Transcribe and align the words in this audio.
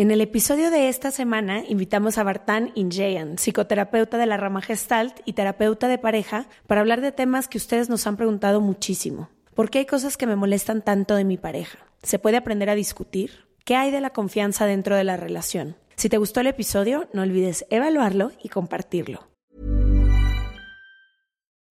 En 0.00 0.10
el 0.10 0.22
episodio 0.22 0.70
de 0.70 0.88
esta 0.88 1.10
semana 1.10 1.62
invitamos 1.68 2.16
a 2.16 2.22
Bartán 2.22 2.72
Injayan, 2.74 3.36
psicoterapeuta 3.36 4.16
de 4.16 4.24
la 4.24 4.38
rama 4.38 4.62
Gestalt 4.62 5.20
y 5.26 5.34
terapeuta 5.34 5.88
de 5.88 5.98
pareja, 5.98 6.48
para 6.66 6.80
hablar 6.80 7.02
de 7.02 7.12
temas 7.12 7.48
que 7.48 7.58
ustedes 7.58 7.90
nos 7.90 8.06
han 8.06 8.16
preguntado 8.16 8.62
muchísimo. 8.62 9.28
¿Por 9.54 9.68
qué 9.68 9.80
hay 9.80 9.84
cosas 9.84 10.16
que 10.16 10.26
me 10.26 10.36
molestan 10.36 10.80
tanto 10.80 11.16
de 11.16 11.24
mi 11.24 11.36
pareja? 11.36 11.80
¿Se 12.02 12.18
puede 12.18 12.38
aprender 12.38 12.70
a 12.70 12.74
discutir? 12.74 13.44
¿Qué 13.66 13.76
hay 13.76 13.90
de 13.90 14.00
la 14.00 14.08
confianza 14.08 14.64
dentro 14.64 14.96
de 14.96 15.04
la 15.04 15.18
relación? 15.18 15.76
Si 15.96 16.08
te 16.08 16.16
gustó 16.16 16.40
el 16.40 16.46
episodio, 16.46 17.10
no 17.12 17.20
olvides 17.20 17.66
evaluarlo 17.68 18.32
y 18.42 18.48
compartirlo. 18.48 19.28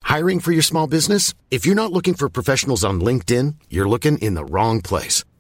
Hiring 0.08 0.40
for 0.40 0.54
your 0.54 0.64
small 0.64 0.88
business? 0.88 1.34
If 1.50 1.66
you're 1.66 1.74
not 1.74 1.92
looking 1.92 2.14
for 2.14 2.30
professionals 2.30 2.84
on 2.84 3.00
LinkedIn, 3.00 3.56
you're 3.72 3.90
looking 3.90 4.20
in 4.20 4.36
the 4.36 4.46
wrong 4.46 4.82
place. 4.84 5.26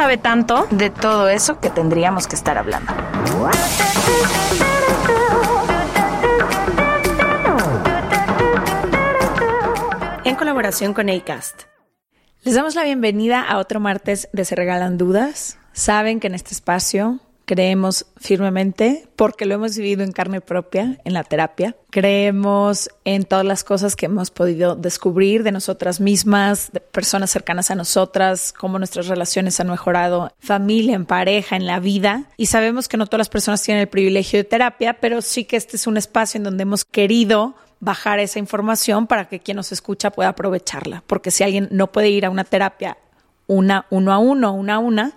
sabe 0.00 0.16
tanto 0.16 0.66
de 0.70 0.88
todo 0.88 1.28
eso 1.28 1.60
que 1.60 1.68
tendríamos 1.68 2.26
que 2.26 2.34
estar 2.34 2.56
hablando. 2.56 2.90
En 10.24 10.36
colaboración 10.36 10.94
con 10.94 11.10
ACAST. 11.10 11.64
Les 12.44 12.54
damos 12.54 12.76
la 12.76 12.84
bienvenida 12.84 13.42
a 13.42 13.58
otro 13.58 13.78
martes 13.78 14.30
de 14.32 14.46
Se 14.46 14.54
Regalan 14.54 14.96
Dudas. 14.96 15.58
Saben 15.74 16.18
que 16.18 16.28
en 16.28 16.34
este 16.34 16.54
espacio 16.54 17.20
creemos 17.50 18.06
firmemente, 18.16 19.08
porque 19.16 19.44
lo 19.44 19.56
hemos 19.56 19.76
vivido 19.76 20.04
en 20.04 20.12
carne 20.12 20.40
propia 20.40 21.00
en 21.04 21.14
la 21.14 21.24
terapia. 21.24 21.74
Creemos 21.90 22.90
en 23.04 23.24
todas 23.24 23.44
las 23.44 23.64
cosas 23.64 23.96
que 23.96 24.06
hemos 24.06 24.30
podido 24.30 24.76
descubrir 24.76 25.42
de 25.42 25.50
nosotras 25.50 25.98
mismas, 25.98 26.70
de 26.70 26.78
personas 26.78 27.28
cercanas 27.32 27.72
a 27.72 27.74
nosotras, 27.74 28.54
cómo 28.56 28.78
nuestras 28.78 29.08
relaciones 29.08 29.58
han 29.58 29.68
mejorado, 29.68 30.32
familia, 30.38 30.94
en 30.94 31.06
pareja, 31.06 31.56
en 31.56 31.66
la 31.66 31.80
vida. 31.80 32.26
Y 32.36 32.46
sabemos 32.46 32.86
que 32.86 32.96
no 32.96 33.06
todas 33.06 33.18
las 33.18 33.28
personas 33.28 33.60
tienen 33.64 33.80
el 33.80 33.88
privilegio 33.88 34.38
de 34.38 34.44
terapia, 34.44 35.00
pero 35.00 35.20
sí 35.20 35.42
que 35.42 35.56
este 35.56 35.74
es 35.74 35.88
un 35.88 35.96
espacio 35.96 36.38
en 36.38 36.44
donde 36.44 36.62
hemos 36.62 36.84
querido 36.84 37.56
bajar 37.80 38.20
esa 38.20 38.38
información 38.38 39.08
para 39.08 39.28
que 39.28 39.40
quien 39.40 39.56
nos 39.56 39.72
escucha 39.72 40.12
pueda 40.12 40.28
aprovecharla. 40.28 41.02
Porque 41.08 41.32
si 41.32 41.42
alguien 41.42 41.66
no 41.72 41.90
puede 41.90 42.10
ir 42.10 42.26
a 42.26 42.30
una 42.30 42.44
terapia 42.44 42.96
una, 43.50 43.86
uno 43.90 44.12
a 44.12 44.18
uno, 44.18 44.52
una 44.52 44.74
a 44.76 44.78
una, 44.78 45.12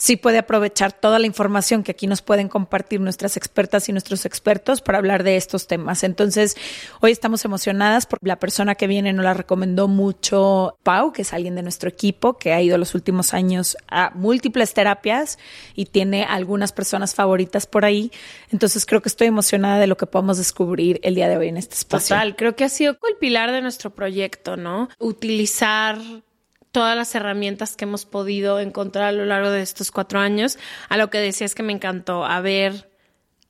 sí 0.00 0.16
puede 0.16 0.38
aprovechar 0.38 0.92
toda 0.92 1.18
la 1.18 1.26
información 1.26 1.82
que 1.82 1.92
aquí 1.92 2.06
nos 2.06 2.22
pueden 2.22 2.48
compartir 2.48 3.00
nuestras 3.00 3.36
expertas 3.36 3.88
y 3.90 3.92
nuestros 3.92 4.24
expertos 4.24 4.80
para 4.80 4.96
hablar 4.96 5.22
de 5.24 5.36
estos 5.36 5.66
temas. 5.66 6.04
Entonces, 6.04 6.56
hoy 7.00 7.12
estamos 7.12 7.44
emocionadas 7.44 8.06
porque 8.06 8.26
la 8.26 8.38
persona 8.38 8.74
que 8.76 8.86
viene 8.86 9.12
nos 9.12 9.24
la 9.24 9.34
recomendó 9.34 9.88
mucho 9.88 10.78
Pau, 10.82 11.12
que 11.12 11.20
es 11.20 11.34
alguien 11.34 11.54
de 11.54 11.62
nuestro 11.62 11.90
equipo 11.90 12.38
que 12.38 12.54
ha 12.54 12.62
ido 12.62 12.78
los 12.78 12.94
últimos 12.94 13.34
años 13.34 13.76
a 13.88 14.10
múltiples 14.14 14.72
terapias 14.72 15.38
y 15.74 15.84
tiene 15.84 16.24
algunas 16.24 16.72
personas 16.72 17.14
favoritas 17.14 17.66
por 17.66 17.84
ahí. 17.84 18.10
Entonces, 18.50 18.86
creo 18.86 19.02
que 19.02 19.10
estoy 19.10 19.26
emocionada 19.26 19.78
de 19.78 19.86
lo 19.86 19.98
que 19.98 20.06
podemos 20.06 20.38
descubrir 20.38 20.98
el 21.02 21.14
día 21.14 21.28
de 21.28 21.36
hoy 21.36 21.48
en 21.48 21.58
este 21.58 21.74
espacio. 21.74 22.16
Total, 22.16 22.36
creo 22.36 22.56
que 22.56 22.64
ha 22.64 22.70
sido 22.70 22.96
el 23.06 23.16
pilar 23.18 23.52
de 23.52 23.60
nuestro 23.60 23.90
proyecto, 23.90 24.56
¿no? 24.56 24.88
Utilizar 24.98 25.98
todas 26.72 26.96
las 26.96 27.14
herramientas 27.14 27.76
que 27.76 27.84
hemos 27.84 28.04
podido 28.06 28.60
encontrar 28.60 29.06
a 29.06 29.12
lo 29.12 29.24
largo 29.24 29.50
de 29.50 29.62
estos 29.62 29.90
cuatro 29.90 30.20
años. 30.20 30.58
A 30.88 30.96
lo 30.96 31.10
que 31.10 31.18
decías 31.18 31.54
que 31.54 31.62
me 31.62 31.72
encantó, 31.72 32.24
a 32.24 32.40
ver, 32.40 32.90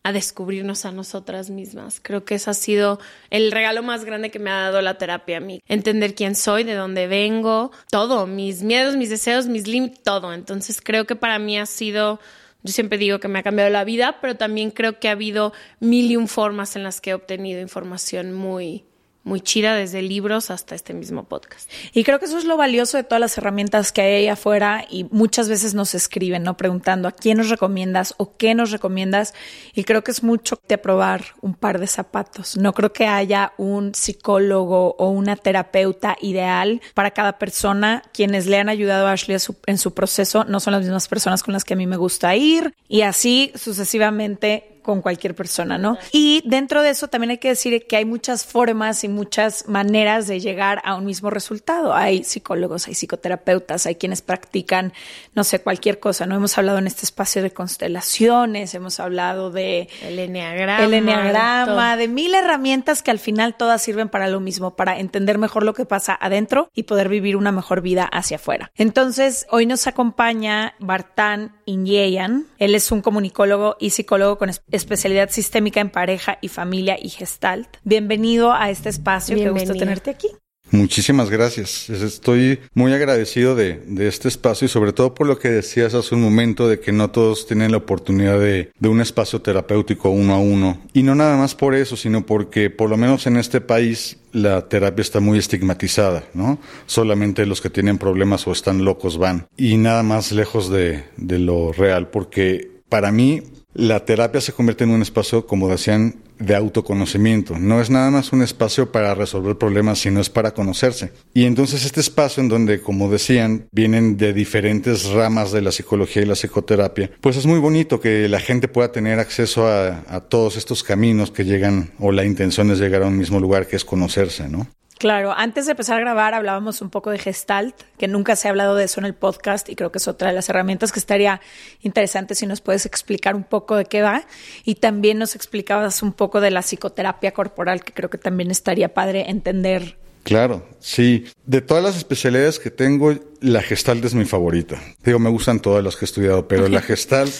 a 0.02 0.12
descubrirnos 0.12 0.84
a 0.84 0.92
nosotras 0.92 1.50
mismas. 1.50 2.00
Creo 2.00 2.24
que 2.24 2.36
ese 2.36 2.50
ha 2.50 2.54
sido 2.54 2.98
el 3.28 3.52
regalo 3.52 3.82
más 3.82 4.04
grande 4.04 4.30
que 4.30 4.38
me 4.38 4.50
ha 4.50 4.60
dado 4.60 4.80
la 4.80 4.96
terapia 4.96 5.38
a 5.38 5.40
mí. 5.40 5.60
Entender 5.66 6.14
quién 6.14 6.34
soy, 6.34 6.64
de 6.64 6.74
dónde 6.74 7.06
vengo, 7.06 7.70
todo, 7.90 8.26
mis 8.26 8.62
miedos, 8.62 8.96
mis 8.96 9.10
deseos, 9.10 9.46
mis 9.46 9.66
límites, 9.66 10.02
todo. 10.02 10.32
Entonces 10.32 10.80
creo 10.82 11.06
que 11.06 11.16
para 11.16 11.38
mí 11.38 11.58
ha 11.58 11.66
sido... 11.66 12.20
Yo 12.62 12.74
siempre 12.74 12.98
digo 12.98 13.20
que 13.20 13.28
me 13.28 13.38
ha 13.38 13.42
cambiado 13.42 13.70
la 13.70 13.84
vida, 13.84 14.18
pero 14.20 14.36
también 14.36 14.70
creo 14.70 14.98
que 14.98 15.08
ha 15.08 15.12
habido 15.12 15.54
mil 15.80 16.10
y 16.10 16.16
un 16.16 16.28
formas 16.28 16.76
en 16.76 16.82
las 16.82 17.00
que 17.00 17.10
he 17.10 17.14
obtenido 17.14 17.62
información 17.62 18.34
muy, 18.34 18.84
muy 19.24 19.40
chida 19.40 19.74
desde 19.74 20.02
libros 20.02 20.50
hasta 20.50 20.74
este 20.74 20.94
mismo 20.94 21.24
podcast. 21.24 21.70
Y 21.92 22.04
creo 22.04 22.18
que 22.18 22.24
eso 22.24 22.38
es 22.38 22.44
lo 22.44 22.56
valioso 22.56 22.96
de 22.96 23.04
todas 23.04 23.20
las 23.20 23.36
herramientas 23.36 23.92
que 23.92 24.00
hay 24.00 24.14
ahí 24.14 24.28
afuera 24.28 24.86
y 24.88 25.04
muchas 25.10 25.48
veces 25.48 25.74
nos 25.74 25.94
escriben, 25.94 26.42
¿no? 26.42 26.56
Preguntando 26.56 27.08
a 27.08 27.12
quién 27.12 27.38
nos 27.38 27.50
recomiendas 27.50 28.14
o 28.16 28.36
qué 28.36 28.54
nos 28.54 28.70
recomiendas. 28.70 29.34
Y 29.74 29.84
creo 29.84 30.02
que 30.02 30.10
es 30.10 30.22
mucho 30.22 30.58
de 30.68 30.78
probar 30.78 31.24
un 31.40 31.54
par 31.54 31.78
de 31.78 31.86
zapatos. 31.86 32.56
No 32.56 32.72
creo 32.72 32.92
que 32.92 33.06
haya 33.06 33.52
un 33.58 33.94
psicólogo 33.94 34.96
o 34.98 35.10
una 35.10 35.36
terapeuta 35.36 36.16
ideal 36.20 36.80
para 36.94 37.10
cada 37.10 37.38
persona. 37.38 38.02
Quienes 38.12 38.46
le 38.46 38.58
han 38.58 38.68
ayudado 38.68 39.06
a 39.06 39.12
Ashley 39.12 39.36
en 39.66 39.78
su 39.78 39.94
proceso 39.94 40.44
no 40.44 40.60
son 40.60 40.72
las 40.72 40.82
mismas 40.82 41.08
personas 41.08 41.42
con 41.42 41.52
las 41.52 41.64
que 41.64 41.74
a 41.74 41.76
mí 41.76 41.86
me 41.86 41.96
gusta 41.96 42.34
ir 42.36 42.74
y 42.88 43.02
así 43.02 43.52
sucesivamente 43.54 44.79
con 44.90 45.02
cualquier 45.02 45.36
persona, 45.36 45.78
¿no? 45.78 45.98
Y 46.10 46.42
dentro 46.44 46.82
de 46.82 46.90
eso 46.90 47.06
también 47.06 47.30
hay 47.30 47.38
que 47.38 47.50
decir 47.50 47.86
que 47.86 47.94
hay 47.94 48.04
muchas 48.04 48.44
formas 48.44 49.04
y 49.04 49.08
muchas 49.08 49.68
maneras 49.68 50.26
de 50.26 50.40
llegar 50.40 50.82
a 50.84 50.96
un 50.96 51.04
mismo 51.04 51.30
resultado. 51.30 51.94
Hay 51.94 52.24
psicólogos, 52.24 52.88
hay 52.88 52.94
psicoterapeutas, 52.94 53.86
hay 53.86 53.94
quienes 53.94 54.20
practican, 54.20 54.92
no 55.32 55.44
sé, 55.44 55.60
cualquier 55.60 56.00
cosa, 56.00 56.26
¿no? 56.26 56.34
Hemos 56.34 56.58
hablado 56.58 56.78
en 56.78 56.88
este 56.88 57.04
espacio 57.04 57.40
de 57.40 57.52
constelaciones, 57.52 58.74
hemos 58.74 58.98
hablado 58.98 59.52
de... 59.52 59.88
El 60.02 60.18
enneagrama. 60.18 60.84
El 60.84 60.94
enneagrama, 60.94 61.96
de 61.96 62.08
mil 62.08 62.34
herramientas 62.34 63.04
que 63.04 63.12
al 63.12 63.20
final 63.20 63.54
todas 63.56 63.80
sirven 63.80 64.08
para 64.08 64.26
lo 64.26 64.40
mismo, 64.40 64.74
para 64.74 64.98
entender 64.98 65.38
mejor 65.38 65.62
lo 65.62 65.72
que 65.72 65.84
pasa 65.84 66.18
adentro 66.20 66.68
y 66.74 66.82
poder 66.82 67.08
vivir 67.08 67.36
una 67.36 67.52
mejor 67.52 67.80
vida 67.80 68.06
hacia 68.10 68.38
afuera. 68.38 68.72
Entonces, 68.74 69.46
hoy 69.50 69.66
nos 69.66 69.86
acompaña 69.86 70.74
Bartán 70.80 71.59
Inyeyan. 71.70 72.46
Él 72.58 72.74
es 72.74 72.90
un 72.90 73.00
comunicólogo 73.00 73.76
y 73.78 73.90
psicólogo 73.90 74.38
con 74.38 74.50
especialidad 74.70 75.30
sistémica 75.30 75.80
en 75.80 75.90
pareja 75.90 76.38
y 76.40 76.48
familia 76.48 76.96
y 77.00 77.08
gestalt. 77.08 77.68
Bienvenido 77.84 78.52
a 78.52 78.70
este 78.70 78.88
espacio, 78.88 79.36
qué 79.36 79.50
gusto 79.50 79.74
tenerte 79.74 80.10
aquí. 80.10 80.28
Muchísimas 80.70 81.30
gracias. 81.30 81.90
Estoy 81.90 82.60
muy 82.74 82.92
agradecido 82.92 83.56
de, 83.56 83.82
de, 83.86 84.06
este 84.06 84.28
espacio 84.28 84.66
y 84.66 84.68
sobre 84.68 84.92
todo 84.92 85.14
por 85.14 85.26
lo 85.26 85.38
que 85.38 85.48
decías 85.48 85.94
hace 85.94 86.14
un 86.14 86.22
momento 86.22 86.68
de 86.68 86.78
que 86.78 86.92
no 86.92 87.10
todos 87.10 87.46
tienen 87.46 87.72
la 87.72 87.78
oportunidad 87.78 88.38
de, 88.38 88.70
de, 88.78 88.88
un 88.88 89.00
espacio 89.00 89.40
terapéutico 89.40 90.10
uno 90.10 90.34
a 90.34 90.38
uno. 90.38 90.80
Y 90.92 91.02
no 91.02 91.14
nada 91.14 91.36
más 91.36 91.54
por 91.54 91.74
eso, 91.74 91.96
sino 91.96 92.24
porque 92.24 92.70
por 92.70 92.88
lo 92.88 92.96
menos 92.96 93.26
en 93.26 93.36
este 93.36 93.60
país 93.60 94.18
la 94.32 94.68
terapia 94.68 95.02
está 95.02 95.18
muy 95.18 95.38
estigmatizada, 95.38 96.24
¿no? 96.34 96.60
Solamente 96.86 97.46
los 97.46 97.60
que 97.60 97.70
tienen 97.70 97.98
problemas 97.98 98.46
o 98.46 98.52
están 98.52 98.84
locos 98.84 99.18
van. 99.18 99.48
Y 99.56 99.76
nada 99.76 100.04
más 100.04 100.30
lejos 100.30 100.70
de, 100.70 101.04
de 101.16 101.38
lo 101.40 101.72
real, 101.72 102.10
porque 102.10 102.70
para 102.88 103.10
mí 103.10 103.42
la 103.74 104.04
terapia 104.04 104.40
se 104.40 104.52
convierte 104.52 104.84
en 104.84 104.90
un 104.90 105.02
espacio, 105.02 105.46
como 105.46 105.68
decían, 105.68 106.16
de 106.38 106.56
autoconocimiento. 106.56 107.58
No 107.58 107.80
es 107.80 107.90
nada 107.90 108.10
más 108.10 108.32
un 108.32 108.42
espacio 108.42 108.90
para 108.90 109.14
resolver 109.14 109.56
problemas, 109.56 110.00
sino 110.00 110.20
es 110.20 110.30
para 110.30 110.52
conocerse. 110.52 111.12
Y 111.34 111.44
entonces 111.44 111.84
este 111.84 112.00
espacio 112.00 112.42
en 112.42 112.48
donde, 112.48 112.80
como 112.80 113.10
decían, 113.10 113.68
vienen 113.70 114.16
de 114.16 114.32
diferentes 114.32 115.10
ramas 115.10 115.52
de 115.52 115.60
la 115.60 115.70
psicología 115.70 116.22
y 116.22 116.26
la 116.26 116.34
psicoterapia, 116.34 117.10
pues 117.20 117.36
es 117.36 117.46
muy 117.46 117.58
bonito 117.58 118.00
que 118.00 118.28
la 118.28 118.40
gente 118.40 118.68
pueda 118.68 118.90
tener 118.90 119.18
acceso 119.18 119.66
a, 119.66 120.04
a 120.08 120.20
todos 120.20 120.56
estos 120.56 120.82
caminos 120.82 121.30
que 121.30 121.44
llegan, 121.44 121.90
o 121.98 122.10
la 122.10 122.24
intención 122.24 122.70
es 122.70 122.80
llegar 122.80 123.02
a 123.02 123.06
un 123.06 123.18
mismo 123.18 123.38
lugar 123.38 123.66
que 123.66 123.76
es 123.76 123.84
conocerse, 123.84 124.48
¿no? 124.48 124.66
Claro, 125.00 125.32
antes 125.32 125.64
de 125.64 125.70
empezar 125.70 125.96
a 125.96 126.00
grabar 126.00 126.34
hablábamos 126.34 126.82
un 126.82 126.90
poco 126.90 127.10
de 127.10 127.18
Gestalt, 127.18 127.74
que 127.96 128.06
nunca 128.06 128.36
se 128.36 128.46
ha 128.46 128.50
hablado 128.50 128.76
de 128.76 128.84
eso 128.84 129.00
en 129.00 129.06
el 129.06 129.14
podcast 129.14 129.70
y 129.70 129.74
creo 129.74 129.90
que 129.90 129.96
es 129.96 130.06
otra 130.06 130.28
de 130.28 130.34
las 130.34 130.50
herramientas 130.50 130.92
que 130.92 130.98
estaría 130.98 131.40
interesante 131.80 132.34
si 132.34 132.44
nos 132.44 132.60
puedes 132.60 132.84
explicar 132.84 133.34
un 133.34 133.44
poco 133.44 133.76
de 133.76 133.86
qué 133.86 134.02
va 134.02 134.26
y 134.62 134.74
también 134.74 135.16
nos 135.16 135.34
explicabas 135.34 136.02
un 136.02 136.12
poco 136.12 136.42
de 136.42 136.50
la 136.50 136.60
psicoterapia 136.60 137.32
corporal, 137.32 137.82
que 137.82 137.94
creo 137.94 138.10
que 138.10 138.18
también 138.18 138.50
estaría 138.50 138.92
padre 138.92 139.30
entender. 139.30 139.96
Claro, 140.22 140.68
sí. 140.80 141.24
De 141.46 141.62
todas 141.62 141.82
las 141.82 141.96
especialidades 141.96 142.58
que 142.58 142.70
tengo, 142.70 143.14
la 143.40 143.62
Gestalt 143.62 144.04
es 144.04 144.12
mi 144.12 144.26
favorita. 144.26 144.82
Digo, 145.02 145.18
me 145.18 145.30
gustan 145.30 145.60
todas 145.60 145.82
las 145.82 145.96
que 145.96 146.04
he 146.04 146.08
estudiado, 146.08 146.46
pero 146.46 146.68
la 146.68 146.82
Gestalt... 146.82 147.32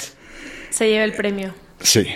Se 0.70 0.88
lleva 0.88 1.04
el 1.04 1.12
premio. 1.12 1.52
Sí, 1.82 2.06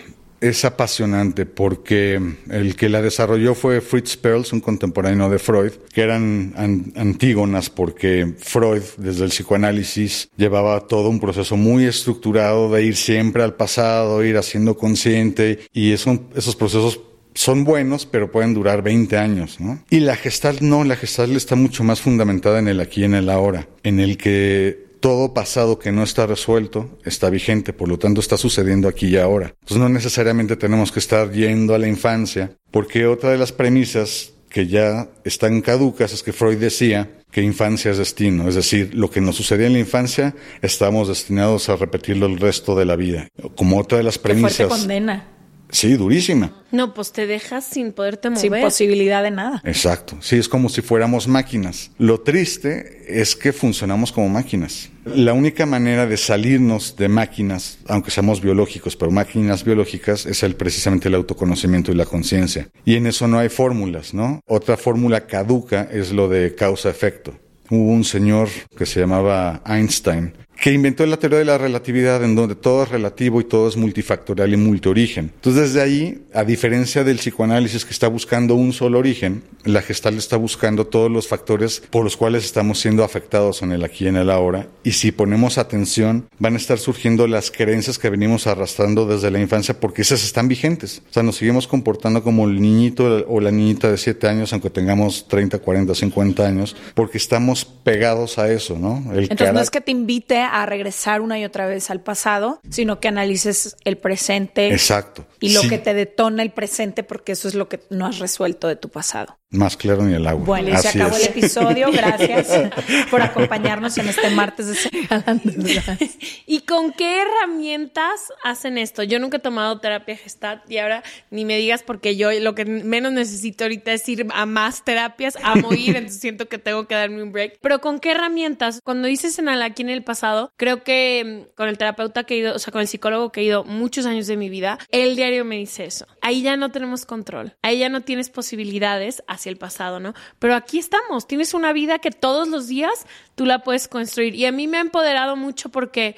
es 0.48 0.64
apasionante 0.64 1.46
porque 1.46 2.20
el 2.50 2.76
que 2.76 2.88
la 2.88 3.00
desarrolló 3.00 3.54
fue 3.54 3.80
Fritz 3.80 4.16
Perls, 4.16 4.52
un 4.52 4.60
contemporáneo 4.60 5.30
de 5.30 5.38
Freud, 5.38 5.72
que 5.92 6.02
eran 6.02 6.52
antígonas 6.96 7.70
porque 7.70 8.34
Freud, 8.38 8.82
desde 8.98 9.24
el 9.24 9.30
psicoanálisis, 9.30 10.28
llevaba 10.36 10.86
todo 10.86 11.08
un 11.08 11.18
proceso 11.18 11.56
muy 11.56 11.84
estructurado 11.84 12.70
de 12.70 12.84
ir 12.84 12.96
siempre 12.96 13.42
al 13.42 13.54
pasado, 13.54 14.22
ir 14.22 14.36
haciendo 14.36 14.76
consciente, 14.76 15.60
y 15.72 15.92
esos 15.92 16.56
procesos 16.56 17.00
son 17.34 17.64
buenos, 17.64 18.06
pero 18.06 18.30
pueden 18.30 18.54
durar 18.54 18.82
20 18.82 19.16
años, 19.16 19.58
¿no? 19.60 19.82
Y 19.90 20.00
la 20.00 20.14
Gestalt 20.14 20.60
no, 20.60 20.84
la 20.84 20.94
Gestalt 20.94 21.34
está 21.34 21.56
mucho 21.56 21.82
más 21.82 22.00
fundamentada 22.00 22.58
en 22.58 22.68
el 22.68 22.80
aquí 22.80 23.00
y 23.00 23.04
en 23.04 23.14
el 23.14 23.28
ahora, 23.28 23.66
en 23.82 23.98
el 23.98 24.16
que 24.16 24.83
todo 25.04 25.34
pasado 25.34 25.78
que 25.78 25.92
no 25.92 26.02
está 26.02 26.26
resuelto 26.26 26.98
está 27.04 27.28
vigente, 27.28 27.74
por 27.74 27.90
lo 27.90 27.98
tanto 27.98 28.22
está 28.22 28.38
sucediendo 28.38 28.88
aquí 28.88 29.08
y 29.08 29.18
ahora. 29.18 29.48
Entonces 29.60 29.76
no 29.76 29.90
necesariamente 29.90 30.56
tenemos 30.56 30.90
que 30.90 30.98
estar 30.98 31.30
yendo 31.30 31.74
a 31.74 31.78
la 31.78 31.88
infancia, 31.88 32.52
porque 32.70 33.06
otra 33.06 33.30
de 33.30 33.36
las 33.36 33.52
premisas 33.52 34.32
que 34.48 34.66
ya 34.66 35.10
están 35.24 35.60
caducas 35.60 36.14
es 36.14 36.22
que 36.22 36.32
Freud 36.32 36.56
decía 36.56 37.18
que 37.30 37.42
infancia 37.42 37.90
es 37.90 37.98
destino, 37.98 38.48
es 38.48 38.54
decir, 38.54 38.94
lo 38.94 39.10
que 39.10 39.20
nos 39.20 39.36
sucedía 39.36 39.66
en 39.66 39.74
la 39.74 39.78
infancia 39.78 40.34
estamos 40.62 41.08
destinados 41.08 41.68
a 41.68 41.76
repetirlo 41.76 42.24
el 42.24 42.38
resto 42.38 42.74
de 42.74 42.86
la 42.86 42.96
vida. 42.96 43.28
Como 43.56 43.78
otra 43.78 43.98
de 43.98 44.04
las 44.04 44.18
premisas. 44.18 44.56
Qué 44.56 44.64
fuerte 44.64 44.80
condena. 44.84 45.33
Sí, 45.74 45.94
durísima. 45.96 46.52
No, 46.70 46.94
pues 46.94 47.10
te 47.10 47.26
dejas 47.26 47.64
sin 47.64 47.90
poderte 47.90 48.30
mover. 48.30 48.40
Sin 48.40 48.52
posibilidad 48.60 49.24
de 49.24 49.32
nada. 49.32 49.60
Exacto. 49.64 50.16
Sí, 50.20 50.36
es 50.36 50.48
como 50.48 50.68
si 50.68 50.82
fuéramos 50.82 51.26
máquinas. 51.26 51.90
Lo 51.98 52.20
triste 52.20 53.02
es 53.08 53.34
que 53.34 53.52
funcionamos 53.52 54.12
como 54.12 54.28
máquinas. 54.28 54.88
La 55.04 55.32
única 55.32 55.66
manera 55.66 56.06
de 56.06 56.16
salirnos 56.16 56.94
de 56.96 57.08
máquinas, 57.08 57.78
aunque 57.88 58.12
seamos 58.12 58.40
biológicos, 58.40 58.94
pero 58.94 59.10
máquinas 59.10 59.64
biológicas, 59.64 60.26
es 60.26 60.44
el, 60.44 60.54
precisamente 60.54 61.08
el 61.08 61.16
autoconocimiento 61.16 61.90
y 61.90 61.96
la 61.96 62.06
conciencia. 62.06 62.68
Y 62.84 62.94
en 62.94 63.08
eso 63.08 63.26
no 63.26 63.40
hay 63.40 63.48
fórmulas, 63.48 64.14
¿no? 64.14 64.40
Otra 64.46 64.76
fórmula 64.76 65.26
caduca 65.26 65.88
es 65.90 66.12
lo 66.12 66.28
de 66.28 66.54
causa-efecto. 66.54 67.36
Hubo 67.68 67.90
un 67.90 68.04
señor 68.04 68.48
que 68.78 68.86
se 68.86 69.00
llamaba 69.00 69.60
Einstein 69.66 70.34
que 70.64 70.72
inventó 70.72 71.04
la 71.04 71.18
teoría 71.18 71.40
de 71.40 71.44
la 71.44 71.58
relatividad 71.58 72.24
en 72.24 72.34
donde 72.34 72.54
todo 72.54 72.84
es 72.84 72.88
relativo 72.88 73.38
y 73.38 73.44
todo 73.44 73.68
es 73.68 73.76
multifactorial 73.76 74.50
y 74.50 74.56
multiorigen. 74.56 75.30
Entonces 75.34 75.74
desde 75.74 75.82
ahí, 75.82 76.24
a 76.32 76.42
diferencia 76.42 77.04
del 77.04 77.18
psicoanálisis 77.18 77.84
que 77.84 77.90
está 77.90 78.08
buscando 78.08 78.54
un 78.54 78.72
solo 78.72 78.98
origen, 78.98 79.42
la 79.64 79.82
gestal 79.82 80.16
está 80.16 80.38
buscando 80.38 80.86
todos 80.86 81.10
los 81.10 81.28
factores 81.28 81.82
por 81.90 82.02
los 82.02 82.16
cuales 82.16 82.46
estamos 82.46 82.78
siendo 82.78 83.04
afectados 83.04 83.60
en 83.60 83.72
el 83.72 83.84
aquí 83.84 84.06
y 84.06 84.08
en 84.08 84.16
el 84.16 84.30
ahora 84.30 84.66
y 84.82 84.92
si 84.92 85.12
ponemos 85.12 85.58
atención 85.58 86.30
van 86.38 86.54
a 86.54 86.56
estar 86.56 86.78
surgiendo 86.78 87.26
las 87.26 87.50
creencias 87.50 87.98
que 87.98 88.08
venimos 88.08 88.46
arrastrando 88.46 89.06
desde 89.06 89.30
la 89.30 89.40
infancia 89.40 89.78
porque 89.78 90.00
esas 90.00 90.24
están 90.24 90.48
vigentes. 90.48 91.02
O 91.10 91.12
sea, 91.12 91.22
nos 91.22 91.36
seguimos 91.36 91.68
comportando 91.68 92.22
como 92.22 92.46
el 92.46 92.58
niñito 92.58 93.26
o 93.28 93.38
la 93.38 93.50
niñita 93.50 93.90
de 93.90 93.98
7 93.98 94.28
años 94.28 94.54
aunque 94.54 94.70
tengamos 94.70 95.28
30, 95.28 95.58
40, 95.58 95.94
50 95.94 96.46
años 96.46 96.74
porque 96.94 97.18
estamos 97.18 97.66
pegados 97.66 98.38
a 98.38 98.50
eso, 98.50 98.78
¿no? 98.78 99.04
Entonces 99.12 99.52
no 99.52 99.60
es 99.60 99.70
que 99.70 99.82
te 99.82 99.90
invite 99.90 100.38
a 100.38 100.53
regresar 100.66 101.20
una 101.20 101.38
y 101.38 101.44
otra 101.44 101.66
vez 101.66 101.90
al 101.90 102.00
pasado, 102.00 102.60
sino 102.70 103.00
que 103.00 103.08
analices 103.08 103.76
el 103.84 103.98
presente. 103.98 104.68
Exacto. 104.68 105.26
Y 105.40 105.52
lo 105.52 105.62
que 105.62 105.78
te 105.78 105.94
detona 105.94 106.42
el 106.42 106.50
presente, 106.50 107.02
porque 107.02 107.32
eso 107.32 107.48
es 107.48 107.54
lo 107.54 107.68
que 107.68 107.80
no 107.90 108.06
has 108.06 108.18
resuelto 108.20 108.68
de 108.68 108.76
tu 108.76 108.88
pasado. 108.88 109.38
Más 109.54 109.76
claro 109.76 110.02
ni 110.02 110.14
el 110.14 110.26
agua. 110.26 110.44
Bueno, 110.44 110.70
y 110.70 110.76
se 110.76 110.88
acabó 110.88 111.16
el 111.16 111.24
episodio. 111.24 111.92
Gracias 111.92 112.48
por 113.10 113.22
acompañarnos 113.22 113.96
en 113.98 114.08
este 114.08 114.30
martes 114.30 114.66
de 114.66 115.80
¿Y 116.46 116.60
con 116.62 116.92
qué 116.92 117.22
herramientas 117.22 118.32
hacen 118.42 118.78
esto? 118.78 119.04
Yo 119.04 119.20
nunca 119.20 119.36
he 119.36 119.40
tomado 119.40 119.78
terapia 119.78 120.16
gestat 120.16 120.68
y 120.68 120.78
ahora 120.78 121.04
ni 121.30 121.44
me 121.44 121.56
digas 121.56 121.84
porque 121.84 122.16
yo 122.16 122.32
lo 122.32 122.56
que 122.56 122.64
menos 122.64 123.12
necesito 123.12 123.64
ahorita 123.64 123.92
es 123.92 124.08
ir 124.08 124.26
a 124.34 124.44
más 124.44 124.84
terapias, 124.84 125.38
a 125.42 125.54
morir, 125.54 125.90
entonces 125.96 126.20
siento 126.20 126.48
que 126.48 126.58
tengo 126.58 126.88
que 126.88 126.96
darme 126.96 127.22
un 127.22 127.30
break. 127.30 127.58
Pero 127.60 127.80
¿con 127.80 128.00
qué 128.00 128.10
herramientas? 128.10 128.80
Cuando 128.82 129.06
dices 129.06 129.38
en 129.38 129.48
aquí 129.48 129.82
en 129.82 129.90
el 129.90 130.02
pasado, 130.02 130.52
creo 130.56 130.82
que 130.82 131.46
mm, 131.50 131.54
con 131.54 131.68
el 131.68 131.78
terapeuta 131.78 132.24
que 132.24 132.34
he 132.34 132.38
ido, 132.38 132.56
o 132.56 132.58
sea, 132.58 132.72
con 132.72 132.80
el 132.80 132.88
psicólogo 132.88 133.30
que 133.30 133.42
he 133.42 133.44
ido 133.44 133.62
muchos 133.62 134.04
años 134.06 134.26
de 134.26 134.36
mi 134.36 134.48
vida, 134.48 134.78
el 134.90 135.14
diario 135.14 135.44
me 135.44 135.56
dice 135.56 135.84
eso. 135.84 136.06
Ahí 136.20 136.42
ya 136.42 136.56
no 136.56 136.70
tenemos 136.70 137.06
control, 137.06 137.54
ahí 137.62 137.78
ya 137.78 137.88
no 137.88 138.00
tienes 138.00 138.30
posibilidades 138.30 139.22
el 139.48 139.56
pasado, 139.56 140.00
¿no? 140.00 140.14
Pero 140.38 140.54
aquí 140.54 140.78
estamos, 140.78 141.26
tienes 141.26 141.54
una 141.54 141.72
vida 141.72 141.98
que 141.98 142.10
todos 142.10 142.48
los 142.48 142.68
días 142.68 143.06
tú 143.34 143.46
la 143.46 143.62
puedes 143.62 143.88
construir. 143.88 144.34
Y 144.34 144.46
a 144.46 144.52
mí 144.52 144.66
me 144.66 144.78
ha 144.78 144.80
empoderado 144.80 145.36
mucho 145.36 145.68
porque 145.68 146.16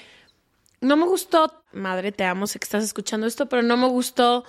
no 0.81 0.97
me 0.97 1.05
gustó, 1.07 1.65
madre, 1.73 2.13
te 2.13 2.25
amo, 2.25 2.47
sé 2.47 2.59
que 2.59 2.65
estás 2.65 2.85
escuchando 2.85 3.27
esto, 3.27 3.49
pero 3.49 3.63
no 3.63 3.77
me 3.77 3.89
gustó 3.89 4.45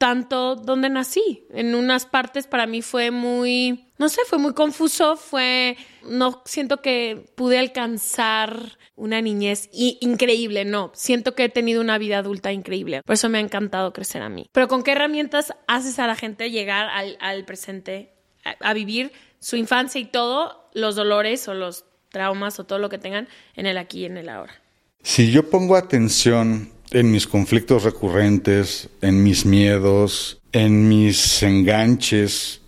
tanto 0.00 0.56
donde 0.56 0.88
nací. 0.88 1.46
En 1.50 1.74
unas 1.74 2.06
partes 2.06 2.46
para 2.46 2.66
mí 2.66 2.80
fue 2.80 3.10
muy, 3.10 3.92
no 3.98 4.08
sé, 4.08 4.22
fue 4.26 4.38
muy 4.38 4.54
confuso, 4.54 5.16
fue, 5.16 5.76
no 6.08 6.42
siento 6.46 6.80
que 6.80 7.26
pude 7.34 7.58
alcanzar 7.58 8.78
una 8.96 9.20
niñez 9.20 9.68
increíble, 9.72 10.64
no, 10.64 10.90
siento 10.94 11.34
que 11.34 11.44
he 11.44 11.48
tenido 11.50 11.82
una 11.82 11.98
vida 11.98 12.16
adulta 12.16 12.50
increíble. 12.50 13.02
Por 13.02 13.12
eso 13.12 13.28
me 13.28 13.38
ha 13.38 13.42
encantado 13.42 13.92
crecer 13.92 14.22
a 14.22 14.30
mí. 14.30 14.46
Pero 14.52 14.68
¿con 14.68 14.82
qué 14.82 14.92
herramientas 14.92 15.52
haces 15.68 15.98
a 15.98 16.06
la 16.06 16.16
gente 16.16 16.50
llegar 16.50 16.88
al, 16.88 17.18
al 17.20 17.44
presente 17.44 18.19
a, 18.44 18.74
vivir 18.74 19.12
su 19.38 19.56
infancia 19.56 20.00
y 20.00 20.04
todo, 20.06 20.68
los 20.74 20.96
dolores 20.96 21.46
o 21.48 21.54
los 21.54 21.84
traumas 22.10 22.58
o 22.58 22.64
todo 22.64 22.78
lo 22.78 22.88
que 22.88 22.98
tengan 22.98 23.28
en 23.54 23.66
el 23.66 23.78
aquí 23.78 24.00
y 24.00 24.04
en 24.06 24.16
el 24.16 24.28
ahora. 24.28 24.54
Si 25.02 25.30
yo 25.30 25.48
pongo 25.48 25.76
atención 25.76 26.70
en 26.90 27.10
mis 27.10 27.26
conflictos 27.26 27.84
recurrentes, 27.84 28.88
en 29.00 29.22
mis 29.22 29.46
miedos, 29.46 30.40
en 30.52 30.88
mis 30.88 31.42
enganches, 31.42 32.60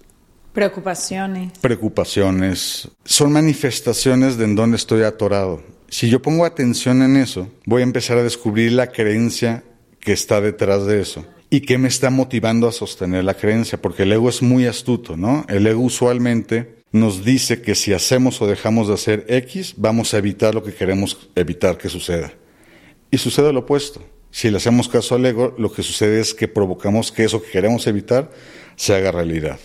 preocupaciones, 0.52 1.58
preocupaciones, 1.58 2.88
son 3.04 3.32
manifestaciones 3.32 4.36
de 4.36 4.44
en 4.44 4.54
donde 4.54 4.76
estoy 4.76 5.02
atorado. 5.02 5.62
Si 5.88 6.08
yo 6.08 6.22
pongo 6.22 6.46
atención 6.46 7.02
en 7.02 7.16
eso, 7.16 7.50
voy 7.66 7.82
a 7.82 7.84
empezar 7.84 8.16
a 8.16 8.22
descubrir 8.22 8.72
la 8.72 8.92
creencia 8.92 9.62
que 10.00 10.12
está 10.12 10.40
detrás 10.40 10.86
de 10.86 11.00
eso 11.00 11.26
y 11.52 11.60
qué 11.60 11.76
me 11.76 11.88
está 11.88 12.08
motivando 12.08 12.66
a 12.66 12.72
sostener 12.72 13.24
la 13.24 13.34
creencia, 13.34 13.78
porque 13.78 14.04
el 14.04 14.12
ego 14.12 14.30
es 14.30 14.40
muy 14.40 14.64
astuto, 14.64 15.18
¿no? 15.18 15.44
El 15.50 15.66
ego 15.66 15.82
usualmente 15.82 16.76
nos 16.92 17.26
dice 17.26 17.60
que 17.60 17.74
si 17.74 17.92
hacemos 17.92 18.40
o 18.40 18.46
dejamos 18.46 18.88
de 18.88 18.94
hacer 18.94 19.26
X, 19.28 19.74
vamos 19.76 20.14
a 20.14 20.16
evitar 20.16 20.54
lo 20.54 20.62
que 20.62 20.72
queremos 20.72 21.28
evitar 21.34 21.76
que 21.76 21.90
suceda. 21.90 22.32
Y 23.10 23.18
sucede 23.18 23.52
lo 23.52 23.60
opuesto. 23.60 24.02
Si 24.30 24.50
le 24.50 24.56
hacemos 24.56 24.88
caso 24.88 25.14
al 25.14 25.26
ego, 25.26 25.54
lo 25.58 25.70
que 25.70 25.82
sucede 25.82 26.20
es 26.20 26.32
que 26.32 26.48
provocamos 26.48 27.12
que 27.12 27.24
eso 27.24 27.42
que 27.42 27.50
queremos 27.50 27.86
evitar 27.86 28.30
se 28.76 28.94
haga 28.94 29.12
realidad. 29.12 29.60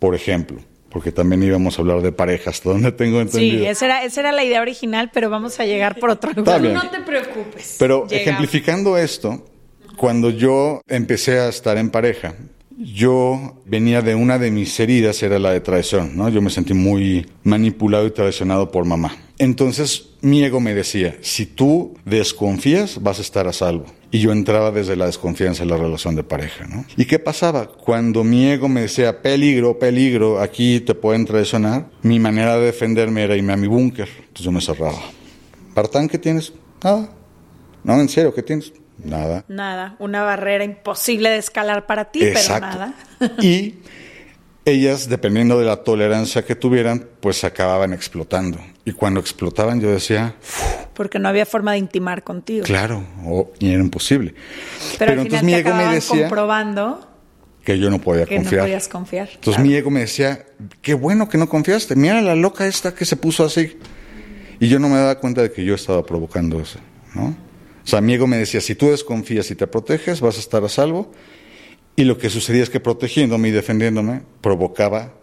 Por 0.00 0.16
ejemplo, 0.16 0.58
porque 0.90 1.12
también 1.12 1.40
íbamos 1.40 1.78
a 1.78 1.82
hablar 1.82 2.02
de 2.02 2.10
parejas, 2.10 2.60
donde 2.64 2.90
tengo 2.90 3.20
entendido. 3.20 3.60
Sí, 3.60 3.66
esa 3.66 3.84
era, 3.84 4.02
esa 4.02 4.22
era 4.22 4.32
la 4.32 4.42
idea 4.42 4.60
original, 4.60 5.12
pero 5.14 5.30
vamos 5.30 5.60
a 5.60 5.66
llegar 5.66 6.00
por 6.00 6.10
otro 6.10 6.32
lugar. 6.32 6.60
No 6.62 6.90
te 6.90 7.00
preocupes. 7.02 7.76
Pero 7.78 8.08
ejemplificando 8.10 8.98
esto, 8.98 9.44
cuando 9.96 10.30
yo 10.30 10.82
empecé 10.86 11.38
a 11.40 11.48
estar 11.48 11.78
en 11.78 11.90
pareja, 11.90 12.34
yo 12.78 13.62
venía 13.64 14.02
de 14.02 14.14
una 14.14 14.38
de 14.38 14.50
mis 14.50 14.78
heridas, 14.78 15.22
era 15.22 15.38
la 15.38 15.50
de 15.52 15.60
traición, 15.60 16.16
¿no? 16.16 16.28
Yo 16.28 16.42
me 16.42 16.50
sentí 16.50 16.74
muy 16.74 17.26
manipulado 17.42 18.06
y 18.06 18.10
traicionado 18.10 18.70
por 18.70 18.84
mamá. 18.84 19.16
Entonces 19.38 20.10
mi 20.20 20.42
ego 20.42 20.60
me 20.60 20.74
decía, 20.74 21.16
si 21.20 21.46
tú 21.46 21.94
desconfías, 22.04 23.02
vas 23.02 23.18
a 23.18 23.22
estar 23.22 23.46
a 23.46 23.52
salvo. 23.52 23.86
Y 24.10 24.20
yo 24.20 24.32
entraba 24.32 24.70
desde 24.70 24.96
la 24.96 25.06
desconfianza 25.06 25.62
en 25.62 25.70
la 25.70 25.76
relación 25.76 26.14
de 26.14 26.22
pareja, 26.22 26.66
¿no? 26.66 26.84
¿Y 26.96 27.06
qué 27.06 27.18
pasaba? 27.18 27.66
Cuando 27.66 28.24
mi 28.24 28.46
ego 28.46 28.68
me 28.68 28.82
decía, 28.82 29.20
peligro, 29.20 29.78
peligro, 29.78 30.40
aquí 30.40 30.80
te 30.80 30.94
pueden 30.94 31.24
traicionar, 31.24 31.90
mi 32.02 32.18
manera 32.18 32.56
de 32.56 32.66
defenderme 32.66 33.24
era 33.24 33.36
irme 33.36 33.52
a 33.52 33.56
mi 33.56 33.66
búnker. 33.66 34.08
Entonces 34.18 34.44
yo 34.44 34.52
me 34.52 34.60
cerraba. 34.60 34.98
¿Partán 35.74 36.08
qué 36.08 36.18
tienes? 36.18 36.52
Nada. 36.82 37.10
No, 37.84 38.00
en 38.00 38.08
serio, 38.08 38.34
¿qué 38.34 38.42
tienes? 38.42 38.72
Nada. 39.06 39.44
Nada, 39.48 39.96
una 39.98 40.22
barrera 40.22 40.64
imposible 40.64 41.30
de 41.30 41.38
escalar 41.38 41.86
para 41.86 42.06
ti, 42.06 42.22
Exacto. 42.24 42.66
pero 43.18 43.26
nada. 43.30 43.42
y 43.42 43.76
ellas, 44.64 45.08
dependiendo 45.08 45.58
de 45.58 45.64
la 45.66 45.76
tolerancia 45.84 46.44
que 46.44 46.54
tuvieran, 46.56 47.06
pues 47.20 47.44
acababan 47.44 47.92
explotando. 47.92 48.58
Y 48.84 48.92
cuando 48.92 49.20
explotaban 49.20 49.80
yo 49.80 49.90
decía, 49.90 50.34
Porque 50.94 51.18
no 51.18 51.28
había 51.28 51.46
forma 51.46 51.72
de 51.72 51.78
intimar 51.78 52.22
contigo. 52.24 52.64
claro, 52.64 53.04
o- 53.24 53.52
y 53.58 53.70
era 53.72 53.80
imposible. 53.82 54.34
Pero, 54.98 55.12
al 55.12 55.18
entonces 55.18 55.40
final 55.40 55.44
mi 55.62 55.68
ego 55.68 55.74
me 55.76 55.94
decía 55.94 56.20
comprobando 56.22 57.08
que 57.64 57.78
yo 57.78 57.90
no 57.90 58.00
podía 58.00 58.26
que 58.26 58.36
confiar. 58.36 58.60
no 58.62 58.64
podías 58.66 58.88
confiar. 58.88 59.28
Entonces 59.28 59.54
Claro. 59.56 59.68
mi 59.68 59.74
ego 59.74 59.90
me 59.90 60.00
decía, 60.00 60.46
qué 60.82 60.94
bueno 60.94 61.28
que 61.28 61.36
no 61.38 61.48
confiaste, 61.48 61.96
mira 61.96 62.20
la 62.22 62.34
loca 62.36 62.66
esta 62.66 62.94
que 62.94 63.04
se 63.04 63.16
puso 63.16 63.44
así. 63.44 63.76
Y 64.60 64.68
yo 64.68 64.78
no 64.78 64.88
me 64.88 64.96
daba 64.96 65.18
cuenta 65.18 65.42
de 65.42 65.52
que 65.52 65.64
yo 65.64 65.74
estaba 65.74 66.04
provocando 66.06 66.60
eso, 66.60 66.78
¿no? 67.14 67.36
O 67.86 67.88
sea, 67.88 68.00
mi 68.00 68.14
ego 68.14 68.26
me 68.26 68.36
decía, 68.36 68.60
si 68.60 68.74
tú 68.74 68.90
desconfías 68.90 69.48
y 69.52 69.54
te 69.54 69.68
proteges, 69.68 70.20
vas 70.20 70.36
a 70.36 70.40
estar 70.40 70.64
a 70.64 70.68
salvo. 70.68 71.12
Y 71.94 72.02
lo 72.02 72.18
que 72.18 72.30
sucedía 72.30 72.64
es 72.64 72.68
que 72.68 72.80
protegiéndome 72.80 73.48
y 73.48 73.52
defendiéndome, 73.52 74.22
provocaba 74.40 75.14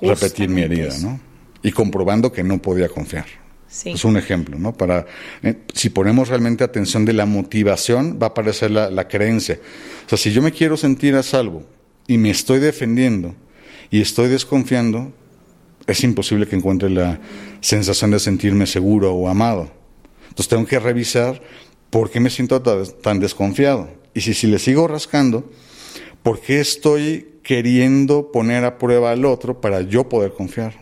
repetir 0.00 0.48
mi 0.48 0.62
herida. 0.62 0.92
¿no? 1.00 1.20
Y 1.62 1.70
comprobando 1.70 2.32
que 2.32 2.42
no 2.42 2.60
podía 2.60 2.88
confiar. 2.88 3.26
Sí. 3.68 3.90
Es 3.90 4.04
un 4.04 4.16
ejemplo, 4.16 4.58
¿no? 4.58 4.74
Para, 4.74 5.06
eh, 5.44 5.58
si 5.72 5.90
ponemos 5.90 6.28
realmente 6.28 6.64
atención 6.64 7.04
de 7.04 7.12
la 7.12 7.24
motivación, 7.24 8.18
va 8.20 8.26
a 8.26 8.30
aparecer 8.30 8.72
la, 8.72 8.90
la 8.90 9.06
creencia. 9.06 9.60
O 10.04 10.08
sea, 10.08 10.18
si 10.18 10.32
yo 10.32 10.42
me 10.42 10.50
quiero 10.50 10.76
sentir 10.76 11.14
a 11.14 11.22
salvo 11.22 11.64
y 12.08 12.18
me 12.18 12.30
estoy 12.30 12.58
defendiendo 12.58 13.34
y 13.90 14.02
estoy 14.02 14.28
desconfiando, 14.28 15.12
es 15.86 16.02
imposible 16.02 16.46
que 16.46 16.56
encuentre 16.56 16.90
la 16.90 17.20
sensación 17.60 18.10
de 18.10 18.18
sentirme 18.18 18.66
seguro 18.66 19.14
o 19.14 19.28
amado. 19.28 19.70
Entonces 20.28 20.48
tengo 20.48 20.66
que 20.66 20.78
revisar 20.78 21.40
por 21.92 22.10
qué 22.10 22.18
me 22.20 22.30
siento 22.30 22.60
ta- 22.62 22.82
tan 23.02 23.20
desconfiado. 23.20 23.88
Y 24.14 24.22
si, 24.22 24.32
si 24.34 24.46
le 24.48 24.58
sigo 24.58 24.88
rascando, 24.88 25.44
¿por 26.24 26.40
qué 26.40 26.58
estoy 26.60 27.28
queriendo 27.44 28.32
poner 28.32 28.64
a 28.64 28.78
prueba 28.78 29.10
al 29.12 29.24
otro 29.26 29.60
para 29.60 29.82
yo 29.82 30.08
poder 30.08 30.32
confiar? 30.32 30.80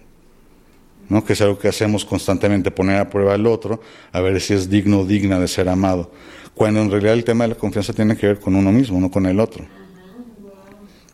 ¿no? 1.08 1.24
que 1.24 1.32
es 1.32 1.40
algo 1.40 1.58
que 1.58 1.66
hacemos 1.66 2.04
constantemente, 2.04 2.70
poner 2.70 2.98
a 2.98 3.10
prueba 3.10 3.34
al 3.34 3.44
otro, 3.48 3.80
a 4.12 4.20
ver 4.20 4.40
si 4.40 4.54
es 4.54 4.70
digno 4.70 5.00
o 5.00 5.04
digna 5.04 5.40
de 5.40 5.48
ser 5.48 5.68
amado, 5.68 6.12
cuando 6.54 6.80
en 6.80 6.88
realidad 6.88 7.14
el 7.14 7.24
tema 7.24 7.42
de 7.42 7.48
la 7.48 7.54
confianza 7.56 7.92
tiene 7.92 8.16
que 8.16 8.28
ver 8.28 8.38
con 8.38 8.54
uno 8.54 8.70
mismo, 8.70 9.00
no 9.00 9.10
con 9.10 9.26
el 9.26 9.40
otro. 9.40 9.64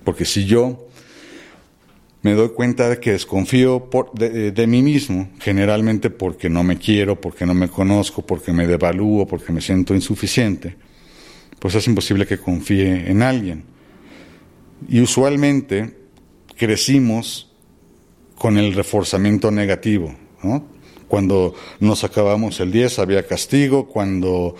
Porque 0.05 0.27
si 0.27 0.45
yo 0.45 0.87
me 2.27 2.35
doy 2.35 2.49
cuenta 2.49 2.89
de 2.89 2.99
que 2.99 3.13
desconfío 3.13 3.89
de, 4.13 4.67
mí 4.67 4.83
mismo, 4.83 5.29
generalmente 5.39 6.11
porque 6.11 6.51
no 6.51 6.65
me 6.65 6.77
quiero, 6.77 7.21
porque 7.21 7.47
no 7.47 7.55
me 7.55 7.69
conozco, 7.69 8.27
porque 8.27 8.53
me 8.53 8.67
devalúo, 8.67 9.29
porque 9.29 9.53
me 9.53 9.61
siento 9.61 9.95
insuficiente, 9.95 10.75
pues 11.61 11.77
es 11.77 11.87
imposible 11.87 12.27
que 12.27 12.39
confíe 12.39 13.09
en 13.09 13.23
alguien. 13.23 13.63
Y 14.89 15.03
usualmente 15.03 15.97
crecimos 16.57 17.55
con 18.35 18.59
el 18.59 18.75
reforzamiento 18.75 19.53
negativo. 19.53 20.13
Cuando 21.07 21.55
nos 21.79 22.03
acabamos 22.03 22.59
el 22.59 22.73
10 22.73 22.99
había 22.99 23.25
castigo, 23.25 23.87
cuando 23.87 24.57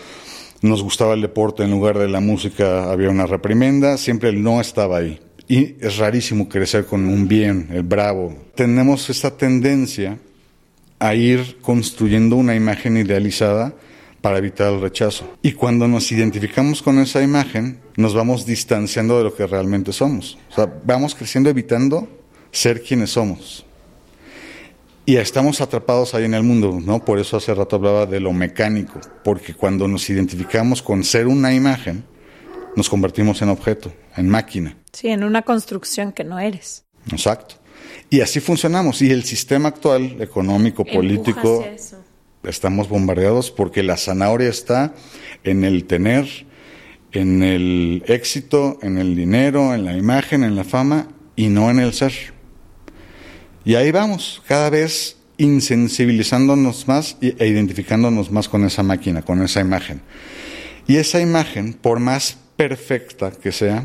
nos 0.63 0.85
gustaba 0.85 1.15
el 1.15 1.21
deporte 1.21 1.65
en 1.65 1.73
lugar 1.73 1.99
de 1.99 2.07
la 2.07 2.21
música 2.21 2.93
había 2.93 3.11
una 3.11 3.27
reprimenda, 3.27 3.99
siempre 3.99 4.29
el 4.29 4.41
no 4.41 4.61
estaba 4.61 4.99
ahí. 4.99 5.19
Y 5.49 5.77
es 5.81 5.99
rarísimo 5.99 6.49
crecer 6.49 6.87
con 6.87 7.07
un 7.07 7.29
bien, 7.29 7.69
el 7.73 7.83
bravo. 7.83 8.37
Tenemos 8.55 9.09
esta 9.11 9.37
tendencia 9.37 10.19
a 10.99 11.15
ir 11.15 11.59
construyendo 11.61 12.37
una 12.37 12.55
imagen 12.55 12.97
idealizada 12.97 13.75
para 14.21 14.39
evitar 14.39 14.73
el 14.73 14.81
rechazo. 14.81 15.37
Y 15.43 15.53
cuando 15.53 15.87
nos 15.87 16.11
identificamos 16.11 16.83
con 16.83 16.99
esa 16.99 17.23
imagen, 17.23 17.79
nos 17.97 18.13
vamos 18.13 18.45
distanciando 18.45 19.19
de 19.19 19.25
lo 19.25 19.35
que 19.35 19.47
realmente 19.47 19.93
somos. 19.93 20.37
O 20.51 20.55
sea, 20.55 20.73
vamos 20.85 21.15
creciendo 21.15 21.49
evitando 21.49 22.09
ser 22.51 22.83
quienes 22.83 23.11
somos. 23.11 23.65
Y 25.05 25.17
estamos 25.19 25.61
atrapados 25.61 26.15
ahí 26.15 26.25
en 26.25 26.35
el 26.35 26.43
mundo, 26.43 26.81
¿no? 26.83 27.05
Por 27.05 27.21
eso 27.21 27.37
hace 27.37 27.55
rato 27.55 27.77
hablaba 27.77 28.07
de 28.07 28.19
lo 28.19 28.33
mecánico, 28.33 29.01
porque 29.23 29.55
cuando 29.55 29.87
nos 29.87 30.11
identificamos 30.11 30.83
con 30.83 31.05
ser 31.05 31.29
una 31.29 31.55
imagen, 31.55 32.03
nos 32.75 32.89
convertimos 32.89 33.41
en 33.43 33.51
objeto, 33.51 33.93
en 34.17 34.29
máquina. 34.29 34.77
Sí, 34.97 35.09
en 35.09 35.25
una 35.25 35.43
construcción 35.43 36.11
que 36.11 36.25
no 36.25 36.39
eres. 36.39 36.87
Exacto. 37.13 37.57
Y 38.09 38.23
así 38.23 38.41
funcionamos. 38.41 39.03
Y 39.03 39.11
el 39.11 39.25
sistema 39.25 39.69
actual, 39.69 40.23
económico, 40.23 40.87
político, 40.87 41.67
eso. 41.67 42.03
estamos 42.45 42.89
bombardeados 42.89 43.51
porque 43.51 43.83
la 43.83 43.99
zanahoria 43.99 44.49
está 44.49 44.95
en 45.45 45.65
el 45.65 45.85
tener, 45.85 46.27
en 47.13 47.43
el 47.43 48.05
éxito, 48.07 48.79
en 48.81 48.97
el 48.97 49.15
dinero, 49.15 49.75
en 49.75 49.85
la 49.85 49.99
imagen, 49.99 50.45
en 50.45 50.57
la 50.57 50.65
fama 50.65 51.09
y 51.37 51.49
no 51.49 51.71
en 51.71 51.79
el 51.79 51.93
ser. 51.93 52.15
Y 53.67 53.75
ahí 53.75 53.91
vamos, 53.91 54.43
cada 54.49 54.71
vez 54.71 55.19
insensibilizándonos 55.37 56.89
más 56.89 57.19
e 57.21 57.47
identificándonos 57.47 58.31
más 58.31 58.49
con 58.49 58.65
esa 58.65 58.83
máquina, 58.83 59.21
con 59.21 59.43
esa 59.43 59.61
imagen. 59.61 60.01
Y 60.87 60.97
esa 60.97 61.21
imagen, 61.21 61.75
por 61.75 62.01
más 62.01 62.39
perfecta 62.57 63.31
que 63.31 63.53
sea, 63.53 63.85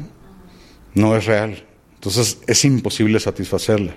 no 0.94 1.16
es 1.16 1.26
real. 1.26 1.66
Entonces 1.96 2.40
es 2.48 2.66
imposible 2.66 3.20
satisfacerla. 3.20 3.96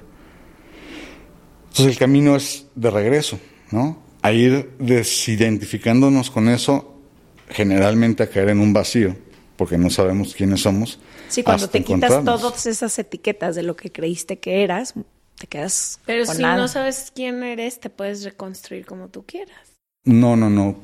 Entonces 1.68 1.86
el 1.86 1.98
camino 1.98 2.36
es 2.36 2.66
de 2.74 2.90
regreso, 2.90 3.38
¿no? 3.70 4.02
A 4.22 4.32
ir 4.32 4.70
desidentificándonos 4.78 6.30
con 6.30 6.48
eso, 6.48 7.00
generalmente 7.48 8.22
a 8.22 8.28
caer 8.28 8.50
en 8.50 8.60
un 8.60 8.72
vacío, 8.72 9.16
porque 9.56 9.76
no 9.78 9.90
sabemos 9.90 10.34
quiénes 10.34 10.60
somos. 10.60 11.00
Sí, 11.28 11.42
cuando 11.42 11.64
hasta 11.64 11.78
te 11.78 11.84
quitas 11.84 12.24
todas 12.24 12.66
esas 12.66 12.98
etiquetas 12.98 13.56
de 13.56 13.62
lo 13.62 13.74
que 13.74 13.90
creíste 13.90 14.38
que 14.38 14.62
eras, 14.62 14.94
te 15.38 15.46
quedas 15.46 15.98
Pero 16.06 16.26
con 16.26 16.36
si 16.36 16.42
nada. 16.42 16.58
no 16.58 16.68
sabes 16.68 17.10
quién 17.14 17.42
eres, 17.42 17.80
te 17.80 17.90
puedes 17.90 18.22
reconstruir 18.22 18.86
como 18.86 19.08
tú 19.08 19.24
quieras. 19.26 19.58
No, 20.04 20.36
no, 20.36 20.50
no. 20.50 20.76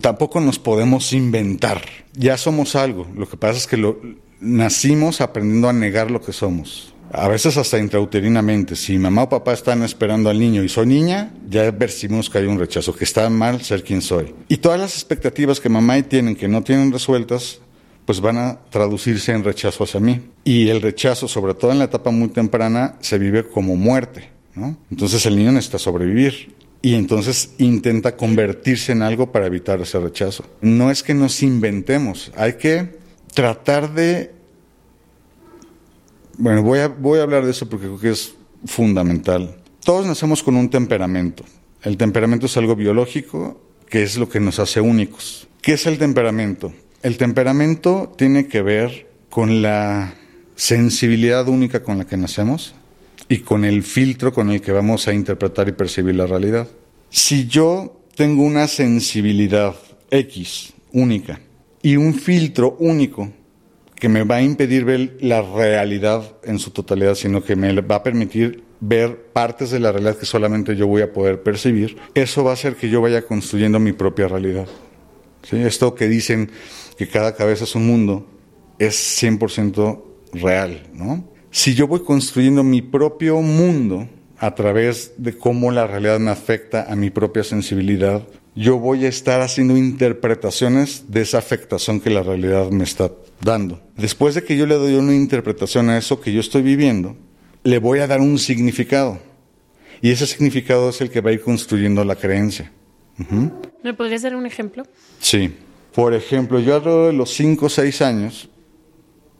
Tampoco 0.00 0.40
nos 0.40 0.58
podemos 0.58 1.12
inventar. 1.12 1.82
Ya 2.12 2.36
somos 2.36 2.76
algo. 2.76 3.06
Lo 3.16 3.28
que 3.28 3.36
pasa 3.36 3.58
es 3.58 3.66
que 3.66 3.76
lo, 3.76 3.98
nacimos 4.40 5.20
aprendiendo 5.20 5.68
a 5.68 5.72
negar 5.72 6.10
lo 6.10 6.20
que 6.20 6.32
somos. 6.32 6.94
A 7.10 7.26
veces 7.28 7.56
hasta 7.56 7.78
intrauterinamente. 7.78 8.76
Si 8.76 8.98
mamá 8.98 9.22
o 9.22 9.28
papá 9.28 9.54
están 9.54 9.82
esperando 9.82 10.28
al 10.28 10.38
niño 10.38 10.62
y 10.62 10.68
soy 10.68 10.86
niña, 10.86 11.32
ya 11.48 11.72
percibimos 11.72 12.28
que 12.28 12.38
hay 12.38 12.46
un 12.46 12.58
rechazo, 12.58 12.94
que 12.94 13.04
está 13.04 13.28
mal 13.30 13.62
ser 13.62 13.82
quien 13.82 14.02
soy. 14.02 14.34
Y 14.48 14.58
todas 14.58 14.78
las 14.78 14.94
expectativas 14.94 15.58
que 15.58 15.70
mamá 15.70 15.96
y 15.96 16.02
tienen 16.02 16.36
que 16.36 16.48
no 16.48 16.62
tienen 16.62 16.92
resueltas, 16.92 17.60
pues 18.04 18.20
van 18.20 18.36
a 18.36 18.58
traducirse 18.70 19.32
en 19.32 19.42
rechazo 19.42 19.84
hacia 19.84 20.00
mí. 20.00 20.20
Y 20.44 20.68
el 20.68 20.82
rechazo, 20.82 21.28
sobre 21.28 21.54
todo 21.54 21.72
en 21.72 21.78
la 21.78 21.86
etapa 21.86 22.10
muy 22.10 22.28
temprana, 22.28 22.96
se 23.00 23.18
vive 23.18 23.48
como 23.48 23.76
muerte. 23.76 24.30
¿no? 24.54 24.76
Entonces 24.90 25.24
el 25.24 25.36
niño 25.36 25.52
necesita 25.52 25.78
sobrevivir 25.78 26.54
y 26.82 26.94
entonces 26.94 27.54
intenta 27.58 28.16
convertirse 28.16 28.92
en 28.92 29.02
algo 29.02 29.32
para 29.32 29.46
evitar 29.46 29.80
ese 29.80 29.98
rechazo. 29.98 30.44
No 30.60 30.90
es 30.90 31.02
que 31.02 31.14
nos 31.14 31.42
inventemos, 31.42 32.32
hay 32.36 32.54
que 32.54 32.97
tratar 33.38 33.94
de... 33.94 34.32
Bueno, 36.38 36.64
voy 36.64 36.80
a, 36.80 36.88
voy 36.88 37.20
a 37.20 37.22
hablar 37.22 37.44
de 37.44 37.52
eso 37.52 37.68
porque 37.68 37.86
creo 37.86 38.00
que 38.00 38.10
es 38.10 38.34
fundamental. 38.66 39.54
Todos 39.84 40.06
nacemos 40.06 40.42
con 40.42 40.56
un 40.56 40.68
temperamento. 40.68 41.44
El 41.84 41.96
temperamento 41.96 42.46
es 42.46 42.56
algo 42.56 42.74
biológico 42.74 43.60
que 43.88 44.02
es 44.02 44.16
lo 44.16 44.28
que 44.28 44.40
nos 44.40 44.58
hace 44.58 44.80
únicos. 44.80 45.46
¿Qué 45.62 45.74
es 45.74 45.86
el 45.86 45.98
temperamento? 45.98 46.72
El 47.00 47.16
temperamento 47.16 48.12
tiene 48.18 48.48
que 48.48 48.60
ver 48.60 49.06
con 49.30 49.62
la 49.62 50.14
sensibilidad 50.56 51.46
única 51.46 51.84
con 51.84 51.98
la 51.98 52.08
que 52.08 52.16
nacemos 52.16 52.74
y 53.28 53.38
con 53.38 53.64
el 53.64 53.84
filtro 53.84 54.32
con 54.32 54.50
el 54.50 54.60
que 54.60 54.72
vamos 54.72 55.06
a 55.06 55.14
interpretar 55.14 55.68
y 55.68 55.72
percibir 55.72 56.16
la 56.16 56.26
realidad. 56.26 56.66
Si 57.08 57.46
yo 57.46 58.00
tengo 58.16 58.42
una 58.42 58.66
sensibilidad 58.66 59.76
X 60.10 60.72
única 60.90 61.38
y 61.82 61.96
un 61.96 62.14
filtro 62.14 62.76
único 62.78 63.30
que 63.94 64.08
me 64.08 64.22
va 64.22 64.36
a 64.36 64.42
impedir 64.42 64.84
ver 64.84 65.16
la 65.20 65.42
realidad 65.42 66.36
en 66.44 66.58
su 66.58 66.70
totalidad, 66.70 67.14
sino 67.14 67.42
que 67.42 67.56
me 67.56 67.72
va 67.80 67.96
a 67.96 68.02
permitir 68.02 68.62
ver 68.80 69.30
partes 69.32 69.70
de 69.70 69.80
la 69.80 69.90
realidad 69.90 70.16
que 70.16 70.26
solamente 70.26 70.76
yo 70.76 70.86
voy 70.86 71.02
a 71.02 71.12
poder 71.12 71.42
percibir, 71.42 71.96
eso 72.14 72.44
va 72.44 72.50
a 72.50 72.54
hacer 72.54 72.76
que 72.76 72.88
yo 72.88 73.00
vaya 73.00 73.22
construyendo 73.22 73.80
mi 73.80 73.92
propia 73.92 74.28
realidad. 74.28 74.68
¿Sí? 75.42 75.56
Esto 75.56 75.94
que 75.94 76.08
dicen 76.08 76.50
que 76.96 77.08
cada 77.08 77.34
cabeza 77.34 77.64
es 77.64 77.74
un 77.74 77.86
mundo 77.86 78.26
es 78.78 79.22
100% 79.22 80.02
real, 80.34 80.82
¿no? 80.92 81.24
Si 81.50 81.74
yo 81.74 81.86
voy 81.86 82.00
construyendo 82.00 82.62
mi 82.62 82.82
propio 82.82 83.40
mundo 83.40 84.08
a 84.38 84.54
través 84.54 85.14
de 85.16 85.36
cómo 85.36 85.70
la 85.72 85.86
realidad 85.86 86.20
me 86.20 86.30
afecta 86.30 86.90
a 86.90 86.94
mi 86.94 87.10
propia 87.10 87.42
sensibilidad, 87.42 88.26
yo 88.58 88.76
voy 88.76 89.04
a 89.04 89.08
estar 89.08 89.40
haciendo 89.40 89.76
interpretaciones 89.76 91.04
de 91.12 91.20
esa 91.20 91.38
afectación 91.38 92.00
que 92.00 92.10
la 92.10 92.24
realidad 92.24 92.70
me 92.70 92.82
está 92.82 93.12
dando. 93.40 93.80
Después 93.96 94.34
de 94.34 94.42
que 94.42 94.56
yo 94.56 94.66
le 94.66 94.74
doy 94.74 94.94
una 94.94 95.14
interpretación 95.14 95.88
a 95.90 95.96
eso 95.96 96.20
que 96.20 96.32
yo 96.32 96.40
estoy 96.40 96.62
viviendo, 96.62 97.16
le 97.62 97.78
voy 97.78 98.00
a 98.00 98.08
dar 98.08 98.20
un 98.20 98.36
significado. 98.36 99.20
Y 100.02 100.10
ese 100.10 100.26
significado 100.26 100.88
es 100.90 101.00
el 101.00 101.08
que 101.08 101.20
va 101.20 101.30
a 101.30 101.34
ir 101.34 101.40
construyendo 101.40 102.04
la 102.04 102.16
creencia. 102.16 102.72
Ujú. 103.20 103.52
¿Me 103.84 103.94
podrías 103.94 104.22
dar 104.22 104.34
un 104.34 104.44
ejemplo? 104.44 104.82
Sí. 105.20 105.54
Por 105.94 106.12
ejemplo, 106.12 106.58
yo 106.58 106.74
alrededor 106.74 107.12
de 107.12 107.16
los 107.16 107.30
5 107.34 107.66
o 107.66 107.68
6 107.68 108.02
años, 108.02 108.48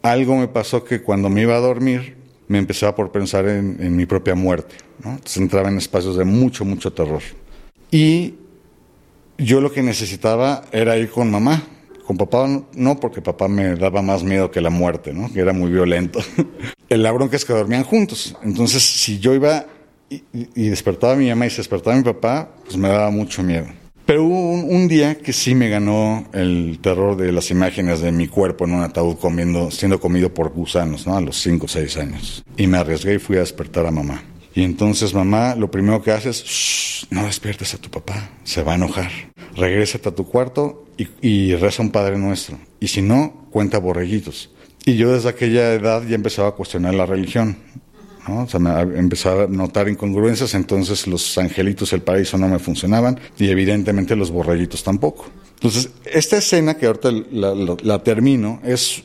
algo 0.00 0.36
me 0.36 0.46
pasó 0.46 0.84
que 0.84 1.02
cuando 1.02 1.28
me 1.28 1.42
iba 1.42 1.56
a 1.56 1.60
dormir, 1.60 2.16
me 2.46 2.58
empezaba 2.58 2.94
por 2.94 3.10
pensar 3.10 3.48
en, 3.48 3.78
en 3.80 3.96
mi 3.96 4.06
propia 4.06 4.36
muerte. 4.36 4.76
¿no? 5.02 5.10
Entonces 5.10 5.38
entraba 5.38 5.68
en 5.68 5.78
espacios 5.78 6.16
de 6.16 6.24
mucho, 6.24 6.64
mucho 6.64 6.92
terror. 6.92 7.22
Y 7.90 8.34
yo 9.38 9.60
lo 9.60 9.72
que 9.72 9.82
necesitaba 9.82 10.64
era 10.72 10.96
ir 10.98 11.10
con 11.10 11.30
mamá. 11.30 11.62
Con 12.04 12.16
papá 12.16 12.48
no, 12.74 12.98
porque 12.98 13.20
papá 13.20 13.48
me 13.48 13.76
daba 13.76 14.00
más 14.02 14.24
miedo 14.24 14.50
que 14.50 14.60
la 14.60 14.70
muerte, 14.70 15.12
¿no? 15.12 15.32
Que 15.32 15.40
era 15.40 15.52
muy 15.52 15.70
violento. 15.70 16.20
El 16.88 17.02
bronca 17.12 17.36
es 17.36 17.44
que 17.44 17.52
dormían 17.52 17.84
juntos. 17.84 18.34
Entonces, 18.42 18.82
si 18.82 19.18
yo 19.18 19.34
iba 19.34 19.66
y, 20.10 20.68
despertaba 20.68 21.12
a 21.12 21.16
mi 21.16 21.28
mamá 21.28 21.46
y 21.46 21.50
se 21.50 21.58
despertaba 21.58 21.94
a 21.94 21.98
mi 21.98 22.04
papá, 22.04 22.50
pues 22.64 22.76
me 22.76 22.88
daba 22.88 23.10
mucho 23.10 23.42
miedo. 23.42 23.66
Pero 24.06 24.24
hubo 24.24 24.52
un, 24.54 24.88
día 24.88 25.18
que 25.18 25.34
sí 25.34 25.54
me 25.54 25.68
ganó 25.68 26.26
el 26.32 26.78
terror 26.80 27.14
de 27.14 27.30
las 27.30 27.50
imágenes 27.50 28.00
de 28.00 28.10
mi 28.10 28.26
cuerpo 28.26 28.64
en 28.64 28.72
un 28.72 28.82
ataúd 28.82 29.18
comiendo, 29.18 29.70
siendo 29.70 30.00
comido 30.00 30.32
por 30.32 30.50
gusanos, 30.50 31.06
¿no? 31.06 31.14
A 31.14 31.20
los 31.20 31.38
5 31.42 31.66
o 31.66 31.68
6 31.68 31.96
años. 31.98 32.42
Y 32.56 32.66
me 32.66 32.78
arriesgué 32.78 33.16
y 33.16 33.18
fui 33.18 33.36
a 33.36 33.40
despertar 33.40 33.84
a 33.84 33.90
mamá. 33.90 34.22
Y 34.54 34.62
entonces 34.62 35.12
mamá 35.12 35.54
lo 35.54 35.70
primero 35.70 36.02
que 36.02 36.10
hace 36.10 36.30
es, 36.30 37.06
no 37.10 37.26
despiertes 37.26 37.74
a 37.74 37.78
tu 37.78 37.90
papá, 37.90 38.30
se 38.44 38.62
va 38.62 38.72
a 38.72 38.76
enojar. 38.76 39.10
Regrésate 39.56 40.08
a 40.08 40.14
tu 40.14 40.26
cuarto 40.26 40.86
y, 40.96 41.54
reza 41.54 41.82
un 41.82 41.90
Padre 41.90 42.18
Nuestro. 42.18 42.58
Y 42.80 42.88
si 42.88 43.02
no, 43.02 43.46
cuenta 43.50 43.78
borreguitos. 43.78 44.50
Y 44.84 44.96
yo 44.96 45.12
desde 45.12 45.28
aquella 45.28 45.72
edad 45.74 46.02
ya 46.06 46.14
empezaba 46.14 46.48
a 46.48 46.52
cuestionar 46.52 46.94
la 46.94 47.06
religión. 47.06 47.56
¿no? 48.26 48.42
O 48.42 48.48
sea, 48.48 48.60
me 48.60 48.98
empezaba 48.98 49.44
a 49.44 49.46
notar 49.46 49.88
incongruencias, 49.88 50.54
entonces 50.54 51.06
los 51.06 51.38
angelitos 51.38 51.90
del 51.90 52.02
paraíso 52.02 52.36
no 52.36 52.48
me 52.48 52.58
funcionaban 52.58 53.18
y 53.38 53.48
evidentemente 53.48 54.16
los 54.16 54.30
borreguitos 54.30 54.82
tampoco. 54.82 55.26
Entonces, 55.54 55.90
esta 56.04 56.36
escena 56.36 56.74
que 56.74 56.86
ahorita 56.86 57.10
la 57.82 58.02
termino 58.04 58.60
es 58.64 59.02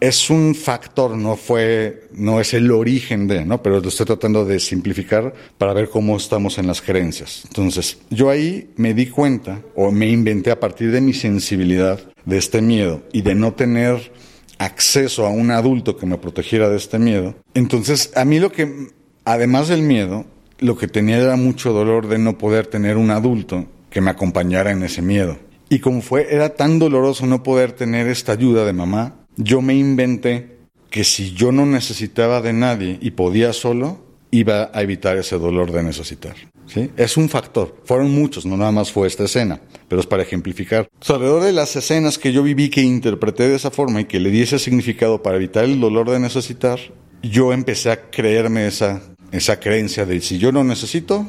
es 0.00 0.30
un 0.30 0.54
factor, 0.54 1.16
no 1.16 1.36
fue, 1.36 2.08
no 2.12 2.40
es 2.40 2.54
el 2.54 2.70
origen 2.70 3.28
de, 3.28 3.44
¿no? 3.44 3.62
Pero 3.62 3.80
lo 3.80 3.88
estoy 3.88 4.06
tratando 4.06 4.46
de 4.46 4.58
simplificar 4.58 5.34
para 5.58 5.74
ver 5.74 5.90
cómo 5.90 6.16
estamos 6.16 6.58
en 6.58 6.66
las 6.66 6.80
creencias. 6.80 7.42
Entonces, 7.44 7.98
yo 8.08 8.30
ahí 8.30 8.70
me 8.76 8.94
di 8.94 9.06
cuenta, 9.06 9.60
o 9.76 9.90
me 9.90 10.08
inventé 10.08 10.50
a 10.50 10.58
partir 10.58 10.90
de 10.90 11.02
mi 11.02 11.12
sensibilidad 11.12 12.00
de 12.24 12.38
este 12.38 12.62
miedo 12.62 13.02
y 13.12 13.22
de 13.22 13.34
no 13.34 13.52
tener 13.52 14.12
acceso 14.58 15.26
a 15.26 15.30
un 15.30 15.50
adulto 15.50 15.96
que 15.96 16.06
me 16.06 16.18
protegiera 16.18 16.68
de 16.68 16.76
este 16.76 16.98
miedo. 16.98 17.34
Entonces, 17.54 18.10
a 18.16 18.24
mí 18.24 18.40
lo 18.40 18.50
que, 18.52 18.88
además 19.24 19.68
del 19.68 19.82
miedo, 19.82 20.24
lo 20.58 20.76
que 20.76 20.88
tenía 20.88 21.18
era 21.18 21.36
mucho 21.36 21.72
dolor 21.72 22.08
de 22.08 22.18
no 22.18 22.38
poder 22.38 22.66
tener 22.66 22.96
un 22.96 23.10
adulto 23.10 23.66
que 23.90 24.00
me 24.00 24.10
acompañara 24.10 24.70
en 24.70 24.82
ese 24.82 25.02
miedo. 25.02 25.38
Y 25.68 25.78
como 25.78 26.02
fue, 26.02 26.34
era 26.34 26.56
tan 26.56 26.78
doloroso 26.78 27.26
no 27.26 27.42
poder 27.42 27.72
tener 27.72 28.06
esta 28.08 28.32
ayuda 28.32 28.64
de 28.64 28.72
mamá, 28.72 29.19
yo 29.36 29.62
me 29.62 29.74
inventé 29.74 30.58
que 30.90 31.04
si 31.04 31.32
yo 31.32 31.52
no 31.52 31.66
necesitaba 31.66 32.40
de 32.40 32.52
nadie 32.52 32.98
y 33.00 33.12
podía 33.12 33.52
solo, 33.52 34.04
iba 34.30 34.70
a 34.72 34.82
evitar 34.82 35.16
ese 35.16 35.38
dolor 35.38 35.72
de 35.72 35.82
necesitar. 35.82 36.34
¿sí? 36.66 36.90
Es 36.96 37.16
un 37.16 37.28
factor. 37.28 37.76
Fueron 37.84 38.10
muchos, 38.10 38.46
no 38.46 38.56
nada 38.56 38.72
más 38.72 38.92
fue 38.92 39.06
esta 39.06 39.24
escena, 39.24 39.60
pero 39.88 40.00
es 40.00 40.06
para 40.06 40.22
ejemplificar. 40.22 40.88
O 41.08 41.12
alrededor 41.12 41.42
de 41.44 41.52
las 41.52 41.74
escenas 41.76 42.18
que 42.18 42.32
yo 42.32 42.42
viví, 42.42 42.70
que 42.70 42.82
interpreté 42.82 43.48
de 43.48 43.56
esa 43.56 43.70
forma 43.70 44.00
y 44.00 44.04
que 44.04 44.20
le 44.20 44.30
di 44.30 44.42
ese 44.42 44.58
significado 44.58 45.22
para 45.22 45.36
evitar 45.36 45.64
el 45.64 45.80
dolor 45.80 46.10
de 46.10 46.20
necesitar, 46.20 46.78
yo 47.22 47.52
empecé 47.52 47.90
a 47.90 48.10
creerme 48.10 48.66
esa, 48.66 49.02
esa 49.32 49.60
creencia 49.60 50.06
de 50.06 50.20
si 50.20 50.38
yo 50.38 50.52
no 50.52 50.64
necesito, 50.64 51.26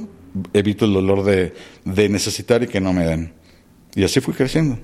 evito 0.54 0.86
el 0.86 0.94
dolor 0.94 1.24
de, 1.24 1.54
de 1.86 2.10
necesitar 2.10 2.64
y 2.64 2.68
que 2.68 2.82
no 2.82 2.94
me 2.94 3.06
den. 3.06 3.34
Y 3.96 4.04
así 4.04 4.22
fui 4.22 4.34
creciendo. 4.34 4.80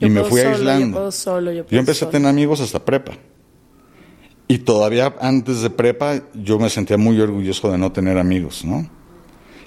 Yo 0.00 0.06
y 0.06 0.10
me 0.10 0.24
fui 0.24 0.40
solo, 0.40 0.54
aislando. 0.54 1.04
Yo, 1.04 1.12
solo, 1.12 1.52
yo, 1.52 1.66
yo 1.68 1.78
empecé 1.78 2.00
solo. 2.00 2.08
a 2.08 2.12
tener 2.12 2.28
amigos 2.28 2.60
hasta 2.60 2.84
prepa. 2.84 3.12
Y 4.48 4.58
todavía 4.58 5.14
antes 5.20 5.60
de 5.60 5.70
prepa 5.70 6.22
yo 6.34 6.58
me 6.58 6.70
sentía 6.70 6.96
muy 6.96 7.20
orgulloso 7.20 7.70
de 7.70 7.78
no 7.78 7.92
tener 7.92 8.18
amigos, 8.18 8.64
¿no? 8.64 8.90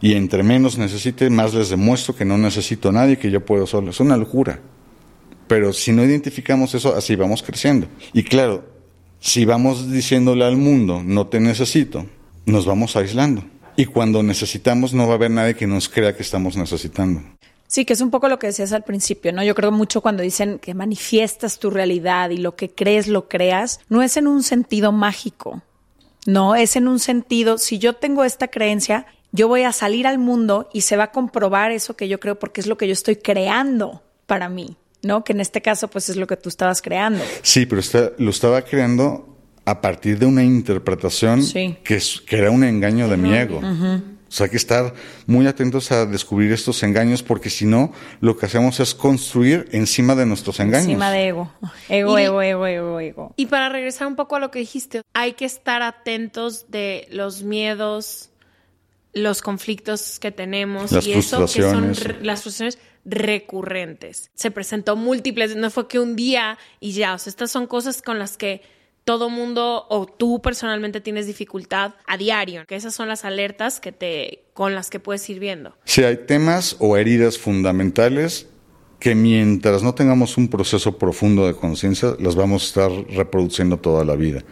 Y 0.01 0.15
entre 0.15 0.43
menos 0.43 0.77
necesite, 0.77 1.29
más 1.29 1.53
les 1.53 1.69
demuestro 1.69 2.13
que 2.13 2.25
no 2.25 2.37
necesito 2.37 2.89
a 2.89 2.91
nadie, 2.91 3.17
que 3.17 3.31
yo 3.31 3.45
puedo 3.45 3.65
solo. 3.65 3.91
Es 3.91 4.01
una 4.01 4.17
locura. 4.17 4.59
Pero 5.47 5.71
si 5.71 5.93
no 5.93 6.03
identificamos 6.03 6.75
eso, 6.75 6.93
así 6.93 7.15
vamos 7.15 7.41
creciendo. 7.41 7.87
Y 8.11 8.23
claro, 8.23 8.65
si 9.19 9.45
vamos 9.45 9.89
diciéndole 9.89 10.43
al 10.43 10.57
mundo, 10.57 11.01
no 11.05 11.27
te 11.27 11.39
necesito, 11.39 12.05
nos 12.45 12.65
vamos 12.65 12.97
aislando. 12.97 13.45
Y 13.77 13.85
cuando 13.85 14.21
necesitamos, 14.21 14.93
no 14.93 15.07
va 15.07 15.13
a 15.13 15.15
haber 15.15 15.31
nadie 15.31 15.55
que 15.55 15.67
nos 15.67 15.87
crea 15.87 16.13
que 16.13 16.23
estamos 16.23 16.57
necesitando. 16.57 17.21
Sí, 17.73 17.85
que 17.85 17.93
es 17.93 18.01
un 18.01 18.11
poco 18.11 18.29
lo 18.29 18.37
que 18.37 18.45
decías 18.45 18.71
al 18.71 18.83
principio, 18.83 19.33
¿no? 19.33 19.43
Yo 19.43 19.55
creo 19.55 19.71
mucho 19.71 20.01
cuando 20.01 20.21
dicen 20.21 20.59
que 20.59 20.75
manifiestas 20.75 21.57
tu 21.57 21.71
realidad 21.71 22.29
y 22.29 22.37
lo 22.37 22.55
que 22.55 22.69
crees 22.69 23.07
lo 23.07 23.27
creas, 23.27 23.79
no 23.89 24.03
es 24.03 24.15
en 24.15 24.27
un 24.27 24.43
sentido 24.43 24.91
mágico, 24.91 25.63
no, 26.27 26.53
es 26.53 26.75
en 26.75 26.87
un 26.87 26.99
sentido, 26.99 27.57
si 27.57 27.79
yo 27.79 27.93
tengo 27.93 28.25
esta 28.25 28.49
creencia, 28.49 29.07
yo 29.31 29.47
voy 29.47 29.63
a 29.63 29.71
salir 29.71 30.05
al 30.05 30.19
mundo 30.19 30.69
y 30.71 30.81
se 30.81 30.97
va 30.97 31.05
a 31.05 31.11
comprobar 31.11 31.71
eso 31.71 31.95
que 31.95 32.07
yo 32.07 32.19
creo 32.19 32.37
porque 32.37 32.61
es 32.61 32.67
lo 32.67 32.77
que 32.77 32.85
yo 32.85 32.93
estoy 32.93 33.15
creando 33.15 34.03
para 34.27 34.49
mí, 34.49 34.77
¿no? 35.01 35.23
Que 35.23 35.33
en 35.33 35.39
este 35.39 35.63
caso 35.63 35.87
pues 35.87 36.09
es 36.09 36.15
lo 36.15 36.27
que 36.27 36.37
tú 36.37 36.49
estabas 36.49 36.79
creando. 36.79 37.23
Sí, 37.41 37.65
pero 37.65 37.81
está, 37.81 38.11
lo 38.19 38.29
estaba 38.29 38.61
creando 38.61 39.35
a 39.65 39.81
partir 39.81 40.19
de 40.19 40.27
una 40.27 40.43
interpretación 40.43 41.41
sí. 41.41 41.77
que, 41.83 41.99
era 42.37 42.51
un 42.51 42.63
engaño 42.63 43.07
de 43.07 43.15
uh 43.15 43.17
-huh. 43.17 43.19
mi 43.19 43.33
ego. 43.33 43.57
Uh 43.57 43.61
-huh. 43.63 44.03
O 44.33 44.35
sea, 44.35 44.45
hay 44.45 44.49
que 44.49 44.57
estar 44.57 44.95
muy 45.27 45.45
atentos 45.45 45.91
a 45.91 46.07
descubrir 46.07 46.51
estos 46.53 46.81
engaños 46.81 47.21
porque 47.21 47.51
si 47.51 47.67
no, 47.67 47.93
lo 48.19 48.35
que 48.35 48.47
hacemos 48.47 48.79
es 48.79 48.95
construir 48.95 49.69
encima 49.73 50.15
de 50.15 50.25
nuestros 50.25 50.59
engaños. 50.59 50.87
Encima 50.87 51.11
de 51.11 51.27
ego. 51.27 51.51
Ego, 51.87 52.17
y, 52.17 52.23
ego, 52.23 52.41
ego, 52.41 52.65
ego, 52.65 52.99
ego. 52.99 53.33
Y 53.35 53.45
para 53.45 53.69
regresar 53.69 54.07
un 54.07 54.15
poco 54.15 54.35
a 54.35 54.39
lo 54.39 54.49
que 54.49 54.57
dijiste, 54.57 55.03
hay 55.13 55.33
que 55.33 55.45
estar 55.45 55.83
atentos 55.83 56.71
de 56.71 57.07
los 57.11 57.43
miedos, 57.43 58.31
los 59.13 59.43
conflictos 59.43 60.17
que 60.17 60.31
tenemos 60.31 60.91
las 60.91 61.05
y 61.05 61.13
eso 61.13 61.45
que 61.45 61.61
son 61.61 61.89
las 62.23 62.41
frustraciones 62.41 62.79
recurrentes. 63.05 64.31
Se 64.33 64.49
presentó 64.49 64.95
múltiples, 64.95 65.55
no 65.55 65.69
fue 65.69 65.87
que 65.87 65.99
un 65.99 66.15
día 66.15 66.57
y 66.79 66.93
ya, 66.93 67.13
o 67.13 67.19
sea, 67.19 67.29
estas 67.29 67.51
son 67.51 67.67
cosas 67.67 68.01
con 68.01 68.17
las 68.17 68.35
que 68.37 68.63
todo 69.03 69.29
mundo 69.29 69.85
o 69.89 70.05
tú 70.05 70.41
personalmente 70.41 71.01
tienes 71.01 71.27
dificultad 71.27 71.93
a 72.07 72.17
diario, 72.17 72.65
que 72.65 72.75
esas 72.75 72.93
son 72.93 73.07
las 73.07 73.25
alertas 73.25 73.79
que 73.79 73.91
te 73.91 74.43
con 74.53 74.75
las 74.75 74.89
que 74.89 74.99
puedes 74.99 75.29
ir 75.29 75.39
viendo. 75.39 75.75
Si 75.85 76.03
hay 76.03 76.17
temas 76.25 76.77
o 76.79 76.97
heridas 76.97 77.37
fundamentales 77.37 78.47
que 78.99 79.15
mientras 79.15 79.83
no 79.83 79.93
tengamos 79.95 80.37
un 80.37 80.47
proceso 80.47 80.97
profundo 80.97 81.45
de 81.45 81.55
conciencia 81.55 82.15
las 82.19 82.35
vamos 82.35 82.63
a 82.63 82.67
estar 82.67 82.91
reproduciendo 83.09 83.77
toda 83.77 84.05
la 84.05 84.15
vida, 84.15 84.43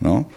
¿no? 0.00 0.28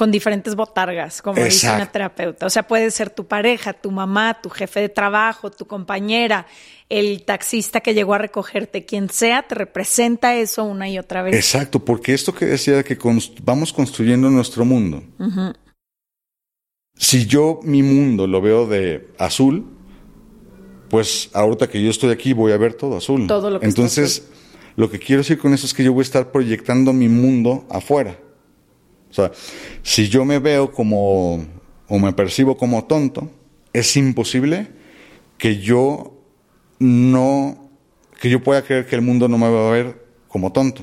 Con 0.00 0.10
diferentes 0.10 0.54
botargas, 0.54 1.20
como 1.20 1.36
Exacto. 1.36 1.52
dice 1.52 1.74
una 1.74 1.92
terapeuta. 1.92 2.46
O 2.46 2.48
sea, 2.48 2.66
puede 2.66 2.90
ser 2.90 3.10
tu 3.10 3.26
pareja, 3.26 3.74
tu 3.74 3.90
mamá, 3.90 4.38
tu 4.42 4.48
jefe 4.48 4.80
de 4.80 4.88
trabajo, 4.88 5.50
tu 5.50 5.66
compañera, 5.66 6.46
el 6.88 7.22
taxista 7.22 7.82
que 7.82 7.92
llegó 7.92 8.14
a 8.14 8.18
recogerte, 8.18 8.86
quien 8.86 9.10
sea, 9.10 9.42
te 9.42 9.56
representa 9.56 10.34
eso 10.34 10.64
una 10.64 10.88
y 10.88 10.98
otra 10.98 11.20
vez. 11.22 11.34
Exacto, 11.34 11.84
porque 11.84 12.14
esto 12.14 12.34
que 12.34 12.46
decía 12.46 12.76
de 12.76 12.84
que 12.84 12.96
const 12.96 13.40
vamos 13.42 13.74
construyendo 13.74 14.30
nuestro 14.30 14.64
mundo. 14.64 15.02
Uh 15.18 15.24
-huh. 15.26 15.54
Si 16.96 17.26
yo 17.26 17.60
mi 17.62 17.82
mundo 17.82 18.26
lo 18.26 18.40
veo 18.40 18.66
de 18.66 19.06
azul, 19.18 19.66
pues 20.88 21.28
ahorita 21.34 21.68
que 21.68 21.82
yo 21.82 21.90
estoy 21.90 22.10
aquí 22.10 22.32
voy 22.32 22.52
a 22.52 22.56
ver 22.56 22.72
todo 22.72 22.96
azul. 22.96 23.26
Todo 23.26 23.50
lo 23.50 23.60
que 23.60 23.66
Entonces, 23.66 24.30
lo 24.76 24.90
que 24.90 24.98
quiero 24.98 25.20
decir 25.20 25.36
con 25.36 25.52
eso 25.52 25.66
es 25.66 25.74
que 25.74 25.84
yo 25.84 25.92
voy 25.92 26.00
a 26.00 26.04
estar 26.04 26.32
proyectando 26.32 26.94
mi 26.94 27.10
mundo 27.10 27.66
afuera. 27.68 28.16
O 29.10 29.14
sea, 29.14 29.32
si 29.82 30.08
yo 30.08 30.24
me 30.24 30.38
veo 30.38 30.70
como 30.70 31.44
o 31.88 31.98
me 31.98 32.12
percibo 32.12 32.56
como 32.56 32.84
tonto, 32.84 33.30
es 33.72 33.96
imposible 33.96 34.68
que 35.36 35.58
yo 35.58 36.16
no 36.78 37.70
que 38.20 38.28
yo 38.28 38.42
pueda 38.42 38.62
creer 38.62 38.86
que 38.86 38.94
el 38.94 39.02
mundo 39.02 39.28
no 39.28 39.38
me 39.38 39.48
va 39.48 39.68
a 39.68 39.72
ver 39.72 40.04
como 40.28 40.52
tonto. 40.52 40.82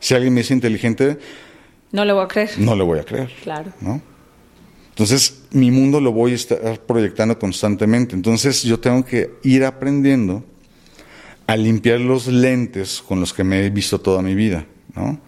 Si 0.00 0.14
alguien 0.14 0.34
me 0.34 0.40
dice 0.40 0.52
inteligente, 0.52 1.18
no 1.92 2.04
le 2.04 2.12
voy 2.12 2.24
a 2.24 2.28
creer. 2.28 2.50
No 2.58 2.74
le 2.74 2.82
voy 2.82 2.98
a 2.98 3.04
creer. 3.04 3.30
Claro. 3.42 3.72
¿no? 3.80 4.02
Entonces, 4.88 5.42
mi 5.50 5.70
mundo 5.70 6.00
lo 6.00 6.12
voy 6.12 6.32
a 6.32 6.34
estar 6.34 6.80
proyectando 6.80 7.38
constantemente. 7.38 8.14
Entonces, 8.14 8.62
yo 8.62 8.80
tengo 8.80 9.04
que 9.04 9.30
ir 9.44 9.64
aprendiendo 9.64 10.44
a 11.46 11.56
limpiar 11.56 12.00
los 12.00 12.26
lentes 12.26 13.02
con 13.06 13.20
los 13.20 13.32
que 13.32 13.44
me 13.44 13.64
he 13.64 13.70
visto 13.70 14.00
toda 14.00 14.20
mi 14.20 14.34
vida, 14.34 14.66
¿no? 14.94 15.20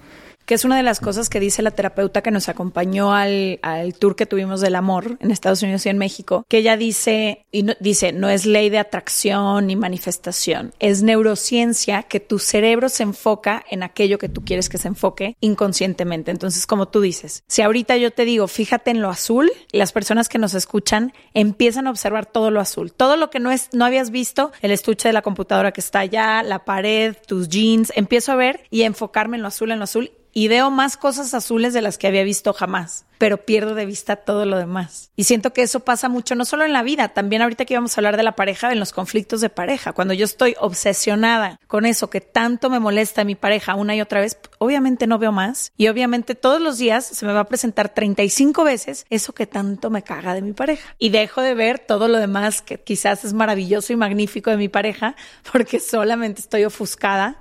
Que 0.49 0.55
es 0.55 0.65
una 0.65 0.79
de 0.79 0.83
las 0.83 0.99
cosas 0.99 1.29
que 1.29 1.41
dice 1.41 1.61
la 1.61 1.73
terapeuta 1.73 2.23
que 2.23 2.31
nos 2.31 2.49
acompañó 2.49 3.13
al, 3.13 3.59
al 3.61 3.93
tour 3.93 4.17
que 4.17 4.25
tuvimos 4.25 4.63
del 4.63 4.77
amor 4.77 5.19
en 5.21 5.31
Estados 5.31 5.63
Unidos 5.63 5.85
y 5.85 5.91
en 5.91 5.99
México, 5.99 6.47
que 6.49 6.57
ella 6.57 6.79
dice, 6.79 7.45
y 7.53 7.65
no, 7.65 7.75
dice, 7.81 8.13
no 8.13 8.31
es 8.31 8.47
ley 8.47 8.71
de 8.71 8.79
atracción 8.79 9.67
ni 9.67 9.77
manifestación, 9.77 10.73
es 10.79 11.03
neurociencia 11.03 12.05
que 12.05 12.19
tu 12.19 12.39
cerebro 12.39 12.89
se 12.89 13.03
enfoca 13.03 13.63
en 13.71 13.83
aquello 13.83 14.17
que 14.17 14.31
tú 14.31 14.43
quieres 14.43 14.71
que 14.71 14.79
se 14.79 14.89
enfoque 14.89 15.37
inconscientemente. 15.41 16.31
Entonces, 16.31 16.67
como 16.67 16.89
tú 16.89 17.03
dices, 17.03 17.45
si 17.47 17.61
ahorita 17.61 17.99
yo 17.99 18.11
te 18.11 18.25
digo, 18.25 18.49
fíjate 18.49 18.91
en 18.91 19.03
lo 19.03 19.11
azul, 19.11 19.53
las 19.71 19.93
personas 19.93 20.31
que 20.31 20.39
nos 20.39 20.55
escuchan 20.55 21.13
empiezan 21.35 21.87
a 21.87 21.91
observar 21.91 22.25
todo 22.25 22.51
lo 22.51 22.61
azul, 22.61 22.95
todo 22.95 23.19
lo 23.19 23.29
que 23.29 23.39
no 23.39 23.51
es, 23.51 23.69
no 23.75 23.85
habías 23.85 24.11
visto, 24.11 24.51
el 24.63 24.71
estuche 24.71 25.11
de 25.11 25.13
la 25.13 25.21
computadora 25.21 25.73
que 25.73 25.83
está 25.83 25.99
allá, 25.99 26.43
la 26.43 26.65
pared, 26.65 27.15
tus 27.27 27.51
jeans, 27.51 27.93
empiezo 27.97 28.33
a 28.33 28.37
ver 28.37 28.65
y 28.71 28.85
a 28.85 28.87
enfocarme 28.87 29.37
en 29.37 29.43
lo 29.43 29.49
azul, 29.49 29.73
en 29.73 29.79
lo 29.79 29.85
azul 29.85 30.11
y 30.39 30.47
veo 30.47 30.71
más 30.71 30.97
cosas 30.97 31.35
azules 31.35 31.75
de 31.75 31.83
las 31.83 31.99
que 31.99 32.07
había 32.07 32.23
visto 32.23 32.53
jamás, 32.53 33.07
pero 33.19 33.39
pierdo 33.45 33.75
de 33.75 33.87
vista 33.87 34.15
todo 34.15 34.45
lo 34.47 34.57
demás. 34.57 35.11
Y 35.17 35.25
siento 35.25 35.53
que 35.53 35.63
eso 35.63 35.81
pasa 35.81 36.09
mucho, 36.09 36.37
no 36.37 36.45
solo 36.45 36.65
en 36.65 36.73
la 36.73 36.85
vida, 36.85 37.09
también 37.09 37.43
ahorita 37.43 37.65
que 37.65 37.75
íbamos 37.75 37.97
a 37.97 38.01
hablar 38.01 38.17
de 38.17 38.23
la 38.23 38.37
pareja, 38.37 38.71
en 38.71 38.79
los 38.79 38.93
conflictos 38.93 39.41
de 39.41 39.51
pareja. 39.51 39.93
Cuando 39.93 40.15
yo 40.15 40.25
estoy 40.25 40.55
obsesionada 40.61 41.59
con 41.67 41.87
eso 41.87 42.09
que 42.09 42.21
tanto 42.21 42.71
me 42.71 42.79
molesta 42.79 43.23
a 43.23 43.25
mi 43.25 43.35
pareja 43.35 43.75
una 43.75 43.97
y 43.97 44.01
otra 44.01 44.21
vez, 44.21 44.39
obviamente 44.59 45.09
no 45.09 45.19
veo 45.19 45.33
más 45.33 45.73
y 45.77 45.89
obviamente 45.89 46.37
todos 46.37 46.61
los 46.61 46.79
días 46.79 47.05
se 47.05 47.27
me 47.27 47.33
va 47.33 47.41
a 47.41 47.49
presentar 47.49 47.89
35 47.89 48.63
veces 48.63 49.07
eso 49.11 49.33
que 49.33 49.49
tanto 49.49 49.91
me 49.91 50.05
caga 50.05 50.35
de 50.35 50.43
mi 50.43 50.53
pareja. 50.53 50.95
Y 51.01 51.09
dejo 51.09 51.43
de 51.43 51.55
ver 51.55 51.81
todo 51.81 52.07
lo 52.07 52.19
demás 52.19 52.63
que 52.63 52.79
quizás 52.79 53.25
es 53.25 53.33
maravilloso 53.33 53.93
y 53.93 53.97
magnífico 53.97 54.51
de 54.51 54.57
mi 54.57 54.69
pareja 54.69 55.17
porque 55.51 55.81
solamente 55.81 56.43
estoy 56.43 56.65
ofuscada 56.65 57.41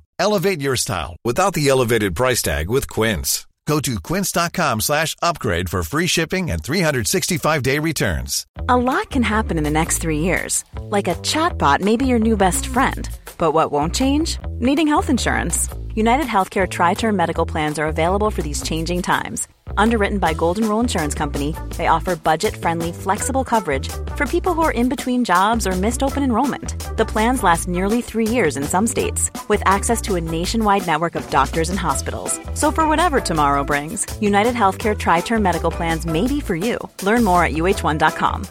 Elevate 0.21 0.61
your 0.61 0.75
style 0.75 1.15
without 1.25 1.55
the 1.55 1.67
elevated 1.67 2.15
price 2.15 2.43
tag 2.43 2.69
with 2.69 2.87
Quince. 2.87 3.47
Go 3.65 3.79
to 3.79 3.99
quince.com 3.99 4.81
slash 4.81 5.15
upgrade 5.19 5.67
for 5.67 5.81
free 5.81 6.05
shipping 6.05 6.51
and 6.51 6.61
365-day 6.61 7.79
returns. 7.79 8.45
A 8.69 8.77
lot 8.77 9.09
can 9.09 9.23
happen 9.23 9.57
in 9.57 9.63
the 9.63 9.71
next 9.79 9.97
three 9.97 10.19
years. 10.19 10.63
Like 10.77 11.07
a 11.07 11.15
chatbot 11.23 11.81
may 11.81 11.97
be 11.97 12.05
your 12.05 12.19
new 12.19 12.37
best 12.37 12.67
friend. 12.67 13.09
But 13.39 13.53
what 13.53 13.71
won't 13.71 13.95
change? 13.95 14.37
Needing 14.59 14.87
health 14.87 15.09
insurance. 15.09 15.67
United 15.95 16.27
Healthcare 16.27 16.69
Tri-Term 16.69 17.15
Medical 17.15 17.47
Plans 17.47 17.79
are 17.79 17.87
available 17.87 18.29
for 18.29 18.43
these 18.43 18.61
changing 18.61 19.01
times. 19.01 19.47
Underwritten 19.77 20.17
by 20.17 20.33
Golden 20.33 20.67
Rule 20.67 20.79
Insurance 20.79 21.13
Company, 21.13 21.55
they 21.77 21.87
offer 21.87 22.15
budget-friendly, 22.15 22.93
flexible 22.93 23.43
coverage 23.43 23.89
for 24.15 24.25
people 24.25 24.53
who 24.53 24.61
are 24.61 24.71
in 24.71 24.89
between 24.89 25.23
jobs 25.25 25.67
or 25.67 25.75
missed 25.75 26.03
open 26.03 26.23
enrollment. 26.23 26.75
The 26.97 27.05
plans 27.05 27.43
last 27.43 27.67
nearly 27.67 28.01
three 28.01 28.27
years 28.27 28.57
in 28.57 28.63
some 28.63 28.87
states, 28.87 29.29
with 29.49 29.61
access 29.65 30.01
to 30.03 30.15
a 30.15 30.21
nationwide 30.21 30.87
network 30.87 31.15
of 31.15 31.29
doctors 31.29 31.69
and 31.69 31.79
hospitals. 31.79 32.39
So 32.53 32.71
for 32.71 32.87
whatever 32.87 33.19
tomorrow 33.19 33.63
brings, 33.63 34.05
United 34.21 34.55
Healthcare 34.55 34.97
Tri-Term 34.97 35.43
Medical 35.43 35.71
Plans 35.71 36.05
may 36.05 36.27
be 36.27 36.39
for 36.39 36.55
you. 36.55 36.77
Learn 37.03 37.23
more 37.23 37.43
at 37.43 37.53
uh1.com. 37.53 38.45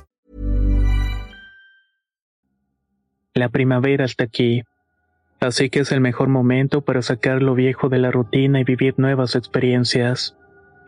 La 3.35 3.49
primavera 3.49 4.05
está 4.05 4.25
aquí, 4.25 4.65
así 5.39 5.71
que 5.71 5.81
es 5.81 5.93
el 5.93 6.01
mejor 6.01 6.29
momento 6.29 6.81
para 6.81 7.01
sacar 7.01 7.43
lo 7.43 7.55
viejo 7.55 7.89
de 7.89 7.99
la 7.99 8.11
rutina 8.11 8.61
y 8.61 8.65
vivir 8.65 8.95
nuevas 8.99 9.37
experiencias. 9.37 10.35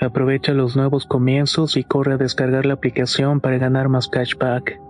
Aprovecha 0.00 0.52
los 0.52 0.76
nuevos 0.76 1.04
comienzos 1.04 1.76
y 1.76 1.84
corre 1.84 2.14
a 2.14 2.16
descargar 2.16 2.64
la 2.64 2.74
aplicación 2.74 3.40
para 3.40 3.58
ganar 3.58 3.88
más 3.90 4.08
cashback. 4.08 4.80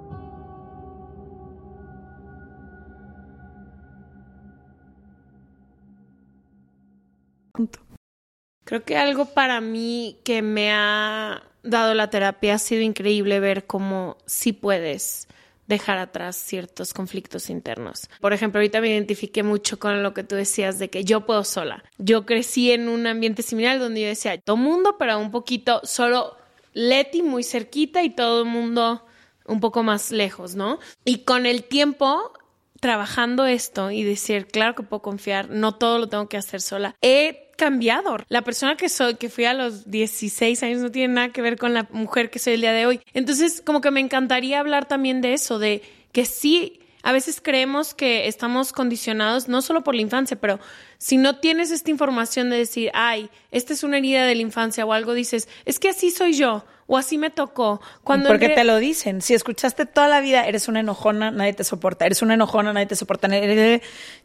Creo 8.64 8.84
que 8.84 8.96
algo 8.96 9.26
para 9.26 9.60
mí 9.60 10.20
que 10.24 10.42
me 10.42 10.72
ha 10.72 11.42
dado 11.64 11.94
la 11.94 12.08
terapia 12.08 12.54
ha 12.54 12.58
sido 12.58 12.82
increíble 12.82 13.40
ver 13.40 13.66
cómo 13.66 14.16
sí 14.26 14.52
puedes 14.52 15.26
dejar 15.70 15.98
atrás 15.98 16.36
ciertos 16.36 16.92
conflictos 16.92 17.48
internos. 17.48 18.10
Por 18.20 18.34
ejemplo, 18.34 18.58
ahorita 18.58 18.80
me 18.80 18.90
identifiqué 18.90 19.42
mucho 19.42 19.78
con 19.78 20.02
lo 20.02 20.12
que 20.12 20.24
tú 20.24 20.34
decías 20.34 20.78
de 20.78 20.90
que 20.90 21.04
yo 21.04 21.24
puedo 21.24 21.44
sola. 21.44 21.82
Yo 21.96 22.26
crecí 22.26 22.72
en 22.72 22.88
un 22.88 23.06
ambiente 23.06 23.42
similar 23.42 23.78
donde 23.78 24.02
yo 24.02 24.08
decía, 24.08 24.38
todo 24.38 24.56
mundo, 24.56 24.96
pero 24.98 25.18
un 25.18 25.30
poquito, 25.30 25.80
solo 25.84 26.36
Leti 26.74 27.22
muy 27.22 27.42
cerquita 27.42 28.02
y 28.02 28.10
todo 28.10 28.42
el 28.42 28.48
mundo 28.48 29.06
un 29.46 29.60
poco 29.60 29.82
más 29.82 30.10
lejos, 30.10 30.54
¿no? 30.54 30.78
Y 31.04 31.24
con 31.24 31.46
el 31.46 31.64
tiempo 31.64 32.32
trabajando 32.80 33.46
esto 33.46 33.90
y 33.90 34.02
decir, 34.02 34.46
claro 34.46 34.74
que 34.74 34.82
puedo 34.82 35.02
confiar, 35.02 35.50
no 35.50 35.76
todo 35.76 35.98
lo 35.98 36.08
tengo 36.08 36.28
que 36.28 36.36
hacer 36.36 36.60
sola, 36.60 36.96
he 37.02 37.49
cambiado. 37.60 38.16
La 38.30 38.40
persona 38.40 38.74
que 38.74 38.88
soy, 38.88 39.16
que 39.16 39.28
fui 39.28 39.44
a 39.44 39.52
los 39.52 39.90
16 39.90 40.62
años, 40.62 40.80
no 40.80 40.90
tiene 40.90 41.12
nada 41.12 41.28
que 41.28 41.42
ver 41.42 41.58
con 41.58 41.74
la 41.74 41.86
mujer 41.90 42.30
que 42.30 42.38
soy 42.38 42.54
el 42.54 42.62
día 42.62 42.72
de 42.72 42.86
hoy. 42.86 43.00
Entonces, 43.12 43.62
como 43.64 43.82
que 43.82 43.90
me 43.90 44.00
encantaría 44.00 44.60
hablar 44.60 44.88
también 44.88 45.20
de 45.20 45.34
eso, 45.34 45.58
de 45.58 45.82
que 46.10 46.24
sí, 46.24 46.79
a 47.02 47.12
veces 47.12 47.40
creemos 47.40 47.94
que 47.94 48.28
estamos 48.28 48.72
condicionados 48.72 49.48
no 49.48 49.62
solo 49.62 49.82
por 49.82 49.94
la 49.94 50.02
infancia, 50.02 50.38
pero 50.38 50.60
si 50.98 51.16
no 51.16 51.38
tienes 51.38 51.70
esta 51.70 51.90
información 51.90 52.50
de 52.50 52.58
decir, 52.58 52.90
ay, 52.94 53.30
esta 53.50 53.72
es 53.72 53.82
una 53.82 53.98
herida 53.98 54.26
de 54.26 54.34
la 54.34 54.42
infancia 54.42 54.84
o 54.84 54.92
algo, 54.92 55.14
dices, 55.14 55.48
es 55.64 55.78
que 55.78 55.90
así 55.90 56.10
soy 56.10 56.34
yo 56.34 56.64
o 56.86 56.98
así 56.98 57.18
me 57.18 57.30
tocó. 57.30 57.80
Cuando 58.02 58.28
Porque 58.28 58.48
te 58.48 58.64
lo 58.64 58.78
dicen. 58.78 59.22
Si 59.22 59.32
escuchaste 59.32 59.86
toda 59.86 60.08
la 60.08 60.20
vida, 60.20 60.46
eres 60.46 60.66
una 60.66 60.80
enojona, 60.80 61.30
nadie 61.30 61.52
te 61.52 61.62
soporta. 61.62 62.04
Eres 62.04 62.20
una 62.20 62.34
enojona, 62.34 62.72
nadie 62.72 62.86
te 62.86 62.96
soporta. 62.96 63.28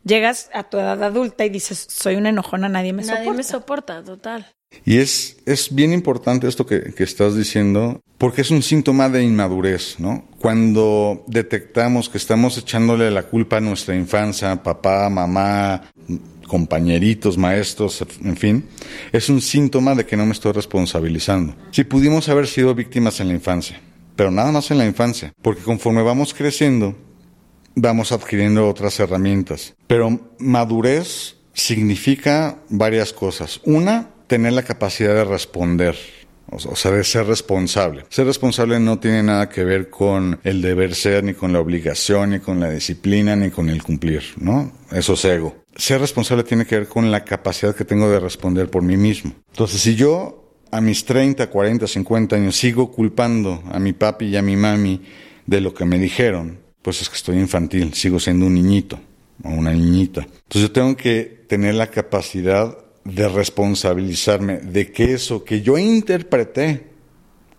Llegas 0.04 0.50
a 0.52 0.64
tu 0.64 0.80
edad 0.80 1.02
adulta 1.04 1.46
y 1.46 1.50
dices, 1.50 1.86
soy 1.88 2.16
una 2.16 2.30
enojona, 2.30 2.68
nadie 2.68 2.92
me 2.92 3.04
soporta. 3.04 3.24
Nadie 3.24 3.38
me 3.38 3.44
soporta, 3.44 4.04
total. 4.04 4.52
Y 4.84 4.98
es, 4.98 5.38
es 5.46 5.74
bien 5.74 5.94
importante 5.94 6.48
esto 6.48 6.66
que, 6.66 6.94
que 6.94 7.04
estás 7.04 7.36
diciendo, 7.36 8.02
porque 8.18 8.42
es 8.42 8.52
un 8.52 8.62
síntoma 8.62 9.10
de 9.10 9.24
inmadurez, 9.24 9.96
¿no? 10.00 10.26
Cuando 10.40 11.24
detectamos 11.28 12.10
que 12.10 12.18
estamos 12.18 12.58
echándole 12.58 13.12
la 13.12 13.24
culpa 13.24 13.58
a 13.58 13.62
nuestra 13.62 13.96
infancia, 13.96 14.62
papá, 14.62 15.10
mamá, 15.10 15.82
compañeritos, 16.48 17.38
maestros, 17.38 18.06
en 18.24 18.38
fin, 18.38 18.66
es 19.12 19.30
un 19.30 19.42
síntoma 19.42 19.96
de 19.96 20.06
que 20.06 20.18
no 20.18 20.26
me 20.26 20.34
estoy 20.34 20.52
responsabilizando. 20.52 21.56
Si 21.72 21.84
pudimos 21.84 22.30
haber 22.30 22.48
sido 22.48 22.76
víctimas 22.76 23.20
en 23.20 23.30
la 23.30 23.34
infancia, 23.34 23.80
pero 24.16 24.32
nada 24.32 24.52
más 24.52 24.72
en 24.72 24.78
la 24.78 24.86
infancia, 24.86 25.34
porque 25.42 25.62
conforme 25.62 26.02
vamos 26.02 26.34
creciendo, 26.34 26.96
vamos 27.76 28.12
adquiriendo 28.12 28.68
otras 28.70 29.00
herramientas. 29.00 29.76
Pero 29.88 30.20
madurez 30.40 31.36
significa 31.54 32.60
varias 32.70 33.12
cosas. 33.14 33.60
Una, 33.64 34.10
tener 34.28 34.54
la 34.54 34.64
capacidad 34.64 35.14
de 35.14 35.26
responder. 35.26 35.96
O 36.52 36.76
sea, 36.76 36.92
de 36.92 37.04
ser 37.04 37.26
responsable. 37.26 38.06
Ser 38.10 38.28
responsable 38.28 38.80
no 38.80 39.00
tiene 39.00 39.24
nada 39.24 39.50
que 39.50 39.64
ver 39.64 39.90
con 39.90 40.40
el 40.44 40.62
deber 40.62 40.94
ser, 40.94 41.24
ni 41.24 41.34
con 41.34 41.52
la 41.52 41.60
obligación, 41.60 42.30
ni 42.30 42.40
con 42.40 42.60
la 42.60 42.70
disciplina, 42.70 43.36
ni 43.36 43.50
con 43.50 43.68
el 43.68 43.82
cumplir, 43.82 44.22
¿no? 44.38 44.72
Eso 44.92 45.14
es 45.14 45.26
ego. 45.26 45.56
Ser 45.76 46.02
responsable 46.02 46.44
tiene 46.44 46.66
que 46.66 46.78
ver 46.78 46.88
con 46.88 47.10
la 47.10 47.26
capacidad 47.26 47.76
que 47.76 47.84
tengo 47.84 48.10
de 48.10 48.20
responder 48.20 48.70
por 48.70 48.84
mí 48.84 48.96
mismo. 48.96 49.34
Entonces, 49.50 49.82
si 49.82 49.96
yo 49.96 50.54
a 50.72 50.82
mis 50.82 51.04
30, 51.06 51.50
40, 51.50 51.88
50 51.88 52.36
años 52.36 52.56
sigo 52.56 52.92
culpando 52.92 53.64
a 53.72 53.80
mi 53.80 53.94
papi 53.94 54.26
y 54.26 54.36
a 54.36 54.44
mi 54.44 54.56
mami 54.56 55.02
de 55.48 55.62
lo 55.62 55.74
que 55.74 55.86
me 55.86 55.98
dijeron, 55.98 56.60
pues 56.82 57.02
es 57.02 57.10
que 57.10 57.16
estoy 57.16 57.40
infantil, 57.40 57.94
sigo 57.96 58.20
siendo 58.20 58.46
un 58.46 58.54
niñito 58.54 59.00
o 59.44 59.50
una 59.50 59.74
niñita. 59.74 60.22
Entonces 60.22 60.62
yo 60.62 60.72
tengo 60.72 60.96
que 60.96 61.46
tener 61.48 61.74
la 61.74 61.88
capacidad 61.88 62.85
de 63.06 63.30
responsabilizarme 63.30 64.58
de 64.58 64.92
que 64.92 65.14
eso 65.14 65.44
que 65.46 65.62
yo 65.62 65.78
interpreté 65.78 66.88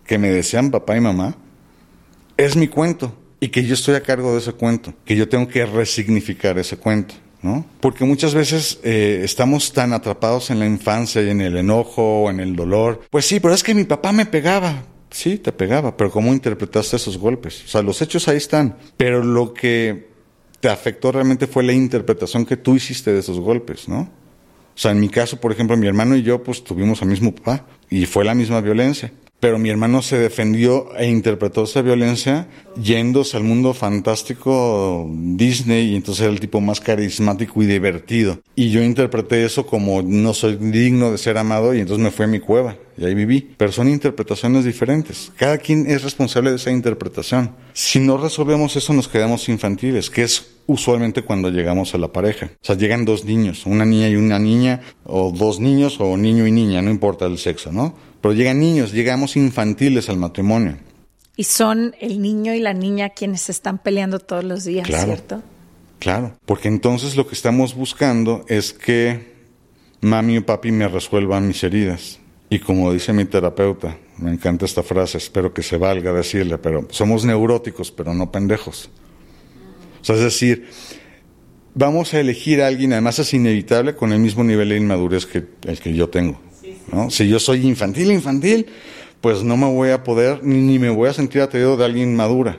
que 0.05 0.17
me 0.17 0.29
decían 0.29 0.71
papá 0.71 0.95
y 0.95 1.01
mamá 1.01 1.35
es 2.35 2.55
mi 2.55 2.67
cuento 2.67 3.17
y 3.39 3.47
que 3.49 3.63
yo 3.63 3.73
estoy 3.73 3.95
a 3.95 4.01
cargo 4.01 4.33
de 4.33 4.39
ese 4.39 4.53
cuento, 4.53 4.93
que 5.05 5.15
yo 5.15 5.27
tengo 5.27 5.47
que 5.47 5.65
resignificar 5.65 6.57
ese 6.59 6.77
cuento. 6.77 7.15
¿No? 7.39 7.63
Porque 7.81 8.03
muchas 8.03 8.33
veces 8.33 8.79
eh, 8.83 9.21
estamos 9.23 9.71
tan 9.71 9.93
atrapados 9.93 10.49
en 10.49 10.57
la 10.57 10.65
infancia 10.65 11.21
y 11.21 11.29
en 11.29 11.39
el 11.39 11.55
enojo 11.55 12.23
o 12.23 12.29
en 12.31 12.39
el 12.39 12.55
dolor. 12.55 13.01
Pues 13.11 13.27
sí, 13.27 13.39
pero 13.39 13.53
es 13.53 13.61
que 13.61 13.75
mi 13.75 13.83
papá 13.83 14.11
me 14.11 14.25
pegaba. 14.25 14.83
Sí, 15.11 15.37
te 15.37 15.51
pegaba, 15.51 15.95
pero 15.95 16.09
¿cómo 16.09 16.33
interpretaste 16.33 16.95
esos 16.95 17.19
golpes? 17.19 17.63
O 17.63 17.67
sea, 17.67 17.83
los 17.83 18.01
hechos 18.01 18.27
ahí 18.27 18.37
están, 18.37 18.75
pero 18.97 19.23
lo 19.23 19.53
que 19.53 20.09
te 20.59 20.67
afectó 20.67 21.11
realmente 21.11 21.45
fue 21.45 21.63
la 21.63 21.73
interpretación 21.73 22.43
que 22.43 22.57
tú 22.57 22.75
hiciste 22.75 23.13
de 23.13 23.19
esos 23.19 23.39
golpes, 23.39 23.87
¿no? 23.87 24.09
O 24.77 24.79
sea, 24.79 24.91
en 24.91 24.99
mi 24.99 25.09
caso, 25.09 25.37
por 25.37 25.51
ejemplo, 25.51 25.75
mi 25.75 25.87
hermano 25.87 26.15
y 26.15 26.21
yo 26.21 26.43
pues 26.43 26.63
tuvimos 26.63 27.01
al 27.01 27.07
mismo 27.07 27.33
papá 27.33 27.65
y 27.89 28.05
fue 28.05 28.23
la 28.23 28.35
misma 28.35 28.61
violencia. 28.61 29.11
Pero 29.39 29.57
mi 29.57 29.69
hermano 29.69 30.03
se 30.03 30.19
defendió 30.19 30.95
e 30.95 31.07
interpretó 31.07 31.63
esa 31.63 31.81
violencia 31.81 32.47
yéndose 32.79 33.37
al 33.37 33.43
mundo 33.43 33.73
fantástico 33.73 35.09
Disney 35.11 35.91
y 35.91 35.95
entonces 35.95 36.23
era 36.23 36.31
el 36.31 36.39
tipo 36.39 36.61
más 36.61 36.79
carismático 36.79 37.61
y 37.63 37.65
divertido. 37.65 38.39
Y 38.55 38.69
yo 38.69 38.83
interpreté 38.83 39.45
eso 39.45 39.65
como 39.65 40.03
no 40.03 40.35
soy 40.35 40.57
digno 40.57 41.11
de 41.11 41.17
ser 41.17 41.39
amado 41.39 41.73
y 41.73 41.79
entonces 41.79 42.03
me 42.03 42.11
fui 42.11 42.25
a 42.25 42.27
mi 42.27 42.39
cueva 42.39 42.77
y 42.99 43.05
ahí 43.05 43.15
viví. 43.15 43.49
Pero 43.57 43.71
son 43.71 43.89
interpretaciones 43.89 44.63
diferentes. 44.63 45.31
Cada 45.37 45.57
quien 45.57 45.89
es 45.89 46.03
responsable 46.03 46.51
de 46.51 46.57
esa 46.57 46.71
interpretación. 46.71 47.55
Si 47.73 47.99
no 47.99 48.17
resolvemos 48.17 48.75
eso 48.75 48.93
nos 48.93 49.07
quedamos 49.07 49.49
infantiles, 49.49 50.11
que 50.11 50.23
es 50.23 50.56
usualmente 50.67 51.23
cuando 51.23 51.49
llegamos 51.49 51.95
a 51.95 51.97
la 51.97 52.09
pareja. 52.09 52.51
O 52.61 52.65
sea, 52.65 52.75
llegan 52.75 53.05
dos 53.05 53.25
niños, 53.25 53.65
una 53.65 53.85
niña 53.85 54.09
y 54.09 54.15
una 54.15 54.37
niña, 54.37 54.81
o 55.03 55.31
dos 55.31 55.59
niños, 55.59 55.99
o 55.99 56.15
niño 56.15 56.45
y 56.45 56.51
niña, 56.51 56.81
no 56.81 56.91
importa 56.91 57.25
el 57.25 57.37
sexo, 57.37 57.71
¿no? 57.71 57.95
Pero 58.21 58.33
llegan 58.33 58.59
niños, 58.59 58.91
llegamos 58.91 59.35
infantiles 59.35 60.09
al 60.09 60.17
matrimonio. 60.17 60.77
Y 61.35 61.45
son 61.45 61.95
el 61.99 62.21
niño 62.21 62.53
y 62.53 62.59
la 62.59 62.73
niña 62.73 63.09
quienes 63.09 63.49
están 63.49 63.77
peleando 63.77 64.19
todos 64.19 64.43
los 64.43 64.63
días, 64.65 64.87
¿cierto? 64.87 65.41
Claro, 65.99 66.33
porque 66.45 66.67
entonces 66.67 67.15
lo 67.15 67.27
que 67.27 67.35
estamos 67.35 67.75
buscando 67.75 68.45
es 68.47 68.73
que 68.73 69.35
mami 70.01 70.37
o 70.37 70.45
papi 70.45 70.71
me 70.71 70.87
resuelvan 70.87 71.47
mis 71.47 71.63
heridas. 71.63 72.19
Y 72.49 72.59
como 72.59 72.93
dice 72.93 73.13
mi 73.13 73.25
terapeuta, 73.25 73.97
me 74.17 74.31
encanta 74.31 74.65
esta 74.65 74.81
frase, 74.81 75.17
espero 75.17 75.53
que 75.53 75.63
se 75.63 75.77
valga 75.77 76.13
decirle, 76.13 76.57
pero 76.57 76.87
somos 76.89 77.25
neuróticos, 77.25 77.91
pero 77.91 78.13
no 78.13 78.31
pendejos. 78.31 78.89
Sea, 80.07 80.15
es 80.15 80.21
decir, 80.21 80.69
vamos 81.73 82.13
a 82.13 82.21
elegir 82.21 82.61
a 82.61 82.67
alguien, 82.67 82.93
además 82.93 83.19
es 83.19 83.33
inevitable, 83.33 83.93
con 83.93 84.13
el 84.13 84.19
mismo 84.19 84.41
nivel 84.41 84.69
de 84.69 84.77
inmadurez 84.77 85.25
que 85.25 85.43
el 85.65 85.81
que 85.81 85.93
yo 85.93 86.07
tengo. 86.07 86.39
¿no? 86.93 87.09
Si 87.09 87.27
yo 87.27 87.39
soy 87.39 87.67
infantil, 87.67 88.13
infantil, 88.13 88.67
pues 89.19 89.43
no 89.43 89.57
me 89.57 89.65
voy 89.65 89.89
a 89.89 90.05
poder, 90.05 90.45
ni 90.45 90.79
me 90.79 90.89
voy 90.89 91.09
a 91.09 91.13
sentir 91.13 91.41
atraído 91.41 91.75
de 91.75 91.83
alguien 91.83 92.15
madura. 92.15 92.57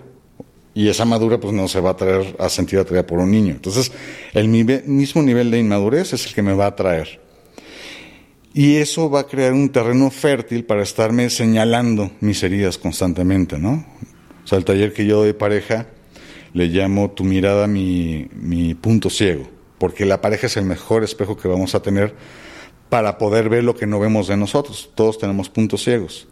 Y 0.74 0.88
esa 0.88 1.06
madura 1.06 1.40
pues 1.40 1.54
no 1.54 1.68
se 1.68 1.80
va 1.80 1.92
a 1.92 1.96
traer 1.96 2.36
a 2.38 2.50
sentir 2.50 2.80
atraída 2.80 3.06
por 3.06 3.18
un 3.18 3.30
niño. 3.30 3.52
Entonces, 3.52 3.92
el 4.34 4.46
mismo 4.48 5.22
nivel 5.22 5.50
de 5.50 5.58
inmadurez 5.58 6.12
es 6.12 6.26
el 6.26 6.34
que 6.34 6.42
me 6.42 6.52
va 6.52 6.66
a 6.66 6.68
atraer. 6.68 7.18
Y 8.52 8.76
eso 8.76 9.08
va 9.08 9.20
a 9.20 9.26
crear 9.26 9.54
un 9.54 9.70
terreno 9.70 10.10
fértil 10.10 10.66
para 10.66 10.82
estarme 10.82 11.30
señalando 11.30 12.10
mis 12.20 12.42
heridas 12.42 12.76
constantemente, 12.76 13.56
¿no? 13.58 13.86
O 14.44 14.46
sea, 14.46 14.58
el 14.58 14.66
taller 14.66 14.92
que 14.92 15.06
yo 15.06 15.20
doy 15.20 15.32
pareja 15.32 15.86
le 16.58 16.66
llamo 16.66 17.12
tu 17.12 17.22
mirada 17.22 17.68
mi, 17.68 18.28
mi 18.34 18.74
punto 18.74 19.10
ciego, 19.10 19.48
porque 19.78 20.04
la 20.04 20.20
pareja 20.20 20.48
es 20.48 20.56
el 20.56 20.64
mejor 20.64 21.04
espejo 21.04 21.36
que 21.36 21.46
vamos 21.46 21.76
a 21.76 21.82
tener 21.82 22.16
para 22.88 23.16
poder 23.16 23.48
ver 23.48 23.62
lo 23.62 23.76
que 23.76 23.86
no 23.86 24.00
vemos 24.00 24.26
de 24.26 24.36
nosotros. 24.36 24.90
Todos 24.96 25.18
tenemos 25.18 25.48
puntos 25.48 25.84
ciegos. 25.84 26.26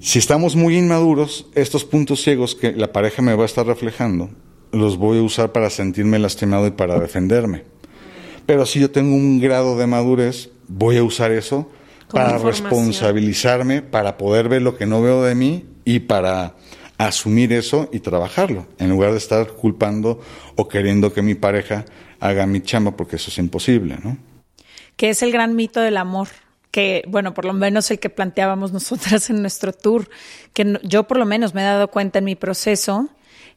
Si 0.00 0.18
estamos 0.18 0.56
muy 0.56 0.76
inmaduros, 0.76 1.46
estos 1.54 1.84
puntos 1.84 2.20
ciegos 2.20 2.56
que 2.56 2.72
la 2.72 2.92
pareja 2.92 3.22
me 3.22 3.32
va 3.36 3.44
a 3.44 3.46
estar 3.46 3.64
reflejando, 3.64 4.30
los 4.72 4.96
voy 4.96 5.18
a 5.18 5.22
usar 5.22 5.52
para 5.52 5.70
sentirme 5.70 6.18
lastimado 6.18 6.66
y 6.66 6.72
para 6.72 6.98
defenderme. 6.98 7.62
Pero 8.44 8.66
si 8.66 8.80
yo 8.80 8.90
tengo 8.90 9.14
un 9.14 9.40
grado 9.40 9.78
de 9.78 9.86
madurez, 9.86 10.50
voy 10.66 10.96
a 10.96 11.04
usar 11.04 11.30
eso 11.30 11.70
para 12.10 12.38
responsabilizarme, 12.38 13.82
para 13.82 14.18
poder 14.18 14.48
ver 14.48 14.62
lo 14.62 14.76
que 14.76 14.86
no 14.86 15.00
veo 15.00 15.22
de 15.22 15.36
mí 15.36 15.66
y 15.84 16.00
para 16.00 16.56
asumir 17.06 17.52
eso 17.52 17.88
y 17.92 18.00
trabajarlo, 18.00 18.66
en 18.78 18.90
lugar 18.90 19.12
de 19.12 19.18
estar 19.18 19.48
culpando 19.48 20.20
o 20.56 20.68
queriendo 20.68 21.12
que 21.12 21.22
mi 21.22 21.34
pareja 21.34 21.84
haga 22.20 22.46
mi 22.46 22.60
chamba, 22.60 22.96
porque 22.96 23.16
eso 23.16 23.30
es 23.30 23.38
imposible, 23.38 23.98
¿no? 24.02 24.16
que 25.00 25.08
es 25.08 25.22
el 25.22 25.32
gran 25.32 25.56
mito 25.56 25.80
del 25.80 25.96
amor, 25.96 26.28
que, 26.70 27.04
bueno, 27.08 27.32
por 27.32 27.46
lo 27.46 27.54
menos 27.54 27.90
el 27.90 27.98
que 27.98 28.10
planteábamos 28.10 28.70
nosotras 28.74 29.30
en 29.30 29.40
nuestro 29.40 29.72
tour, 29.72 30.10
que 30.52 30.78
yo 30.82 31.04
por 31.04 31.16
lo 31.16 31.24
menos 31.24 31.54
me 31.54 31.62
he 31.62 31.64
dado 31.64 31.88
cuenta 31.88 32.18
en 32.18 32.26
mi 32.26 32.36
proceso 32.36 33.08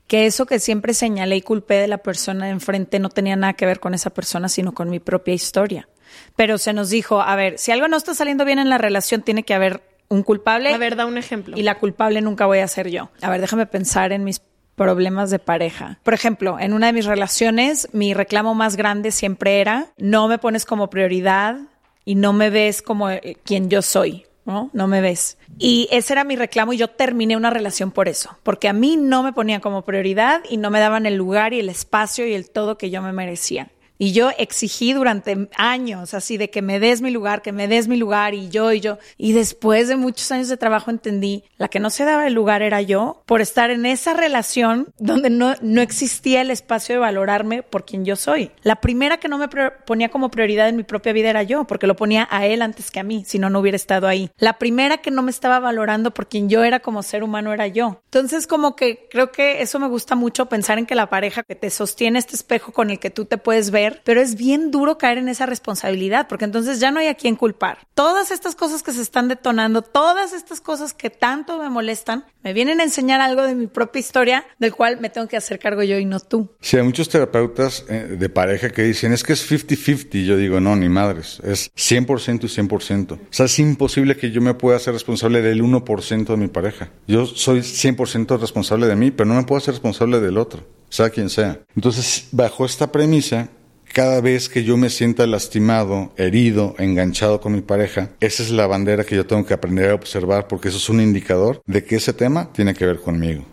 que 0.07 0.25
eso 0.25 0.45
que 0.45 0.59
siempre 0.59 0.93
señalé 0.93 1.35
y 1.35 1.41
culpé 1.41 1.73
de 1.73 1.89
la 1.89 1.97
persona 1.97 2.45
de 2.45 2.51
enfrente 2.51 2.97
no 2.99 3.09
tenía 3.09 3.35
nada 3.35 3.53
que 3.53 3.65
ver 3.65 3.81
con 3.81 3.93
esa 3.93 4.09
persona, 4.11 4.47
sino 4.47 4.73
con 4.73 4.89
mi 4.89 5.01
propia 5.01 5.33
historia. 5.33 5.89
Pero 6.37 6.57
se 6.57 6.71
nos 6.71 6.89
dijo, 6.89 7.19
a 7.21 7.35
ver, 7.35 7.59
si 7.59 7.73
algo 7.73 7.89
no 7.89 7.97
está 7.97 8.13
saliendo 8.13 8.45
bien 8.45 8.59
en 8.59 8.69
la 8.69 8.77
relación, 8.77 9.21
tiene 9.21 9.43
que 9.43 9.53
haber 9.53 9.83
un 10.09 10.23
culpable. 10.23 10.73
A 10.73 10.77
ver, 10.77 10.95
da 10.95 11.05
un 11.05 11.17
ejemplo. 11.17 11.57
Y 11.57 11.63
la 11.63 11.79
culpable 11.79 12.21
nunca 12.21 12.45
voy 12.45 12.59
a 12.59 12.67
ser 12.67 12.89
yo. 12.89 13.09
A 13.21 13.29
ver, 13.29 13.41
déjame 13.41 13.65
pensar 13.65 14.11
en 14.11 14.23
mis 14.23 14.41
problemas 14.75 15.29
de 15.29 15.39
pareja. 15.39 15.99
Por 16.03 16.13
ejemplo, 16.13 16.59
en 16.59 16.73
una 16.73 16.87
de 16.87 16.93
mis 16.93 17.05
relaciones, 17.05 17.89
mi 17.93 18.13
reclamo 18.13 18.55
más 18.55 18.75
grande 18.75 19.11
siempre 19.11 19.61
era, 19.61 19.87
no 19.97 20.27
me 20.27 20.37
pones 20.37 20.65
como 20.65 20.89
prioridad 20.89 21.57
y 22.05 22.15
no 22.15 22.33
me 22.33 22.49
ves 22.49 22.81
como 22.81 23.09
eh, 23.09 23.37
quien 23.43 23.69
yo 23.69 23.81
soy. 23.81 24.25
¿no? 24.45 24.69
No 24.73 24.87
me 24.87 25.01
ves. 25.01 25.37
Y 25.57 25.87
ese 25.91 26.13
era 26.13 26.23
mi 26.23 26.35
reclamo 26.35 26.73
y 26.73 26.77
yo 26.77 26.89
terminé 26.89 27.37
una 27.37 27.49
relación 27.49 27.91
por 27.91 28.09
eso, 28.09 28.37
porque 28.43 28.67
a 28.67 28.73
mí 28.73 28.97
no 28.97 29.23
me 29.23 29.31
ponían 29.31 29.61
como 29.61 29.83
prioridad 29.83 30.41
y 30.49 30.57
no 30.57 30.69
me 30.69 30.79
daban 30.79 31.05
el 31.05 31.15
lugar 31.15 31.53
y 31.53 31.59
el 31.59 31.69
espacio 31.69 32.27
y 32.27 32.33
el 32.33 32.49
todo 32.49 32.77
que 32.77 32.89
yo 32.89 33.01
me 33.01 33.13
merecía. 33.13 33.69
Y 33.97 34.11
yo 34.11 34.31
exigí 34.37 34.93
durante 34.93 35.49
años 35.55 36.13
así 36.13 36.37
de 36.37 36.49
que 36.49 36.61
me 36.61 36.79
des 36.79 37.01
mi 37.01 37.11
lugar, 37.11 37.41
que 37.41 37.51
me 37.51 37.67
des 37.67 37.87
mi 37.87 37.97
lugar 37.97 38.33
y 38.33 38.49
yo 38.49 38.71
y 38.71 38.79
yo. 38.79 38.97
Y 39.17 39.33
después 39.33 39.87
de 39.87 39.95
muchos 39.95 40.31
años 40.31 40.47
de 40.47 40.57
trabajo 40.57 40.91
entendí, 40.91 41.43
la 41.57 41.67
que 41.67 41.79
no 41.79 41.89
se 41.89 42.05
daba 42.05 42.27
el 42.27 42.33
lugar 42.33 42.61
era 42.61 42.81
yo 42.81 43.23
por 43.25 43.41
estar 43.41 43.69
en 43.69 43.85
esa 43.85 44.13
relación 44.13 44.93
donde 44.97 45.29
no, 45.29 45.55
no 45.61 45.81
existía 45.81 46.41
el 46.41 46.51
espacio 46.51 46.95
de 46.95 46.99
valorarme 46.99 47.63
por 47.63 47.85
quien 47.85 48.05
yo 48.05 48.15
soy. 48.15 48.51
La 48.61 48.77
primera 48.77 49.17
que 49.17 49.27
no 49.27 49.37
me 49.37 49.47
ponía 49.85 50.09
como 50.09 50.31
prioridad 50.31 50.69
en 50.69 50.75
mi 50.75 50.83
propia 50.83 51.13
vida 51.13 51.29
era 51.29 51.43
yo, 51.43 51.65
porque 51.65 51.87
lo 51.87 51.95
ponía 51.95 52.27
a 52.31 52.45
él 52.45 52.61
antes 52.61 52.91
que 52.91 52.99
a 52.99 53.03
mí, 53.03 53.23
si 53.25 53.39
no, 53.39 53.49
no 53.49 53.59
hubiera 53.59 53.75
estado 53.75 54.07
ahí. 54.07 54.31
La 54.37 54.57
primera 54.59 54.97
que 54.97 55.11
no 55.11 55.21
me 55.21 55.31
estaba 55.31 55.59
valorando 55.59 56.13
por 56.13 56.27
quien 56.27 56.49
yo 56.49 56.63
era 56.63 56.79
como 56.79 57.03
ser 57.03 57.23
humano 57.23 57.53
era 57.53 57.67
yo. 57.67 58.01
Entonces 58.05 58.47
como 58.47 58.75
que 58.75 59.07
creo 59.09 59.31
que 59.31 59.61
eso 59.61 59.79
me 59.79 59.87
gusta 59.87 60.15
mucho 60.15 60.47
pensar 60.47 60.77
en 60.77 60.85
que 60.85 60.95
la 60.95 61.09
pareja 61.09 61.43
que 61.43 61.55
te 61.55 61.69
sostiene 61.69 62.19
este 62.19 62.35
espejo 62.35 62.71
con 62.71 62.89
el 62.89 62.99
que 62.99 63.09
tú 63.09 63.25
te 63.25 63.37
puedes 63.37 63.71
ver 63.71 63.82
pero 64.03 64.21
es 64.21 64.35
bien 64.35 64.71
duro 64.71 64.97
caer 64.97 65.17
en 65.17 65.29
esa 65.29 65.45
responsabilidad, 65.45 66.27
porque 66.27 66.45
entonces 66.45 66.79
ya 66.79 66.91
no 66.91 66.99
hay 66.99 67.07
a 67.07 67.15
quién 67.15 67.35
culpar. 67.35 67.79
Todas 67.93 68.31
estas 68.31 68.55
cosas 68.55 68.83
que 68.83 68.91
se 68.91 69.01
están 69.01 69.27
detonando, 69.27 69.81
todas 69.81 70.33
estas 70.33 70.61
cosas 70.61 70.93
que 70.93 71.09
tanto 71.09 71.59
me 71.59 71.69
molestan, 71.69 72.25
me 72.43 72.53
vienen 72.53 72.81
a 72.81 72.83
enseñar 72.83 73.21
algo 73.21 73.41
de 73.43 73.55
mi 73.55 73.67
propia 73.67 73.99
historia, 73.99 74.45
del 74.59 74.73
cual 74.73 74.99
me 74.99 75.09
tengo 75.09 75.27
que 75.27 75.37
hacer 75.37 75.59
cargo 75.59 75.83
yo 75.83 75.97
y 75.97 76.05
no 76.05 76.19
tú. 76.19 76.49
Sí, 76.61 76.77
hay 76.77 76.83
muchos 76.83 77.09
terapeutas 77.09 77.85
eh, 77.89 78.17
de 78.19 78.29
pareja 78.29 78.69
que 78.69 78.83
dicen, 78.83 79.13
es 79.13 79.23
que 79.23 79.33
es 79.33 79.49
50-50. 79.49 80.23
Yo 80.23 80.37
digo, 80.37 80.59
no, 80.59 80.75
ni 80.75 80.89
madres, 80.89 81.39
es 81.43 81.71
100% 81.75 82.43
y 82.43 82.47
100%. 82.47 83.13
O 83.13 83.19
sea, 83.29 83.45
es 83.45 83.59
imposible 83.59 84.17
que 84.17 84.31
yo 84.31 84.41
me 84.41 84.53
pueda 84.53 84.77
hacer 84.77 84.93
responsable 84.93 85.41
del 85.41 85.63
1% 85.63 86.25
de 86.25 86.37
mi 86.37 86.47
pareja. 86.47 86.89
Yo 87.07 87.25
soy 87.25 87.59
100% 87.59 88.39
responsable 88.39 88.87
de 88.87 88.95
mí, 88.95 89.11
pero 89.11 89.27
no 89.27 89.35
me 89.35 89.43
puedo 89.43 89.57
hacer 89.59 89.73
responsable 89.73 90.19
del 90.19 90.37
otro, 90.37 90.65
sea 90.89 91.09
quien 91.09 91.29
sea. 91.29 91.59
Entonces, 91.75 92.27
bajo 92.31 92.65
esta 92.65 92.91
premisa, 92.91 93.49
cada 93.93 94.21
vez 94.21 94.49
que 94.49 94.63
yo 94.63 94.75
me 94.75 94.89
sienta 94.89 95.27
lastimado, 95.27 96.11
herido, 96.17 96.73
enganchado 96.79 97.39
con 97.39 97.53
mi 97.53 97.61
pareja, 97.61 98.09
esa 98.19 98.41
es 98.41 98.49
la 98.49 98.65
bandera 98.65 99.03
que 99.03 99.15
yo 99.15 99.27
tengo 99.27 99.45
que 99.45 99.53
aprender 99.53 99.91
a 99.91 99.95
observar 99.95 100.47
porque 100.47 100.69
eso 100.69 100.77
es 100.77 100.89
un 100.89 100.99
indicador 100.99 101.61
de 101.67 101.85
que 101.85 101.97
ese 101.97 102.11
tema 102.11 102.51
tiene 102.51 102.73
que 102.73 102.87
ver 102.87 102.99
conmigo. 102.99 103.45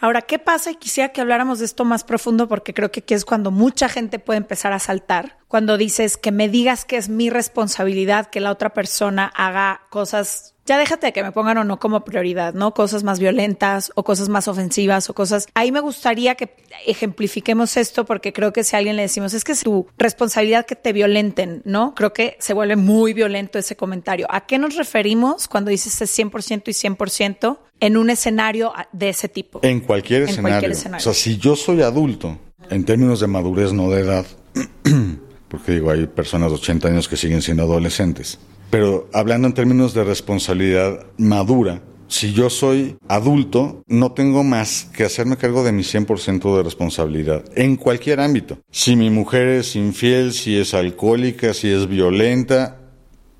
Ahora, 0.00 0.22
¿qué 0.22 0.38
pasa? 0.38 0.70
Y 0.70 0.76
quisiera 0.76 1.10
que 1.10 1.20
habláramos 1.20 1.58
de 1.58 1.66
esto 1.66 1.84
más 1.84 2.04
profundo 2.04 2.48
porque 2.48 2.72
creo 2.72 2.90
que 2.90 3.00
aquí 3.00 3.14
es 3.14 3.24
cuando 3.24 3.50
mucha 3.50 3.88
gente 3.88 4.18
puede 4.18 4.38
empezar 4.38 4.72
a 4.72 4.78
saltar. 4.78 5.38
Cuando 5.48 5.76
dices 5.76 6.16
que 6.16 6.32
me 6.32 6.48
digas 6.48 6.84
que 6.84 6.96
es 6.96 7.08
mi 7.08 7.28
responsabilidad 7.28 8.30
que 8.30 8.40
la 8.40 8.50
otra 8.50 8.72
persona 8.72 9.26
haga 9.34 9.82
cosas 9.90 10.53
ya 10.66 10.78
déjate 10.78 11.08
de 11.08 11.12
que 11.12 11.22
me 11.22 11.32
pongan 11.32 11.58
o 11.58 11.64
no 11.64 11.78
como 11.78 12.04
prioridad, 12.04 12.54
¿no? 12.54 12.72
Cosas 12.72 13.02
más 13.02 13.20
violentas 13.20 13.92
o 13.94 14.02
cosas 14.02 14.28
más 14.28 14.48
ofensivas 14.48 15.10
o 15.10 15.14
cosas. 15.14 15.46
Ahí 15.54 15.72
me 15.72 15.80
gustaría 15.80 16.34
que 16.34 16.56
ejemplifiquemos 16.86 17.76
esto 17.76 18.04
porque 18.04 18.32
creo 18.32 18.52
que 18.52 18.64
si 18.64 18.74
a 18.74 18.78
alguien 18.78 18.96
le 18.96 19.02
decimos 19.02 19.34
es 19.34 19.44
que 19.44 19.52
es 19.52 19.62
tu 19.62 19.86
responsabilidad 19.98 20.64
que 20.66 20.76
te 20.76 20.92
violenten, 20.92 21.62
¿no? 21.64 21.94
Creo 21.94 22.12
que 22.12 22.36
se 22.40 22.54
vuelve 22.54 22.76
muy 22.76 23.12
violento 23.12 23.58
ese 23.58 23.76
comentario. 23.76 24.26
¿A 24.30 24.46
qué 24.46 24.58
nos 24.58 24.76
referimos 24.76 25.48
cuando 25.48 25.70
dices 25.70 26.00
es 26.00 26.18
100% 26.18 26.62
y 26.66 26.72
100% 26.72 27.58
en 27.80 27.96
un 27.96 28.10
escenario 28.10 28.72
de 28.92 29.10
ese 29.10 29.28
tipo? 29.28 29.60
En 29.62 29.80
cualquier, 29.80 30.22
En 30.22 30.28
escenario. 30.30 30.52
cualquier 30.54 30.72
escenario. 30.72 31.02
O 31.02 31.12
sea, 31.12 31.14
si 31.14 31.36
yo 31.36 31.56
soy 31.56 31.82
adulto, 31.82 32.38
en 32.70 32.84
términos 32.84 33.20
de 33.20 33.26
madurez, 33.26 33.72
no 33.72 33.90
de 33.90 34.00
edad, 34.00 34.26
porque 35.48 35.72
digo, 35.72 35.90
hay 35.90 36.06
personas 36.06 36.50
de 36.50 36.56
80 36.56 36.88
años 36.88 37.08
que 37.08 37.16
siguen 37.16 37.42
siendo 37.42 37.64
adolescentes. 37.64 38.38
Pero 38.70 39.08
hablando 39.12 39.46
en 39.46 39.54
términos 39.54 39.94
de 39.94 40.04
responsabilidad 40.04 41.06
madura, 41.16 41.82
si 42.08 42.32
yo 42.32 42.50
soy 42.50 42.96
adulto, 43.08 43.82
no 43.86 44.12
tengo 44.12 44.44
más 44.44 44.88
que 44.94 45.04
hacerme 45.04 45.36
cargo 45.36 45.64
de 45.64 45.72
mi 45.72 45.82
100% 45.82 46.56
de 46.56 46.62
responsabilidad, 46.62 47.44
en 47.56 47.76
cualquier 47.76 48.20
ámbito. 48.20 48.58
Si 48.70 48.94
mi 48.94 49.10
mujer 49.10 49.48
es 49.48 49.74
infiel, 49.74 50.32
si 50.32 50.56
es 50.56 50.74
alcohólica, 50.74 51.54
si 51.54 51.70
es 51.70 51.88
violenta, 51.88 52.80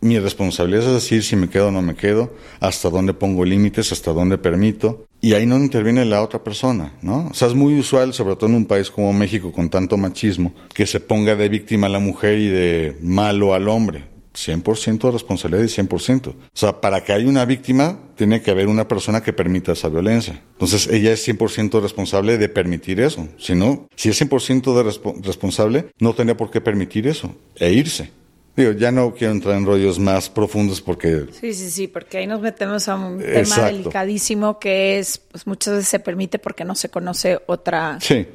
mi 0.01 0.19
responsabilidad 0.19 0.87
es 0.87 0.93
decir 0.93 1.23
si 1.23 1.35
me 1.35 1.49
quedo 1.49 1.69
o 1.69 1.71
no 1.71 1.81
me 1.83 1.95
quedo, 1.95 2.35
hasta 2.61 2.91
dónde 2.91 3.15
pongo 3.15 3.45
límites, 3.45 3.91
hasta 3.91 4.13
dónde 4.13 4.39
permito. 4.39 5.07
Y 5.21 5.33
ahí 5.33 5.47
no 5.47 5.57
interviene 5.57 6.05
la 6.05 6.23
otra 6.23 6.45
persona, 6.45 6.93
¿no? 7.01 7.29
O 7.31 7.35
sea, 7.35 7.49
es 7.49 7.55
muy 7.55 7.79
usual, 7.79 8.13
sobre 8.13 8.37
todo 8.37 8.51
en 8.51 8.57
un 8.57 8.67
país 8.67 8.91
como 8.91 9.13
México 9.15 9.51
con 9.51 9.71
tanto 9.71 9.97
machismo, 9.97 10.53
que 10.75 10.87
se 10.87 11.01
ponga 11.01 11.37
de 11.37 11.49
víctima 11.49 11.87
a 11.87 11.91
la 11.91 12.01
mujer 12.01 12.39
y 12.39 12.49
de 12.49 12.99
malo 13.01 13.55
al 13.55 13.69
hombre. 13.69 14.14
100% 14.35 14.99
de 15.07 15.11
responsabilidad 15.13 15.63
y 15.65 15.69
100%. 15.69 16.29
O 16.29 16.35
sea, 16.53 16.81
para 16.81 17.03
que 17.05 17.13
haya 17.13 17.29
una 17.29 17.45
víctima, 17.45 17.99
tiene 18.17 18.43
que 18.43 18.51
haber 18.51 18.69
una 18.69 18.87
persona 18.89 19.23
que 19.23 19.33
permita 19.33 19.73
esa 19.73 19.89
violencia. 19.89 20.43
Entonces, 20.53 20.87
ella 20.89 21.13
es 21.13 21.27
100% 21.27 21.81
responsable 21.81 22.37
de 22.39 22.49
permitir 22.49 23.01
eso. 23.01 23.29
Si 23.39 23.55
no, 23.55 23.87
si 23.97 24.09
es 24.11 24.21
100% 24.21 24.75
de 24.75 24.83
respo- 24.85 25.15
responsable, 25.25 25.87
no 25.99 26.15
tendría 26.15 26.37
por 26.37 26.51
qué 26.51 26.61
permitir 26.61 27.07
eso 27.07 27.35
e 27.57 27.73
irse. 27.73 28.11
Digo, 28.57 28.71
ya 28.71 28.93
no 28.93 29.13
quiero 29.15 29.33
entrar 29.33 29.57
en 29.57 29.67
rollos 29.67 29.99
más 29.99 30.29
profundos 30.31 30.81
porque 30.81 31.27
Sí, 31.41 31.53
sí, 31.55 31.71
sí, 31.71 31.89
porque 31.89 32.19
ahí 32.19 32.27
nos 32.29 32.41
metemos 32.41 32.87
a 32.89 32.95
un 32.95 33.19
tema 33.19 33.63
delicadísimo 33.67 34.61
que 34.61 35.01
es, 35.01 35.19
pues 35.19 35.45
muchas 35.49 35.75
veces 35.75 35.89
se 35.89 35.99
permite 35.99 36.39
porque 36.39 36.65
no 36.65 36.77
se 36.77 36.89
conoce 36.89 37.41
otra. 37.47 37.99
Sí, 38.01 38.27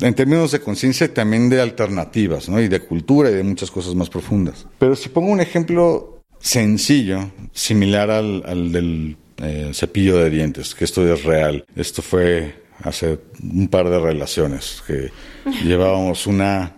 en 0.00 0.14
términos 0.14 0.52
de 0.52 0.60
conciencia 0.60 1.06
y 1.06 1.10
también 1.10 1.48
de 1.48 1.60
alternativas, 1.60 2.48
¿no? 2.48 2.60
Y 2.60 2.68
de 2.68 2.80
cultura 2.80 3.30
y 3.30 3.34
de 3.34 3.42
muchas 3.42 3.70
cosas 3.70 3.94
más 3.94 4.08
profundas. 4.08 4.66
Pero 4.78 4.96
si 4.96 5.08
pongo 5.08 5.30
un 5.30 5.40
ejemplo 5.40 6.22
sencillo, 6.40 7.30
similar 7.52 8.10
al, 8.10 8.42
al 8.46 8.72
del 8.72 9.16
eh, 9.42 9.70
cepillo 9.72 10.18
de 10.18 10.30
dientes, 10.30 10.74
que 10.74 10.84
esto 10.84 11.10
es 11.10 11.24
real. 11.24 11.64
Esto 11.74 12.02
fue 12.02 12.62
hace 12.82 13.18
un 13.42 13.68
par 13.68 13.88
de 13.88 13.98
relaciones, 13.98 14.82
que 14.86 15.10
llevábamos 15.64 16.26
una 16.26 16.74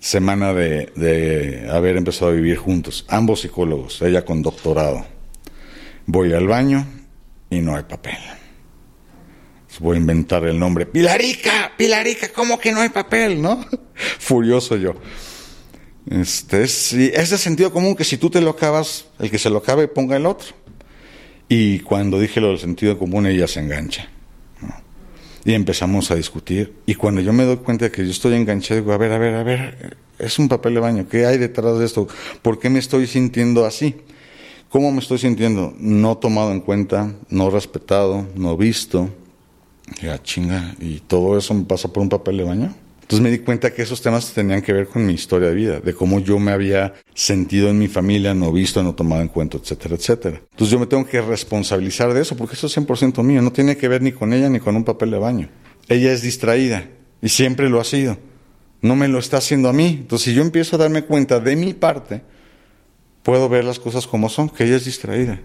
semana 0.00 0.52
de, 0.52 0.92
de 0.96 1.68
haber 1.70 1.96
empezado 1.96 2.30
a 2.30 2.34
vivir 2.34 2.56
juntos, 2.56 3.04
ambos 3.08 3.40
psicólogos, 3.40 4.02
ella 4.02 4.24
con 4.24 4.42
doctorado. 4.42 5.04
Voy 6.06 6.32
al 6.32 6.46
baño 6.46 6.86
y 7.50 7.60
no 7.60 7.76
hay 7.76 7.84
papel. 7.84 8.18
Voy 9.78 9.96
a 9.96 10.00
inventar 10.00 10.44
el 10.44 10.58
nombre. 10.58 10.86
Pilarica, 10.86 11.72
Pilarica, 11.76 12.28
¿cómo 12.32 12.58
que 12.58 12.72
no 12.72 12.80
hay 12.80 12.88
papel, 12.88 13.40
no? 13.40 13.64
Furioso 14.18 14.76
yo. 14.76 14.94
Este 16.10 16.62
es, 16.62 16.92
es 16.92 17.30
de 17.30 17.38
sentido 17.38 17.72
común 17.72 17.96
que 17.96 18.04
si 18.04 18.16
tú 18.16 18.30
te 18.30 18.40
lo 18.40 18.50
acabas, 18.50 19.06
el 19.18 19.30
que 19.30 19.38
se 19.38 19.50
lo 19.50 19.58
acabe 19.58 19.88
ponga 19.88 20.16
el 20.16 20.26
otro. 20.26 20.48
Y 21.48 21.80
cuando 21.80 22.18
dije 22.18 22.40
lo 22.40 22.48
del 22.48 22.58
sentido 22.58 22.98
común, 22.98 23.26
ella 23.26 23.46
se 23.46 23.60
engancha. 23.60 24.08
Y 25.44 25.54
empezamos 25.54 26.10
a 26.10 26.16
discutir. 26.16 26.74
Y 26.86 26.94
cuando 26.94 27.20
yo 27.20 27.32
me 27.32 27.44
doy 27.44 27.58
cuenta 27.58 27.84
de 27.84 27.90
que 27.92 28.04
yo 28.04 28.10
estoy 28.10 28.34
enganchado, 28.34 28.80
digo, 28.80 28.92
a 28.92 28.98
ver, 28.98 29.12
a 29.12 29.18
ver, 29.18 29.34
a 29.34 29.44
ver, 29.44 29.96
es 30.18 30.38
un 30.38 30.48
papel 30.48 30.74
de 30.74 30.80
baño. 30.80 31.08
¿Qué 31.08 31.24
hay 31.24 31.38
detrás 31.38 31.78
de 31.78 31.84
esto? 31.84 32.08
¿Por 32.42 32.58
qué 32.58 32.68
me 32.68 32.80
estoy 32.80 33.06
sintiendo 33.06 33.64
así? 33.64 33.94
¿Cómo 34.68 34.90
me 34.90 34.98
estoy 34.98 35.18
sintiendo? 35.18 35.72
No 35.78 36.18
tomado 36.18 36.50
en 36.50 36.60
cuenta, 36.60 37.14
no 37.30 37.50
respetado, 37.50 38.26
no 38.34 38.56
visto. 38.56 39.08
Ya 40.02 40.22
chinga, 40.22 40.74
y 40.80 41.00
todo 41.00 41.38
eso 41.38 41.54
me 41.54 41.64
pasa 41.64 41.88
por 41.88 42.02
un 42.02 42.08
papel 42.08 42.38
de 42.38 42.44
baño. 42.44 42.74
Entonces 43.06 43.22
me 43.22 43.30
di 43.30 43.38
cuenta 43.38 43.72
que 43.72 43.82
esos 43.82 44.02
temas 44.02 44.32
tenían 44.32 44.62
que 44.62 44.72
ver 44.72 44.88
con 44.88 45.06
mi 45.06 45.12
historia 45.12 45.48
de 45.48 45.54
vida, 45.54 45.78
de 45.78 45.94
cómo 45.94 46.18
yo 46.18 46.40
me 46.40 46.50
había 46.50 46.94
sentido 47.14 47.68
en 47.68 47.78
mi 47.78 47.86
familia, 47.86 48.34
no 48.34 48.50
visto, 48.50 48.82
no 48.82 48.96
tomado 48.96 49.22
en 49.22 49.28
cuenta, 49.28 49.58
etcétera, 49.58 49.94
etcétera. 49.94 50.40
Entonces 50.50 50.72
yo 50.72 50.80
me 50.80 50.86
tengo 50.86 51.06
que 51.06 51.20
responsabilizar 51.20 52.12
de 52.12 52.22
eso, 52.22 52.36
porque 52.36 52.56
eso 52.56 52.66
es 52.66 52.76
100% 52.76 53.22
mío, 53.22 53.42
no 53.42 53.52
tiene 53.52 53.76
que 53.76 53.86
ver 53.86 54.02
ni 54.02 54.10
con 54.10 54.32
ella 54.32 54.48
ni 54.48 54.58
con 54.58 54.74
un 54.74 54.82
papel 54.82 55.12
de 55.12 55.18
baño. 55.18 55.48
Ella 55.88 56.12
es 56.12 56.22
distraída 56.22 56.88
y 57.22 57.28
siempre 57.28 57.70
lo 57.70 57.80
ha 57.80 57.84
sido. 57.84 58.18
No 58.82 58.96
me 58.96 59.06
lo 59.06 59.20
está 59.20 59.36
haciendo 59.36 59.68
a 59.68 59.72
mí. 59.72 59.98
Entonces 60.00 60.24
si 60.24 60.34
yo 60.34 60.42
empiezo 60.42 60.74
a 60.74 60.80
darme 60.80 61.02
cuenta 61.02 61.38
de 61.38 61.54
mi 61.54 61.74
parte, 61.74 62.22
puedo 63.22 63.48
ver 63.48 63.64
las 63.64 63.78
cosas 63.78 64.08
como 64.08 64.28
son, 64.28 64.48
que 64.48 64.64
ella 64.64 64.74
es 64.74 64.84
distraída. 64.84 65.40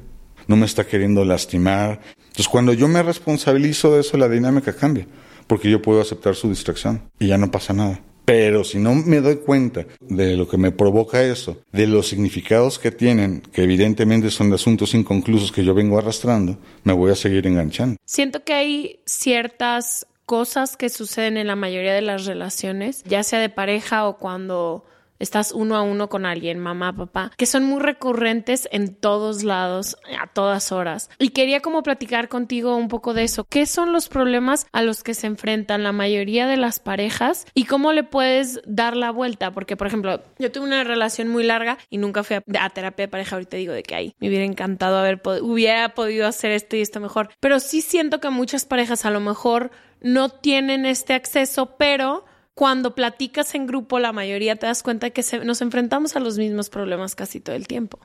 No 0.48 0.56
me 0.56 0.66
está 0.66 0.86
queriendo 0.86 1.26
lastimar. 1.26 2.02
Entonces 2.18 2.48
cuando 2.48 2.74
yo 2.74 2.88
me 2.88 3.04
responsabilizo 3.04 3.94
de 3.94 4.02
eso, 4.02 4.18
la 4.18 4.30
dinámica 4.30 4.74
cambia 4.74 5.08
porque 5.52 5.70
yo 5.70 5.82
puedo 5.82 6.00
aceptar 6.00 6.34
su 6.34 6.48
distracción 6.48 7.02
y 7.20 7.28
ya 7.28 7.38
no 7.38 7.52
pasa 7.52 7.74
nada. 7.74 8.00
Pero 8.24 8.64
si 8.64 8.78
no 8.78 8.96
me 8.96 9.20
doy 9.20 9.36
cuenta 9.36 9.86
de 10.00 10.38
lo 10.38 10.48
que 10.48 10.58
me 10.58 10.72
provoca 10.72 11.22
eso, 11.24 11.58
de 11.74 11.88
los 11.88 12.08
significados 12.08 12.80
que 12.80 12.92
tienen, 12.92 13.42
que 13.42 13.64
evidentemente 13.64 14.32
son 14.32 14.50
de 14.50 14.56
asuntos 14.56 14.94
inconclusos 14.94 15.52
que 15.52 15.66
yo 15.66 15.74
vengo 15.74 15.98
arrastrando, 15.98 16.58
me 16.86 16.94
voy 16.94 17.12
a 17.12 17.16
seguir 17.16 17.48
enganchando. 17.48 17.98
Siento 18.06 18.46
que 18.46 18.54
hay 18.54 19.00
ciertas 19.06 20.08
cosas 20.26 20.78
que 20.78 20.88
suceden 20.88 21.36
en 21.36 21.48
la 21.48 21.58
mayoría 21.58 21.94
de 21.94 22.02
las 22.02 22.26
relaciones, 22.26 23.04
ya 23.04 23.24
sea 23.24 23.40
de 23.40 23.50
pareja 23.50 24.08
o 24.08 24.18
cuando 24.18 24.86
estás 25.22 25.52
uno 25.52 25.76
a 25.76 25.82
uno 25.82 26.10
con 26.10 26.26
alguien, 26.26 26.60
mamá, 26.60 26.94
papá, 26.96 27.32
que 27.38 27.46
son 27.46 27.64
muy 27.64 27.80
recurrentes 27.80 28.68
en 28.72 28.96
todos 28.96 29.44
lados, 29.44 29.98
a 30.20 30.28
todas 30.28 30.72
horas. 30.72 31.10
Y 31.20 31.30
quería 31.30 31.62
como 31.62 31.84
platicar 31.84 32.28
contigo 32.28 32.76
un 32.76 32.88
poco 32.88 33.14
de 33.14 33.24
eso. 33.24 33.46
¿Qué 33.46 33.66
son 33.66 33.94
los 33.94 34.10
problemas 34.10 34.68
a 34.72 34.82
los 34.82 35.04
que 35.04 35.14
se 35.14 35.28
enfrentan 35.28 35.84
la 35.84 35.92
mayoría 35.92 36.48
de 36.48 36.58
las 36.58 36.80
parejas 36.80 37.46
y 37.54 37.66
cómo 37.66 37.94
le 37.94 38.04
puedes 38.04 38.60
dar 38.66 38.96
la 38.96 39.12
vuelta? 39.12 39.52
Porque, 39.52 39.78
por 39.78 39.88
ejemplo, 39.88 40.22
yo 40.40 40.52
tuve 40.52 40.66
una 40.66 40.84
relación 40.84 41.28
muy 41.28 41.44
larga 41.44 41.78
y 41.90 41.98
nunca 41.98 42.24
fui 42.24 42.38
a, 42.38 42.70
terapia 42.70 43.06
de 43.06 43.12
pareja. 43.12 43.36
Ahorita 43.36 43.58
digo 43.58 43.74
de 43.74 43.84
que 43.84 43.96
ahí 43.96 44.16
me 44.20 44.28
hubiera 44.28 44.46
encantado 44.46 44.98
haber 44.98 45.22
hubiera 45.42 45.94
podido 45.94 46.28
hacer 46.28 46.52
esto 46.52 46.76
y 46.76 46.82
esto 46.82 47.00
mejor. 47.00 47.30
Pero 47.40 47.60
sí 47.60 47.82
siento 47.82 48.20
que 48.20 48.30
muchas 48.30 48.66
parejas 48.66 49.06
a 49.06 49.12
lo 49.12 49.20
mejor 49.20 49.72
no 50.02 50.30
tienen 50.30 50.86
este 50.86 51.14
acceso, 51.14 51.76
pero 51.78 52.26
cuando 52.54 52.96
platicas 52.96 53.56
en 53.56 53.66
grupo, 53.68 54.00
la 54.00 54.12
mayoría 54.12 54.56
te 54.56 54.66
das 54.68 54.84
cuenta 54.84 55.10
que 55.10 55.24
se- 55.24 55.44
nos 55.46 55.62
enfrentamos 55.62 56.16
a 56.16 56.20
los 56.20 56.38
mismos 56.38 56.70
problemas 56.70 57.16
casi 57.16 57.40
todo 57.40 57.56
el 57.56 57.68
tiempo. 57.68 58.00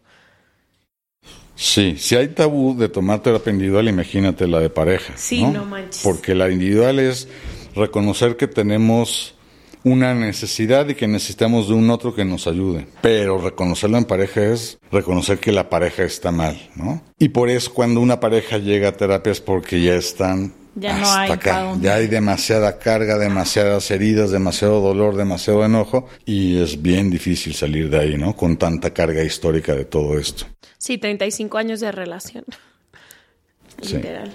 Sí, 1.54 1.96
si 1.98 2.14
hay 2.16 2.28
tabú 2.28 2.76
de 2.76 2.88
tomar 2.88 3.22
terapia 3.22 3.52
individual, 3.52 3.88
imagínate 3.88 4.46
la 4.46 4.61
de 4.61 4.68
pareja. 4.70 5.14
Sí, 5.16 5.42
no 5.42 5.64
manches. 5.64 6.02
Porque 6.04 6.35
la 6.35 6.50
individual 6.50 6.98
es 6.98 7.28
reconocer 7.74 8.37
que 8.37 8.46
tenemos 8.46 9.35
una 9.82 10.14
necesidad 10.14 10.88
y 10.88 10.94
que 10.94 11.06
necesitamos 11.06 11.68
de 11.68 11.74
un 11.74 11.88
otro 11.90 12.14
que 12.14 12.24
nos 12.24 12.46
ayude. 12.46 12.87
Pero 13.00 13.38
reconocerlo 13.38 13.96
en 13.96 14.04
pareja 14.04 14.44
es 14.44 14.78
reconocer 14.92 15.38
que 15.38 15.52
la 15.52 15.70
pareja 15.70 16.02
está 16.02 16.30
mal, 16.30 16.70
¿no? 16.74 17.02
Y 17.18 17.30
por 17.30 17.48
eso 17.48 17.72
cuando 17.72 18.00
una 18.00 18.20
pareja 18.20 18.59
llega 18.59 18.88
a 18.88 18.92
terapia 18.96 19.32
es 19.32 19.40
porque 19.40 19.80
ya 19.80 19.94
están 19.94 20.52
Ya 20.79 20.99
no 20.99 21.11
hay 21.11 21.31
acá. 21.31 21.75
Ya 21.81 21.95
hay 21.95 22.07
demasiada 22.07 22.79
carga, 22.79 23.17
demasiadas 23.17 23.91
heridas, 23.91 24.31
demasiado 24.31 24.81
dolor, 24.81 25.17
demasiado 25.17 25.65
enojo 25.65 26.07
y 26.27 26.59
es 26.59 26.83
bien 26.83 27.11
difícil 27.11 27.55
salir 27.55 27.89
de 27.89 27.99
ahí, 27.99 28.19
¿no? 28.19 28.37
Con 28.37 28.59
tanta 28.59 28.93
carga 28.93 29.25
histórica 29.25 29.75
de 29.75 29.87
todo 29.87 30.19
esto. 30.19 30.47
Sí, 30.77 30.99
35 30.99 31.57
años 31.57 31.81
de 31.81 31.91
relación. 31.93 32.45
Literal. 33.81 34.35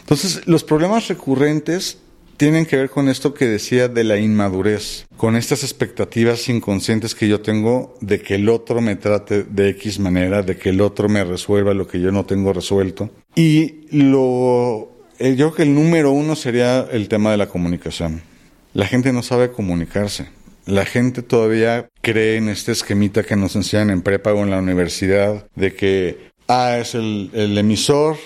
Entonces, 0.00 0.46
los 0.46 0.64
problemas 0.64 1.06
recurrentes 1.06 1.98
tienen 2.36 2.66
que 2.66 2.76
ver 2.76 2.90
con 2.90 3.08
esto 3.08 3.34
que 3.34 3.46
decía 3.46 3.86
de 3.86 4.02
la 4.02 4.18
inmadurez, 4.18 5.06
con 5.16 5.36
estas 5.36 5.62
expectativas 5.62 6.48
inconscientes 6.48 7.14
que 7.14 7.28
yo 7.28 7.40
tengo 7.40 7.94
de 8.00 8.20
que 8.20 8.34
el 8.34 8.48
otro 8.48 8.80
me 8.80 8.96
trate 8.96 9.44
de 9.44 9.68
X 9.70 10.00
manera, 10.00 10.42
de 10.42 10.56
que 10.56 10.70
el 10.70 10.80
otro 10.80 11.08
me 11.08 11.22
resuelva 11.22 11.72
lo 11.72 11.86
que 11.86 12.00
yo 12.00 12.10
no 12.10 12.26
tengo 12.26 12.52
resuelto. 12.52 13.10
Y 13.36 13.86
lo, 13.96 14.91
yo 15.30 15.36
creo 15.36 15.54
que 15.54 15.62
el 15.62 15.74
número 15.74 16.10
uno 16.10 16.34
sería 16.34 16.86
el 16.90 17.08
tema 17.08 17.30
de 17.30 17.36
la 17.36 17.48
comunicación. 17.48 18.22
La 18.74 18.86
gente 18.86 19.12
no 19.12 19.22
sabe 19.22 19.52
comunicarse. 19.52 20.26
La 20.66 20.84
gente 20.84 21.22
todavía 21.22 21.88
cree 22.00 22.36
en 22.36 22.48
este 22.48 22.72
esquemita 22.72 23.22
que 23.22 23.36
nos 23.36 23.56
enseñan 23.56 23.90
en 23.90 24.02
prepa 24.02 24.32
o 24.32 24.42
en 24.42 24.50
la 24.50 24.58
universidad 24.58 25.46
de 25.54 25.74
que 25.74 26.30
A 26.48 26.78
es 26.78 26.94
el, 26.94 27.30
emisor, 27.34 28.16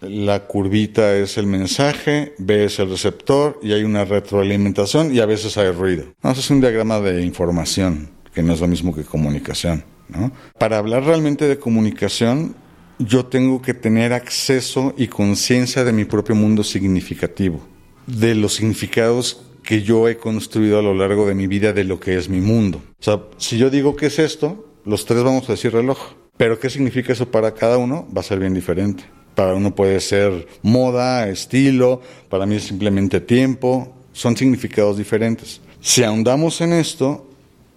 la 0.00 0.46
curvita 0.46 1.14
es 1.14 1.38
el 1.38 1.46
mensaje, 1.46 2.34
B 2.38 2.64
es 2.64 2.78
el 2.78 2.90
receptor 2.90 3.58
y 3.62 3.72
hay 3.72 3.84
una 3.84 4.04
retroalimentación 4.04 5.14
y 5.14 5.20
a 5.20 5.26
veces 5.26 5.56
hay 5.56 5.70
ruido. 5.70 6.04
No, 6.22 6.30
eso 6.30 6.40
es 6.40 6.50
un 6.50 6.60
diagrama 6.60 7.00
de 7.00 7.22
información, 7.22 8.10
que 8.34 8.42
no 8.42 8.52
es 8.52 8.60
lo 8.60 8.66
mismo 8.66 8.94
que 8.94 9.04
comunicación. 9.04 9.84
¿no? 10.08 10.32
Para 10.58 10.78
hablar 10.78 11.04
realmente 11.04 11.46
de 11.48 11.58
comunicación, 11.58 12.54
yo 13.00 13.24
tengo 13.26 13.62
que 13.62 13.72
tener 13.72 14.12
acceso 14.12 14.94
y 14.96 15.08
conciencia 15.08 15.84
de 15.84 15.92
mi 15.92 16.04
propio 16.04 16.34
mundo 16.34 16.62
significativo, 16.62 17.60
de 18.06 18.34
los 18.34 18.54
significados 18.54 19.42
que 19.62 19.82
yo 19.82 20.08
he 20.08 20.16
construido 20.16 20.78
a 20.78 20.82
lo 20.82 20.94
largo 20.94 21.26
de 21.26 21.34
mi 21.34 21.46
vida 21.46 21.72
de 21.72 21.84
lo 21.84 21.98
que 21.98 22.16
es 22.16 22.28
mi 22.28 22.40
mundo. 22.40 22.82
O 22.98 23.02
sea, 23.02 23.22
si 23.38 23.56
yo 23.56 23.70
digo 23.70 23.96
qué 23.96 24.06
es 24.06 24.18
esto, 24.18 24.66
los 24.84 25.06
tres 25.06 25.22
vamos 25.22 25.48
a 25.48 25.52
decir 25.52 25.72
reloj, 25.72 25.98
pero 26.36 26.58
qué 26.58 26.68
significa 26.68 27.12
eso 27.12 27.30
para 27.30 27.54
cada 27.54 27.78
uno 27.78 28.06
va 28.14 28.20
a 28.20 28.24
ser 28.24 28.38
bien 28.38 28.54
diferente. 28.54 29.04
Para 29.34 29.54
uno 29.54 29.74
puede 29.74 30.00
ser 30.00 30.46
moda, 30.62 31.28
estilo, 31.28 32.02
para 32.28 32.46
mí 32.46 32.56
es 32.56 32.64
simplemente 32.64 33.20
tiempo, 33.20 33.94
son 34.12 34.36
significados 34.36 34.98
diferentes. 34.98 35.60
Si 35.80 36.02
ahondamos 36.02 36.60
en 36.60 36.74
esto 36.74 37.26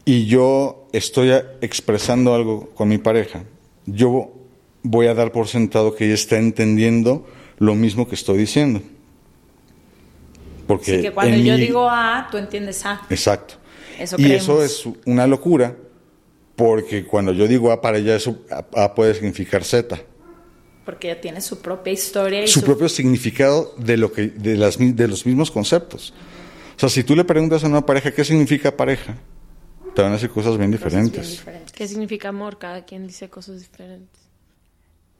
y 0.04 0.26
yo 0.26 0.88
estoy 0.92 1.32
expresando 1.62 2.34
algo 2.34 2.70
con 2.72 2.90
mi 2.90 2.98
pareja, 2.98 3.44
yo 3.86 4.43
voy 4.84 5.08
a 5.08 5.14
dar 5.14 5.32
por 5.32 5.48
sentado 5.48 5.96
que 5.96 6.06
ella 6.06 6.14
está 6.14 6.38
entendiendo 6.38 7.26
lo 7.58 7.76
mismo 7.76 8.08
que 8.08 8.16
estoy 8.16 8.38
diciendo. 8.38 8.82
Porque 10.68 11.02
que 11.02 11.12
cuando 11.12 11.38
yo 11.38 11.58
digo 11.58 11.90
A, 11.90 12.28
tú 12.30 12.38
entiendes 12.38 12.86
A. 12.86 13.02
Exacto. 13.10 13.56
y 14.18 14.32
eso 14.32 14.64
es 14.64 14.88
una 15.06 15.28
locura, 15.28 15.76
porque 16.56 17.06
cuando 17.06 17.34
yo 17.34 17.48
digo 17.48 17.72
A 17.72 17.82
para 17.82 17.98
ella, 17.98 18.16
eso 18.16 18.42
A 18.76 18.94
puede 18.94 19.14
significar 19.16 19.64
Z. 19.64 20.00
Porque 20.86 21.12
ella 21.12 21.22
tiene 21.22 21.42
su 21.42 21.62
propia 21.62 21.94
historia 21.94 22.44
y 22.44 22.48
su, 22.48 22.62
propio 22.62 22.90
significado 22.90 23.74
de 23.78 23.96
lo 23.96 24.12
que 24.12 24.28
de 24.28 24.58
las 24.58 24.78
de 24.78 25.08
los 25.08 25.26
mismos 25.26 25.50
conceptos. 25.50 26.14
O 26.76 26.80
sea, 26.80 26.90
si 26.90 27.04
tú 27.04 27.16
le 27.16 27.24
preguntas 27.24 27.64
a 27.64 27.68
una 27.68 27.86
pareja 27.86 28.12
qué 28.12 28.26
significa 28.26 28.76
pareja, 28.76 29.16
te 29.96 30.02
van 30.02 30.12
a 30.12 30.16
decir 30.16 30.30
cosas 30.30 30.58
bien 30.58 30.72
diferentes. 30.72 31.44
¿Qué 31.74 31.88
significa 31.88 32.30
amor? 32.30 32.58
Cada 32.58 32.84
quien 32.84 33.08
dice 33.08 33.30
cosas 33.30 33.60
diferentes. 33.60 34.23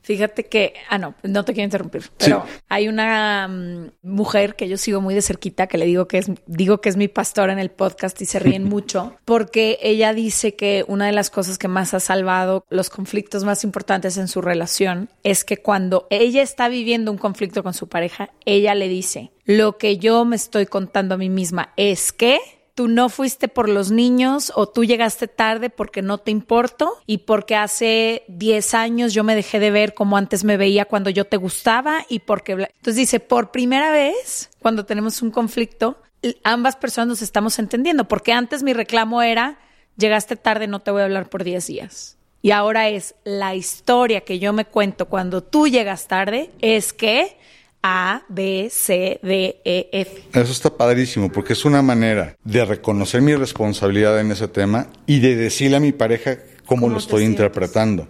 Fíjate 0.04 0.44
que, 0.44 0.74
ah, 0.90 0.98
no, 0.98 1.16
no 1.24 1.46
te 1.46 1.54
quiero 1.54 1.64
interrumpir, 1.64 2.04
pero 2.18 2.44
hay 2.68 2.90
una 2.90 3.48
mm, 3.48 3.92
mujer 4.02 4.56
que 4.56 4.68
yo 4.68 4.76
sigo 4.78 5.00
muy 5.00 5.16
de 5.16 5.22
cerquita, 5.22 5.68
que 5.68 5.78
le 5.78 5.86
digo 5.86 6.10
que 6.10 6.18
es, 6.18 6.30
digo 6.46 6.82
que 6.82 6.90
es 6.90 6.98
mi 6.98 7.08
pastora 7.08 7.54
en 7.54 7.60
el 7.60 7.72
podcast 7.72 8.22
y 8.22 8.26
se 8.26 8.40
ríen 8.40 8.64
mucho, 8.70 9.16
porque 9.24 9.80
ella 9.82 10.14
dice 10.14 10.56
que 10.56 10.84
una 10.90 11.06
de 11.06 11.14
las 11.14 11.30
cosas 11.30 11.58
que 11.58 11.70
más 11.70 11.94
ha 11.94 12.02
salvado 12.02 12.66
los 12.70 12.90
conflictos 12.90 13.46
más 13.46 13.64
importantes 13.64 14.18
en 14.18 14.28
su 14.28 14.42
relación 14.42 15.10
es 15.24 15.46
que 15.46 15.58
cuando 15.58 16.06
ella 16.10 16.42
está 16.42 16.68
viviendo 16.68 17.10
un 17.10 17.18
conflicto 17.18 17.64
con 17.64 17.74
su 17.74 17.88
pareja, 17.88 18.30
ella 18.44 18.76
le 18.76 18.90
dice, 18.90 19.32
lo 19.46 19.78
que 19.78 19.98
yo 19.98 20.26
me 20.26 20.36
estoy 20.36 20.66
contando 20.66 21.16
a 21.16 21.18
mí 21.18 21.30
misma 21.30 21.74
es 21.78 22.12
que 22.12 22.40
tú 22.76 22.88
no 22.88 23.10
fuiste 23.10 23.48
por 23.48 23.70
los 23.70 23.92
niños 23.92 24.52
o 24.56 24.68
tú 24.68 24.84
llegaste 24.84 25.28
tarde 25.28 25.70
porque 25.70 26.02
no 26.02 26.18
te 26.18 26.32
importo 26.32 26.92
y 27.06 27.20
porque 27.20 27.56
hace 27.56 28.24
10 28.28 28.74
años 28.74 29.14
yo 29.14 29.24
me 29.24 29.36
dejé 29.36 29.60
de 29.60 29.72
ver 29.72 29.94
como 29.94 30.18
antes 30.18 30.44
me 30.44 30.58
veía 30.58 30.86
cuando 30.86 31.10
yo 31.10 31.26
te 31.26 31.38
gustaba 31.38 32.06
y 32.10 32.20
porque... 32.20 32.54
Entonces 32.54 32.96
dice, 32.96 33.20
por 33.20 33.52
primera 33.52 33.92
vez, 33.92 34.50
cuando 34.60 34.86
tenemos 34.86 35.22
un 35.22 35.32
conflicto, 35.32 36.02
ambas 36.44 36.76
personas 36.76 37.08
nos 37.08 37.22
estamos 37.22 37.60
entendiendo, 37.60 38.08
porque 38.08 38.34
antes 38.34 38.64
mi 38.64 38.74
reclamo 38.74 39.22
era, 39.22 39.60
llegaste 39.98 40.36
tarde, 40.36 40.68
no 40.68 40.80
te 40.80 40.92
voy 40.92 41.02
a 41.02 41.06
hablar 41.06 41.30
por 41.30 41.44
10 41.44 41.68
días. 41.68 42.18
Y 42.42 42.52
ahora 42.52 42.90
es 42.90 43.16
la 43.24 43.56
historia 43.56 44.22
que 44.22 44.40
yo 44.40 44.52
me 44.52 44.66
cuento 44.66 45.08
cuando 45.08 45.44
tú 45.44 45.68
llegas 45.68 46.08
tarde, 46.08 46.52
es 46.60 46.92
que 46.92 47.38
a, 47.84 48.24
B, 48.30 48.70
C, 48.72 49.20
D, 49.22 49.62
E, 49.66 49.90
F. 49.92 50.24
Eso 50.34 50.52
está 50.52 50.76
padrísimo 50.76 51.30
porque 51.32 51.54
es 51.54 51.66
una 51.66 51.82
manera 51.82 52.38
de 52.44 52.66
reconocer 52.66 53.22
mi 53.22 53.36
responsabilidad 53.36 54.20
en 54.22 54.32
ese 54.32 54.48
tema 54.48 54.88
y 55.06 55.20
de 55.20 55.36
decirle 55.36 55.78
a 55.78 55.80
mi 55.82 55.92
pareja 55.92 56.38
cómo, 56.66 56.88
lo 56.88 56.98
estoy 56.98 57.26
interpretando. 57.26 58.08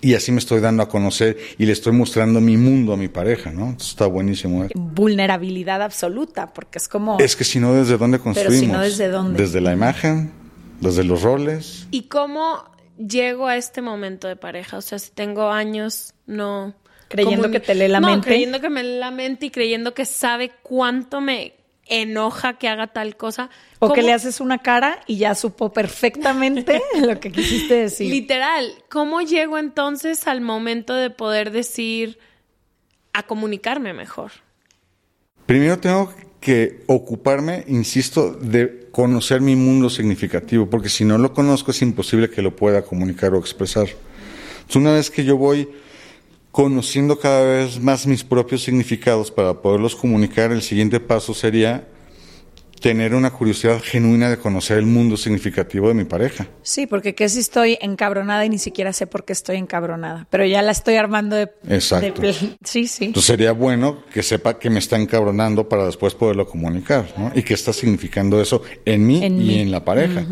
Y 0.00 0.14
así 0.14 0.30
me 0.30 0.38
estoy 0.38 0.60
dando 0.60 0.84
a 0.84 0.88
conocer 0.88 1.36
y 1.58 1.66
le 1.66 1.72
estoy 1.72 1.92
mostrando 1.92 2.40
mi 2.40 2.56
mundo 2.56 2.92
a 2.92 2.96
mi 2.96 3.08
pareja, 3.08 3.50
¿no? 3.50 3.76
está 3.78 4.06
buenísimo. 4.06 4.64
¿eh? 4.64 4.68
Vulnerabilidad 4.74 5.82
absoluta, 5.82 6.52
porque 6.54 6.78
es 6.78 6.86
como... 6.86 7.18
Es 7.18 7.34
que 7.34 7.42
si 7.42 7.58
no, 7.58 7.74
¿desde 7.74 7.98
dónde 7.98 8.20
construimos? 8.20 8.60
Pero 8.60 8.66
si 8.66 8.72
no, 8.72 8.80
¿desde 8.80 9.08
dónde? 9.08 9.42
Desde 9.42 9.60
la 9.60 9.72
imagen, 9.72 10.30
desde 10.80 11.02
los 11.02 11.22
roles. 11.22 11.88
¿Y 11.90 12.02
cómo 12.02 12.62
llego 12.96 13.48
a 13.48 13.56
este 13.56 13.82
momento 13.82 14.28
de 14.28 14.36
pareja? 14.36 14.76
O 14.76 14.82
sea, 14.82 15.00
si 15.00 15.10
tengo 15.10 15.50
años, 15.50 16.14
no 16.26 16.76
Creyendo 17.08 17.50
que 17.50 17.60
te 17.60 17.74
lee 17.74 17.88
la 17.88 18.00
mente. 18.00 18.28
creyendo 18.28 18.60
que 18.60 18.70
me 18.70 18.82
lee 18.82 18.98
la 18.98 19.10
mente 19.10 19.46
y 19.46 19.50
creyendo 19.50 19.94
que 19.94 20.04
sabe 20.04 20.52
cuánto 20.62 21.20
me 21.20 21.54
enoja 21.86 22.58
que 22.58 22.68
haga 22.68 22.88
tal 22.88 23.16
cosa. 23.16 23.50
O 23.78 23.92
que 23.92 24.02
le 24.02 24.12
haces 24.12 24.40
una 24.40 24.58
cara 24.58 25.00
y 25.06 25.16
ya 25.16 25.34
supo 25.34 25.72
perfectamente 25.72 26.82
lo 27.00 27.18
que 27.18 27.32
quisiste 27.32 27.74
decir. 27.74 28.10
Literal, 28.10 28.70
¿cómo 28.88 29.22
llego 29.22 29.58
entonces 29.58 30.26
al 30.26 30.40
momento 30.40 30.94
de 30.94 31.10
poder 31.10 31.50
decir, 31.50 32.18
a 33.12 33.24
comunicarme 33.24 33.94
mejor? 33.94 34.32
Primero 35.46 35.78
tengo 35.78 36.12
que 36.40 36.84
ocuparme, 36.86 37.64
insisto, 37.68 38.32
de 38.32 38.88
conocer 38.92 39.40
mi 39.40 39.56
mundo 39.56 39.90
significativo, 39.90 40.68
porque 40.68 40.88
si 40.88 41.04
no 41.04 41.18
lo 41.18 41.32
conozco 41.32 41.70
es 41.70 41.82
imposible 41.82 42.30
que 42.30 42.42
lo 42.42 42.54
pueda 42.54 42.82
comunicar 42.82 43.32
o 43.34 43.38
expresar. 43.38 43.88
Entonces, 43.88 44.76
una 44.76 44.92
vez 44.92 45.10
que 45.10 45.24
yo 45.24 45.36
voy 45.36 45.68
conociendo 46.50 47.18
cada 47.18 47.44
vez 47.44 47.80
más 47.80 48.06
mis 48.06 48.24
propios 48.24 48.62
significados 48.62 49.30
para 49.30 49.60
poderlos 49.60 49.94
comunicar, 49.94 50.52
el 50.52 50.62
siguiente 50.62 51.00
paso 51.00 51.34
sería 51.34 51.86
tener 52.78 53.14
una 53.14 53.30
curiosidad 53.30 53.80
genuina 53.82 54.30
de 54.30 54.38
conocer 54.38 54.78
el 54.78 54.86
mundo 54.86 55.16
significativo 55.16 55.88
de 55.88 55.94
mi 55.94 56.04
pareja. 56.04 56.46
Sí, 56.62 56.86
porque 56.86 57.14
que 57.14 57.28
si 57.28 57.40
estoy 57.40 57.78
encabronada 57.80 58.44
y 58.44 58.48
ni 58.48 58.58
siquiera 58.58 58.92
sé 58.92 59.06
por 59.06 59.24
qué 59.24 59.32
estoy 59.32 59.56
encabronada, 59.56 60.26
pero 60.30 60.44
ya 60.46 60.62
la 60.62 60.72
estoy 60.72 60.96
armando 60.96 61.36
de... 61.36 61.50
Exacto. 61.68 62.22
sí, 62.64 62.86
sí. 62.86 63.06
Entonces 63.06 63.26
sería 63.26 63.52
bueno 63.52 64.04
que 64.12 64.22
sepa 64.22 64.58
que 64.58 64.70
me 64.70 64.78
está 64.78 64.96
encabronando 64.96 65.68
para 65.68 65.86
después 65.86 66.14
poderlo 66.14 66.46
comunicar, 66.46 67.06
¿no? 67.16 67.32
Y 67.34 67.42
qué 67.42 67.54
está 67.54 67.72
significando 67.72 68.40
eso 68.40 68.62
en 68.84 69.06
mí 69.06 69.18
y 69.18 69.60
en 69.60 69.70
la 69.70 69.84
pareja. 69.84 70.24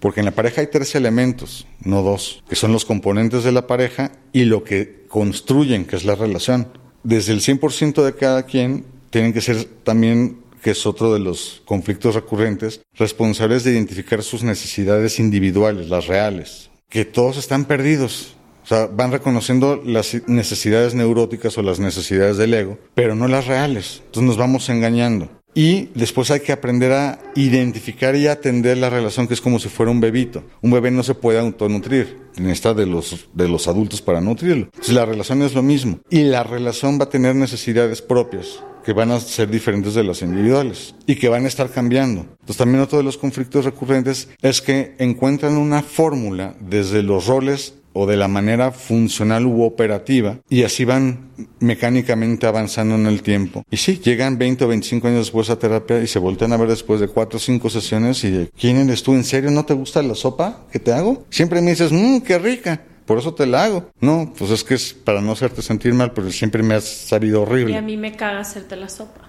Porque 0.00 0.20
en 0.20 0.26
la 0.26 0.32
pareja 0.32 0.60
hay 0.60 0.68
tres 0.68 0.94
elementos, 0.94 1.66
no 1.84 2.02
dos, 2.02 2.42
que 2.48 2.56
son 2.56 2.72
los 2.72 2.84
componentes 2.84 3.44
de 3.44 3.52
la 3.52 3.66
pareja 3.66 4.12
y 4.32 4.44
lo 4.44 4.64
que 4.64 4.97
construyen, 5.08 5.84
que 5.84 5.96
es 5.96 6.04
la 6.04 6.14
relación. 6.14 6.68
Desde 7.02 7.32
el 7.32 7.40
100% 7.40 8.04
de 8.04 8.14
cada 8.14 8.44
quien 8.44 8.84
tienen 9.10 9.32
que 9.32 9.40
ser 9.40 9.64
también 9.64 10.38
que 10.62 10.70
es 10.72 10.86
otro 10.86 11.12
de 11.12 11.20
los 11.20 11.62
conflictos 11.64 12.14
recurrentes, 12.14 12.80
responsables 12.94 13.64
de 13.64 13.72
identificar 13.72 14.22
sus 14.22 14.42
necesidades 14.42 15.18
individuales, 15.18 15.88
las 15.88 16.06
reales, 16.06 16.70
que 16.88 17.04
todos 17.04 17.36
están 17.36 17.64
perdidos. 17.64 18.34
O 18.64 18.66
sea, 18.68 18.86
van 18.86 19.12
reconociendo 19.12 19.80
las 19.82 20.14
necesidades 20.26 20.94
neuróticas 20.94 21.56
o 21.56 21.62
las 21.62 21.80
necesidades 21.80 22.36
del 22.36 22.52
ego, 22.52 22.78
pero 22.94 23.14
no 23.14 23.26
las 23.26 23.46
reales. 23.46 24.02
Entonces 24.06 24.24
nos 24.24 24.36
vamos 24.36 24.68
engañando. 24.68 25.30
Y 25.58 25.88
después 25.92 26.30
hay 26.30 26.38
que 26.38 26.52
aprender 26.52 26.92
a 26.92 27.18
identificar 27.34 28.14
y 28.14 28.28
atender 28.28 28.78
la 28.78 28.90
relación 28.90 29.26
que 29.26 29.34
es 29.34 29.40
como 29.40 29.58
si 29.58 29.68
fuera 29.68 29.90
un 29.90 29.98
bebito. 29.98 30.44
Un 30.62 30.70
bebé 30.70 30.92
no 30.92 31.02
se 31.02 31.16
puede 31.16 31.40
autonutrir, 31.40 32.16
necesita 32.36 32.74
de 32.74 32.86
los, 32.86 33.28
de 33.32 33.48
los 33.48 33.66
adultos 33.66 34.00
para 34.00 34.20
nutrirlo. 34.20 34.66
Entonces 34.66 34.94
la 34.94 35.04
relación 35.04 35.42
es 35.42 35.54
lo 35.54 35.64
mismo. 35.64 35.98
Y 36.10 36.22
la 36.22 36.44
relación 36.44 36.96
va 37.00 37.06
a 37.06 37.10
tener 37.10 37.34
necesidades 37.34 38.00
propias 38.00 38.60
que 38.84 38.92
van 38.92 39.10
a 39.10 39.18
ser 39.18 39.50
diferentes 39.50 39.94
de 39.94 40.04
las 40.04 40.22
individuales 40.22 40.94
y 41.08 41.16
que 41.16 41.28
van 41.28 41.44
a 41.44 41.48
estar 41.48 41.68
cambiando. 41.70 42.20
Entonces 42.20 42.56
también 42.58 42.80
otro 42.80 42.98
de 42.98 43.04
los 43.04 43.18
conflictos 43.18 43.64
recurrentes 43.64 44.28
es 44.40 44.62
que 44.62 44.94
encuentran 45.00 45.56
una 45.56 45.82
fórmula 45.82 46.54
desde 46.60 47.02
los 47.02 47.26
roles 47.26 47.74
o 48.00 48.06
de 48.06 48.16
la 48.16 48.28
manera 48.28 48.70
funcional 48.70 49.44
u 49.44 49.62
operativa 49.62 50.38
y 50.48 50.62
así 50.62 50.84
van 50.84 51.30
mecánicamente 51.58 52.46
avanzando 52.46 52.94
en 52.94 53.06
el 53.06 53.22
tiempo. 53.22 53.64
Y 53.70 53.76
sí, 53.76 54.00
llegan 54.02 54.38
20 54.38 54.64
o 54.64 54.68
25 54.68 55.08
años 55.08 55.18
después 55.26 55.50
a 55.50 55.58
terapia 55.58 56.00
y 56.00 56.06
se 56.06 56.20
voltean 56.20 56.52
a 56.52 56.56
ver 56.56 56.68
después 56.68 57.00
de 57.00 57.08
4 57.08 57.36
o 57.36 57.40
5 57.40 57.70
sesiones 57.70 58.22
y 58.22 58.30
de, 58.30 58.50
¿quién 58.56 58.76
eres 58.76 59.02
tú? 59.02 59.14
¿En 59.14 59.24
serio 59.24 59.50
no 59.50 59.64
te 59.64 59.74
gusta 59.74 60.00
la 60.02 60.14
sopa 60.14 60.66
que 60.70 60.78
te 60.78 60.92
hago? 60.92 61.26
Siempre 61.28 61.60
me 61.60 61.70
dices, 61.70 61.90
mmm, 61.90 62.20
qué 62.20 62.38
rica. 62.38 62.84
Por 63.04 63.18
eso 63.18 63.34
te 63.34 63.46
la 63.46 63.64
hago. 63.64 63.90
No, 64.00 64.32
pues 64.38 64.52
es 64.52 64.62
que 64.62 64.74
es 64.74 64.94
para 64.94 65.20
no 65.20 65.32
hacerte 65.32 65.60
sentir 65.62 65.92
mal, 65.92 66.12
porque 66.12 66.30
siempre 66.30 66.62
me 66.62 66.74
has 66.74 66.84
sabido 66.84 67.42
horrible. 67.42 67.72
Y 67.72 67.76
a 67.76 67.82
mí 67.82 67.96
me 67.96 68.14
caga 68.14 68.40
hacerte 68.40 68.76
la 68.76 68.88
sopa. 68.88 69.28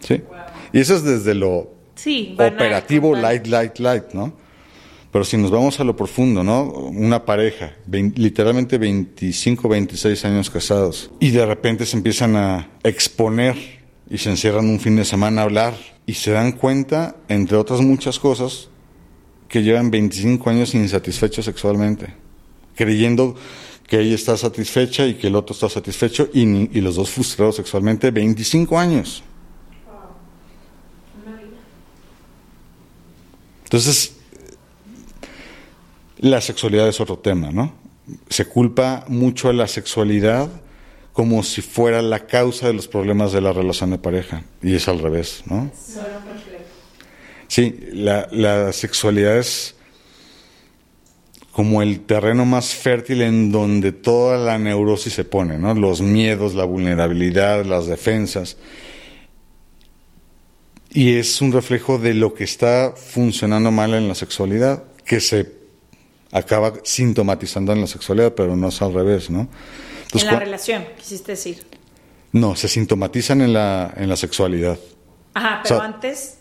Sí. 0.00 0.22
Y 0.72 0.80
eso 0.80 0.96
es 0.96 1.02
desde 1.02 1.34
lo 1.34 1.74
sí, 1.94 2.34
operativo, 2.38 3.14
light, 3.14 3.46
light, 3.48 3.78
light, 3.80 4.12
¿no? 4.14 4.32
Pero 5.12 5.26
si 5.26 5.36
nos 5.36 5.50
vamos 5.50 5.78
a 5.78 5.84
lo 5.84 5.94
profundo, 5.94 6.42
¿no? 6.42 6.64
Una 6.64 7.26
pareja, 7.26 7.76
literalmente 7.86 8.78
25, 8.78 9.68
26 9.68 10.24
años 10.24 10.48
casados, 10.48 11.10
y 11.20 11.30
de 11.30 11.44
repente 11.44 11.84
se 11.84 11.98
empiezan 11.98 12.34
a 12.34 12.70
exponer 12.82 13.54
y 14.08 14.16
se 14.16 14.30
encierran 14.30 14.70
un 14.70 14.80
fin 14.80 14.96
de 14.96 15.04
semana 15.04 15.42
a 15.42 15.44
hablar 15.44 15.74
y 16.06 16.14
se 16.14 16.30
dan 16.30 16.52
cuenta, 16.52 17.16
entre 17.28 17.58
otras 17.58 17.82
muchas 17.82 18.18
cosas, 18.18 18.70
que 19.48 19.62
llevan 19.62 19.90
25 19.90 20.48
años 20.48 20.74
insatisfechos 20.74 21.44
sexualmente, 21.44 22.14
creyendo 22.74 23.36
que 23.86 24.00
ella 24.00 24.14
está 24.14 24.38
satisfecha 24.38 25.06
y 25.06 25.14
que 25.14 25.26
el 25.26 25.36
otro 25.36 25.52
está 25.52 25.68
satisfecho 25.68 26.30
y, 26.32 26.40
y 26.40 26.80
los 26.80 26.96
dos 26.96 27.10
frustrados 27.10 27.56
sexualmente 27.56 28.10
25 28.10 28.78
años. 28.78 29.22
Entonces, 33.64 34.21
la 36.22 36.40
sexualidad 36.40 36.88
es 36.88 37.00
otro 37.00 37.18
tema, 37.18 37.50
¿no? 37.50 37.74
Se 38.28 38.46
culpa 38.46 39.04
mucho 39.08 39.48
a 39.48 39.52
la 39.52 39.66
sexualidad 39.66 40.48
como 41.12 41.42
si 41.42 41.60
fuera 41.62 42.00
la 42.00 42.26
causa 42.26 42.68
de 42.68 42.72
los 42.72 42.88
problemas 42.88 43.32
de 43.32 43.40
la 43.40 43.52
relación 43.52 43.90
de 43.90 43.98
pareja. 43.98 44.44
Y 44.62 44.76
es 44.76 44.86
al 44.86 45.00
revés, 45.00 45.42
¿no? 45.46 45.70
Sí, 47.48 47.76
la, 47.92 48.28
la 48.30 48.72
sexualidad 48.72 49.36
es 49.36 49.74
como 51.50 51.82
el 51.82 52.00
terreno 52.00 52.44
más 52.46 52.72
fértil 52.72 53.20
en 53.20 53.50
donde 53.50 53.90
toda 53.90 54.38
la 54.38 54.58
neurosis 54.58 55.12
se 55.12 55.24
pone, 55.24 55.58
¿no? 55.58 55.74
Los 55.74 56.00
miedos, 56.00 56.54
la 56.54 56.64
vulnerabilidad, 56.64 57.64
las 57.64 57.88
defensas. 57.88 58.56
Y 60.88 61.16
es 61.16 61.42
un 61.42 61.50
reflejo 61.50 61.98
de 61.98 62.14
lo 62.14 62.32
que 62.32 62.44
está 62.44 62.94
funcionando 62.96 63.72
mal 63.72 63.92
en 63.94 64.06
la 64.06 64.14
sexualidad, 64.14 64.84
que 65.04 65.20
se 65.20 65.61
acaba 66.32 66.72
sintomatizando 66.82 67.72
en 67.72 67.82
la 67.82 67.86
sexualidad, 67.86 68.34
pero 68.34 68.56
no 68.56 68.68
es 68.68 68.82
al 68.82 68.92
revés, 68.92 69.30
¿no? 69.30 69.48
en 70.12 70.26
la 70.26 70.38
relación, 70.38 70.84
quisiste 70.98 71.32
decir. 71.32 71.64
No, 72.32 72.56
se 72.56 72.68
sintomatizan 72.68 73.40
en 73.42 73.52
la, 73.52 73.92
en 73.96 74.08
la 74.08 74.16
sexualidad. 74.16 74.78
Ajá, 75.34 75.60
pero 75.62 75.80
antes, 75.80 76.38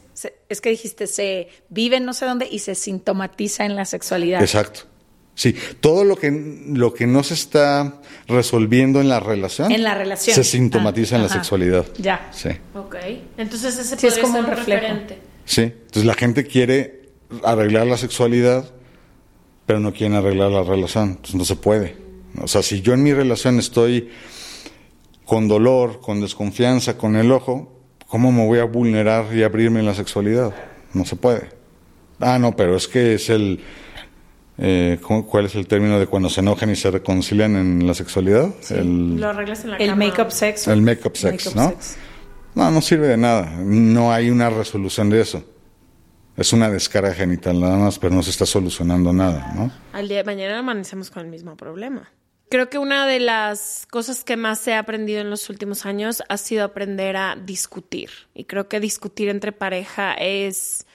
es 0.49 0.61
que 0.61 0.69
dijiste, 0.69 1.07
se 1.07 1.49
vive 1.69 1.99
no 1.99 2.13
sé 2.13 2.25
dónde 2.25 2.47
y 2.49 2.59
se 2.59 2.75
sintomatiza 2.75 3.65
en 3.65 3.75
la 3.75 3.85
sexualidad. 3.85 4.41
Exacto. 4.41 4.81
Sí, 5.35 5.55
todo 5.79 6.03
lo 6.03 6.17
que, 6.17 6.29
lo 6.67 6.93
que 6.93 7.07
no 7.07 7.23
se 7.23 7.33
está 7.33 8.01
resolviendo 8.27 8.99
en 8.99 9.07
la 9.07 9.21
relación, 9.21 9.71
en 9.71 9.83
la 9.83 9.95
relación. 9.95 10.35
se 10.35 10.43
sintomatiza 10.43 11.15
en 11.15 11.23
la 11.23 11.29
sexualidad. 11.29 11.85
Ya. 11.97 12.29
Sí. 12.31 12.49
Ok. 12.75 12.95
Entonces 13.37 13.77
ese 13.77 14.07
es 14.07 14.19
como 14.19 14.39
un 14.39 14.45
referente. 14.45 15.19
Sí. 15.45 15.61
Entonces 15.61 16.05
la 16.05 16.13
gente 16.13 16.45
quiere 16.45 17.09
arreglar 17.43 17.87
la 17.87 17.97
sexualidad 17.97 18.71
pero 19.71 19.79
no 19.79 19.93
quieren 19.93 20.17
arreglar 20.17 20.51
la 20.51 20.63
relación. 20.63 21.11
Entonces 21.11 21.35
no 21.35 21.45
se 21.45 21.55
puede. 21.55 21.95
O 22.41 22.47
sea, 22.49 22.61
si 22.61 22.81
yo 22.81 22.93
en 22.93 23.03
mi 23.03 23.13
relación 23.13 23.57
estoy 23.57 24.09
con 25.23 25.47
dolor, 25.47 26.01
con 26.01 26.19
desconfianza, 26.19 26.97
con 26.97 27.15
el 27.15 27.31
ojo, 27.31 27.71
¿cómo 28.05 28.33
me 28.33 28.45
voy 28.45 28.59
a 28.59 28.65
vulnerar 28.65 29.33
y 29.33 29.43
abrirme 29.43 29.79
en 29.79 29.85
la 29.85 29.93
sexualidad? 29.93 30.53
No 30.93 31.05
se 31.05 31.15
puede. 31.15 31.51
Ah, 32.19 32.37
no, 32.37 32.53
pero 32.53 32.75
es 32.75 32.89
que 32.89 33.13
es 33.13 33.29
el... 33.29 33.61
Eh, 34.57 34.99
¿Cuál 35.01 35.45
es 35.45 35.55
el 35.55 35.65
término 35.67 35.97
de 36.01 36.05
cuando 36.05 36.29
se 36.29 36.41
enojan 36.41 36.69
y 36.69 36.75
se 36.75 36.91
reconcilian 36.91 37.55
en 37.55 37.87
la 37.87 37.93
sexualidad? 37.93 38.53
el, 38.71 39.21
lo 39.21 39.29
arreglas 39.29 39.63
en 39.63 39.71
la 39.71 39.77
El 39.77 39.95
make-up 39.95 40.33
sex. 40.33 40.67
El 40.67 40.81
make-up 40.81 41.15
sex, 41.15 41.55
¿no? 41.55 41.73
No, 42.55 42.71
no 42.71 42.81
sirve 42.81 43.07
de 43.07 43.15
nada. 43.15 43.55
No 43.63 44.11
hay 44.11 44.31
una 44.31 44.49
resolución 44.49 45.09
de 45.09 45.21
eso. 45.21 45.45
Es 46.41 46.53
una 46.53 46.71
descarga 46.71 47.13
genital 47.13 47.59
nada 47.59 47.77
más, 47.77 47.99
pero 47.99 48.15
no 48.15 48.23
se 48.23 48.31
está 48.31 48.47
solucionando 48.47 49.13
nada, 49.13 49.53
¿no? 49.53 49.71
Mañana 50.25 50.57
amanecemos 50.57 51.11
con 51.11 51.23
el 51.23 51.29
mismo 51.29 51.55
problema. 51.55 52.09
Creo 52.49 52.67
que 52.67 52.79
una 52.79 53.05
de 53.05 53.19
las 53.19 53.85
cosas 53.91 54.23
que 54.23 54.37
más 54.37 54.67
he 54.67 54.73
aprendido 54.73 55.21
en 55.21 55.29
los 55.29 55.51
últimos 55.51 55.85
años 55.85 56.23
ha 56.29 56.37
sido 56.37 56.63
aprender 56.63 57.15
a 57.15 57.35
discutir. 57.35 58.09
Y 58.33 58.45
creo 58.45 58.67
que 58.67 58.79
discutir 58.79 59.29
entre 59.29 59.51
pareja 59.51 60.15
es, 60.15 60.87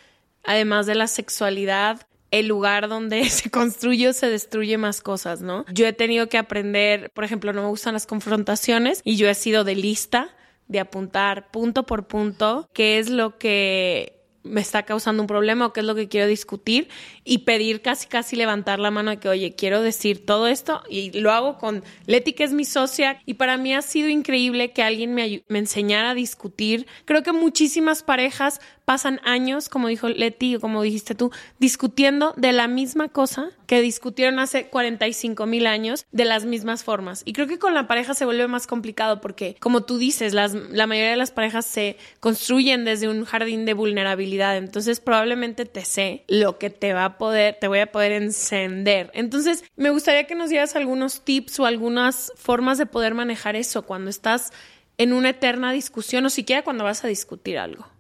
además 0.42 0.86
de 0.86 0.97
la 0.97 1.07
sexualidad, 1.07 2.09
el 2.32 2.49
lugar 2.49 2.88
donde 2.88 3.24
se 3.30 3.49
construye 3.49 4.09
o 4.09 4.12
se 4.12 4.28
destruye 4.28 4.78
más 4.78 5.01
cosas, 5.01 5.42
¿no? 5.42 5.64
Yo 5.72 5.86
he 5.86 5.92
tenido 5.92 6.28
que 6.28 6.38
aprender, 6.38 7.11
por 7.11 7.22
ejemplo, 7.22 7.53
no 7.53 7.62
me 7.62 7.68
gustan 7.68 7.94
las 7.94 8.09
confrontaciones 8.09 9.01
y 9.05 9.14
yo 9.16 9.28
he 9.28 9.34
sido 9.36 9.62
de 9.62 9.76
lista, 9.76 10.30
de 10.66 10.80
apuntar 10.80 11.53
punto 11.53 11.86
por 11.86 12.09
punto 12.09 12.68
qué 12.72 12.99
es 12.99 13.11
lo 13.11 13.38
que 13.38 14.15
me 14.47 14.61
está 14.61 14.84
causando 14.84 15.22
un 15.22 15.26
problema 15.26 15.66
o 15.66 15.72
qué 15.72 15.80
es 15.80 15.86
lo 15.86 15.94
que 15.94 16.09
quiero 16.09 16.26
discutir 16.26 16.88
y 17.24 17.38
pedir 17.38 17.82
casi 17.82 18.07
casi 18.07 18.36
levantar 18.36 18.78
la 18.78 18.90
mano 18.90 19.11
de 19.11 19.18
que, 19.18 19.28
oye, 19.28 19.55
quiero 19.55 19.82
decir 19.82 20.24
todo 20.24 20.47
esto 20.47 20.82
y 20.88 21.18
lo 21.20 21.32
hago 21.32 21.59
con 21.59 21.82
Leti, 22.07 22.32
que 22.32 22.44
es 22.44 22.53
mi 22.53 22.64
socia, 22.64 23.20
y 23.26 23.34
para 23.34 23.57
mí 23.57 23.74
ha 23.74 23.82
sido 23.82 24.09
increíble 24.09 24.72
que 24.72 24.82
alguien 24.82 25.14
me, 25.14 25.42
me 25.49 25.59
enseñara 25.59 26.11
a 26.11 26.14
discutir. 26.14 26.86
Creo 27.05 27.22
que 27.22 27.32
muchísimas 27.32 28.03
parejas 28.03 28.61
pasan 28.87 29.20
años, 29.24 29.68
como 29.68 29.89
dijo 29.89 30.09
Leti 30.09 30.57
o 30.57 30.61
como 30.61 30.80
dijiste 30.80 31.16
tú, 31.16 31.32
discutiendo 31.59 32.32
de 32.37 32.53
la 32.53 32.68
misma 32.68 33.09
cosa 33.09 33.51
que 33.66 33.82
discutieron 33.82 34.39
hace 34.39 34.68
45 34.68 35.45
mil 35.45 35.66
años 35.66 36.07
de 36.12 36.24
las 36.24 36.45
mismas 36.45 36.84
formas. 36.84 37.22
Y 37.24 37.32
creo 37.32 37.49
que 37.49 37.59
con 37.59 37.74
la 37.74 37.89
pareja 37.89 38.14
se 38.14 38.24
vuelve 38.24 38.47
más 38.47 38.68
complicado 38.68 39.20
porque, 39.20 39.57
como 39.59 39.82
tú 39.82 39.99
dices, 39.99 40.34
las, 40.34 40.55
la 40.55 40.87
mayoría 40.87 41.11
de 41.11 41.16
las 41.16 41.32
parejas 41.32 41.66
se 41.66 41.97
construyen 42.20 42.84
desde 42.84 43.09
un 43.09 43.24
jardín 43.24 43.64
de 43.64 43.74
vulnerabilidad. 43.74 44.57
Entonces, 44.57 45.01
probablemente 45.01 45.64
te 45.64 45.84
sé 45.84 46.24
lo 46.28 46.57
que 46.59 46.70
te 46.70 46.93
va 46.93 47.05
a 47.05 47.18
poder, 47.18 47.57
te 47.61 47.66
voy 47.66 47.80
a 47.80 47.91
poder 47.91 48.12
encender. 48.12 49.11
Entonces, 49.14 49.64
me 49.74 49.91
gustaría 49.91 50.28
que 50.28 50.37
nos 50.37 50.49
dieras 50.49 50.76
algunos 50.76 51.22
tips 51.22 51.59
o 51.59 51.66
algunas 51.66 52.32
formas 52.37 52.78
de 52.78 52.87
poder 52.87 53.14
manejar 53.14 53.57
eso 53.57 53.82
cuando 53.82 54.11
estás 54.11 54.53
en 54.97 55.12
una 55.12 55.30
eterna 55.30 55.72
discusión 55.72 56.24
o 56.24 56.30
siquiera 56.30 56.62
cuando 56.62 56.84
vas 56.84 57.05
a 57.05 57.09
discutir 57.09 57.59
algo. 57.59 57.95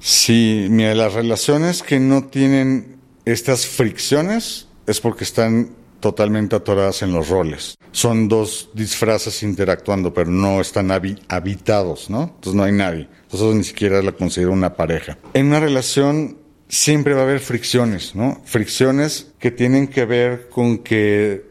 Sí, 0.00 0.68
mira, 0.70 0.94
las 0.94 1.14
relaciones 1.14 1.82
que 1.82 1.98
no 1.98 2.24
tienen 2.24 2.98
estas 3.24 3.66
fricciones 3.66 4.68
es 4.86 5.00
porque 5.00 5.24
están 5.24 5.70
totalmente 6.00 6.56
atoradas 6.56 7.02
en 7.02 7.12
los 7.12 7.28
roles. 7.28 7.76
Son 7.90 8.28
dos 8.28 8.70
disfraces 8.74 9.42
interactuando, 9.42 10.14
pero 10.14 10.30
no 10.30 10.60
están 10.60 10.90
habitados, 10.90 12.08
¿no? 12.08 12.22
Entonces 12.22 12.54
no 12.54 12.62
hay 12.62 12.72
nadie. 12.72 13.08
Entonces 13.24 13.54
ni 13.56 13.64
siquiera 13.64 14.00
la 14.02 14.12
considero 14.12 14.52
una 14.52 14.74
pareja. 14.74 15.18
En 15.34 15.46
una 15.46 15.60
relación 15.60 16.38
siempre 16.68 17.14
va 17.14 17.20
a 17.20 17.24
haber 17.24 17.40
fricciones, 17.40 18.14
¿no? 18.14 18.40
Fricciones 18.44 19.32
que 19.38 19.50
tienen 19.50 19.88
que 19.88 20.04
ver 20.04 20.48
con 20.48 20.78
que 20.78 21.48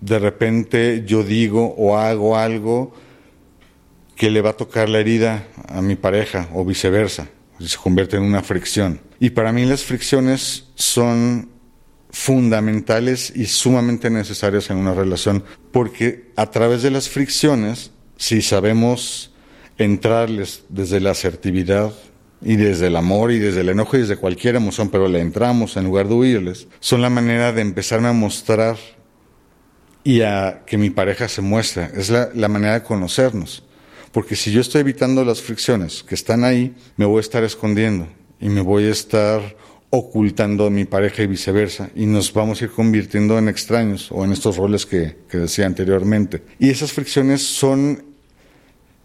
de 0.00 0.18
repente 0.20 1.02
yo 1.04 1.24
digo 1.24 1.74
o 1.76 1.96
hago 1.96 2.36
algo 2.36 2.94
que 4.14 4.30
le 4.30 4.40
va 4.42 4.50
a 4.50 4.56
tocar 4.56 4.88
la 4.88 5.00
herida 5.00 5.48
a 5.68 5.82
mi 5.82 5.96
pareja 5.96 6.48
o 6.54 6.64
viceversa 6.64 7.28
se 7.66 7.76
convierte 7.76 8.16
en 8.16 8.22
una 8.22 8.42
fricción. 8.42 9.00
Y 9.20 9.30
para 9.30 9.52
mí 9.52 9.64
las 9.64 9.84
fricciones 9.84 10.66
son 10.74 11.48
fundamentales 12.10 13.32
y 13.34 13.46
sumamente 13.46 14.10
necesarias 14.10 14.70
en 14.70 14.78
una 14.78 14.94
relación, 14.94 15.44
porque 15.72 16.30
a 16.36 16.50
través 16.50 16.82
de 16.82 16.90
las 16.90 17.08
fricciones, 17.08 17.90
si 18.16 18.42
sabemos 18.42 19.32
entrarles 19.76 20.64
desde 20.68 21.00
la 21.00 21.10
asertividad 21.10 21.92
y 22.40 22.56
desde 22.56 22.86
el 22.86 22.96
amor 22.96 23.32
y 23.32 23.38
desde 23.38 23.60
el 23.60 23.68
enojo 23.68 23.96
y 23.96 24.00
desde 24.00 24.16
cualquier 24.16 24.56
emoción, 24.56 24.90
pero 24.90 25.08
le 25.08 25.20
entramos 25.20 25.76
en 25.76 25.84
lugar 25.84 26.08
de 26.08 26.14
huirles, 26.14 26.68
son 26.80 27.02
la 27.02 27.10
manera 27.10 27.52
de 27.52 27.62
empezarme 27.62 28.08
a 28.08 28.12
mostrar 28.12 28.76
y 30.04 30.22
a 30.22 30.62
que 30.66 30.78
mi 30.78 30.90
pareja 30.90 31.28
se 31.28 31.42
muestre. 31.42 31.90
Es 31.94 32.10
la, 32.10 32.30
la 32.34 32.48
manera 32.48 32.74
de 32.74 32.82
conocernos. 32.82 33.64
Porque 34.12 34.36
si 34.36 34.52
yo 34.52 34.60
estoy 34.60 34.80
evitando 34.80 35.24
las 35.24 35.42
fricciones 35.42 36.02
que 36.02 36.14
están 36.14 36.44
ahí, 36.44 36.74
me 36.96 37.04
voy 37.04 37.18
a 37.18 37.20
estar 37.20 37.44
escondiendo 37.44 38.08
y 38.40 38.48
me 38.48 38.60
voy 38.60 38.84
a 38.84 38.90
estar 38.90 39.56
ocultando 39.90 40.66
a 40.66 40.70
mi 40.70 40.84
pareja 40.84 41.22
y 41.22 41.26
viceversa, 41.26 41.90
y 41.94 42.04
nos 42.04 42.32
vamos 42.32 42.60
a 42.60 42.64
ir 42.64 42.70
convirtiendo 42.70 43.38
en 43.38 43.48
extraños 43.48 44.12
o 44.12 44.24
en 44.24 44.32
estos 44.32 44.56
roles 44.58 44.84
que, 44.84 45.16
que 45.30 45.38
decía 45.38 45.66
anteriormente. 45.66 46.42
Y 46.58 46.68
esas 46.68 46.92
fricciones 46.92 47.42
son 47.42 48.04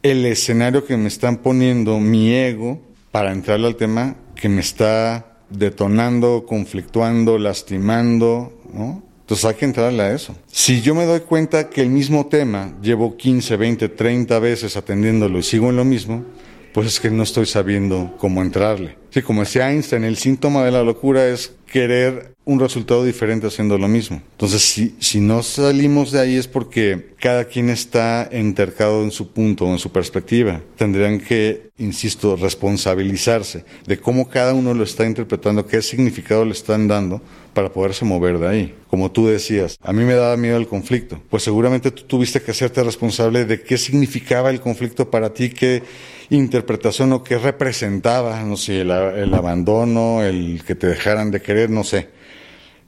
el 0.01 0.25
escenario 0.25 0.85
que 0.85 0.97
me 0.97 1.07
están 1.07 1.37
poniendo 1.37 1.99
mi 1.99 2.33
ego 2.33 2.81
para 3.11 3.31
entrarle 3.31 3.67
al 3.67 3.77
tema 3.77 4.17
que 4.35 4.49
me 4.49 4.59
está 4.59 5.37
detonando, 5.49 6.45
conflictuando, 6.45 7.37
lastimando, 7.37 8.61
¿no? 8.73 9.02
Entonces 9.23 9.45
hay 9.45 9.55
que 9.55 9.65
entrarle 9.65 10.03
a 10.03 10.13
eso. 10.13 10.35
Si 10.51 10.81
yo 10.81 10.93
me 10.93 11.05
doy 11.05 11.21
cuenta 11.21 11.69
que 11.69 11.81
el 11.81 11.89
mismo 11.89 12.27
tema 12.27 12.73
llevo 12.81 13.15
15, 13.15 13.55
20, 13.55 13.89
30 13.89 14.39
veces 14.39 14.75
atendiéndolo 14.75 15.39
y 15.39 15.43
sigo 15.43 15.69
en 15.69 15.77
lo 15.77 15.85
mismo, 15.85 16.25
pues 16.73 16.87
es 16.87 16.99
que 16.99 17.09
no 17.09 17.23
estoy 17.23 17.45
sabiendo 17.45 18.15
cómo 18.17 18.41
entrarle. 18.41 18.97
Sí, 19.11 19.21
como 19.21 19.41
decía 19.41 19.71
Einstein, 19.71 20.03
el 20.03 20.17
síntoma 20.17 20.65
de 20.65 20.71
la 20.71 20.83
locura 20.83 21.27
es 21.27 21.53
querer 21.67 22.33
un 22.45 22.59
resultado 22.59 23.05
diferente 23.05 23.47
haciendo 23.47 23.77
lo 23.77 23.87
mismo. 23.87 24.21
Entonces, 24.31 24.61
si, 24.61 24.95
si 24.99 25.19
no 25.19 25.43
salimos 25.43 26.11
de 26.11 26.19
ahí 26.19 26.35
es 26.35 26.47
porque 26.47 27.13
cada 27.19 27.45
quien 27.45 27.69
está 27.69 28.27
entercado 28.31 29.03
en 29.03 29.11
su 29.11 29.29
punto, 29.29 29.67
en 29.67 29.79
su 29.79 29.91
perspectiva. 29.91 30.61
Tendrían 30.75 31.19
que, 31.19 31.69
insisto, 31.77 32.35
responsabilizarse 32.35 33.63
de 33.87 33.97
cómo 33.97 34.27
cada 34.27 34.53
uno 34.53 34.73
lo 34.73 34.83
está 34.83 35.05
interpretando, 35.05 35.65
qué 35.65 35.81
significado 35.81 36.43
le 36.43 36.51
están 36.51 36.87
dando 36.87 37.21
para 37.53 37.71
poderse 37.71 38.05
mover 38.05 38.39
de 38.39 38.47
ahí. 38.47 38.75
Como 38.89 39.11
tú 39.11 39.27
decías, 39.27 39.77
a 39.81 39.93
mí 39.93 40.03
me 40.03 40.13
daba 40.13 40.35
miedo 40.37 40.57
el 40.57 40.67
conflicto. 40.67 41.21
Pues 41.29 41.43
seguramente 41.43 41.91
tú 41.91 42.03
tuviste 42.03 42.41
que 42.41 42.51
hacerte 42.51 42.83
responsable 42.83 43.45
de 43.45 43.61
qué 43.61 43.77
significaba 43.77 44.49
el 44.49 44.59
conflicto 44.59 45.09
para 45.09 45.33
ti, 45.33 45.49
qué 45.49 45.83
interpretación 46.29 47.13
o 47.13 47.23
qué 47.23 47.37
representaba, 47.37 48.41
no 48.43 48.57
sé, 48.57 48.81
el, 48.81 48.91
abandono, 49.33 50.23
el 50.23 50.63
que 50.65 50.75
te 50.75 50.87
dejaran 50.87 51.31
de 51.31 51.41
querer, 51.41 51.69
no 51.69 51.83
sé. 51.83 52.09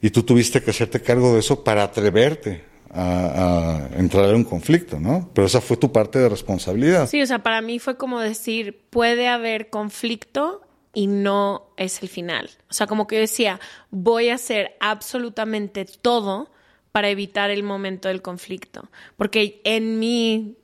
Y 0.02 0.10
tú 0.10 0.24
tuviste 0.24 0.62
que 0.62 0.72
hacerte 0.72 1.02
cargo 1.02 1.34
de 1.34 1.40
eso 1.40 1.64
para 1.64 1.84
atreverte 1.84 2.64
a, 2.92 3.90
a, 3.94 4.00
entrar 4.00 4.30
en 4.30 4.36
un 4.36 4.44
conflicto, 4.44 5.00
¿no? 5.00 5.30
Pero 5.34 5.48
esa 5.48 5.62
fue 5.62 5.78
tu 5.78 5.92
parte 5.92 6.20
de 6.20 6.30
responsabilidad. 6.30 7.08
Sí, 7.08 7.22
o 7.22 7.26
sea, 7.26 7.40
para 7.40 7.62
mí 7.62 7.80
fue 7.80 7.98
como 7.98 8.20
decir, 8.20 8.80
puede 8.90 9.28
haber 9.28 9.70
conflicto 9.70 10.65
y 10.96 11.06
no 11.08 11.68
es 11.78 12.02
el 12.02 12.10
final. 12.10 12.50
O 12.70 12.74
sea, 12.74 12.88
como 12.88 13.06
que 13.06 13.18
yo 13.18 13.22
decía, 13.22 13.60
voy 13.92 14.30
a 14.30 14.36
hacer 14.36 14.76
absolutamente 14.80 15.86
todo 15.86 16.50
para 16.92 17.10
evitar 17.10 17.52
el 17.52 17.62
momento 17.62 18.08
del 18.08 18.24
conflicto. 18.24 18.90
Porque 19.18 19.62
en 19.66 20.00
mi 20.00 20.58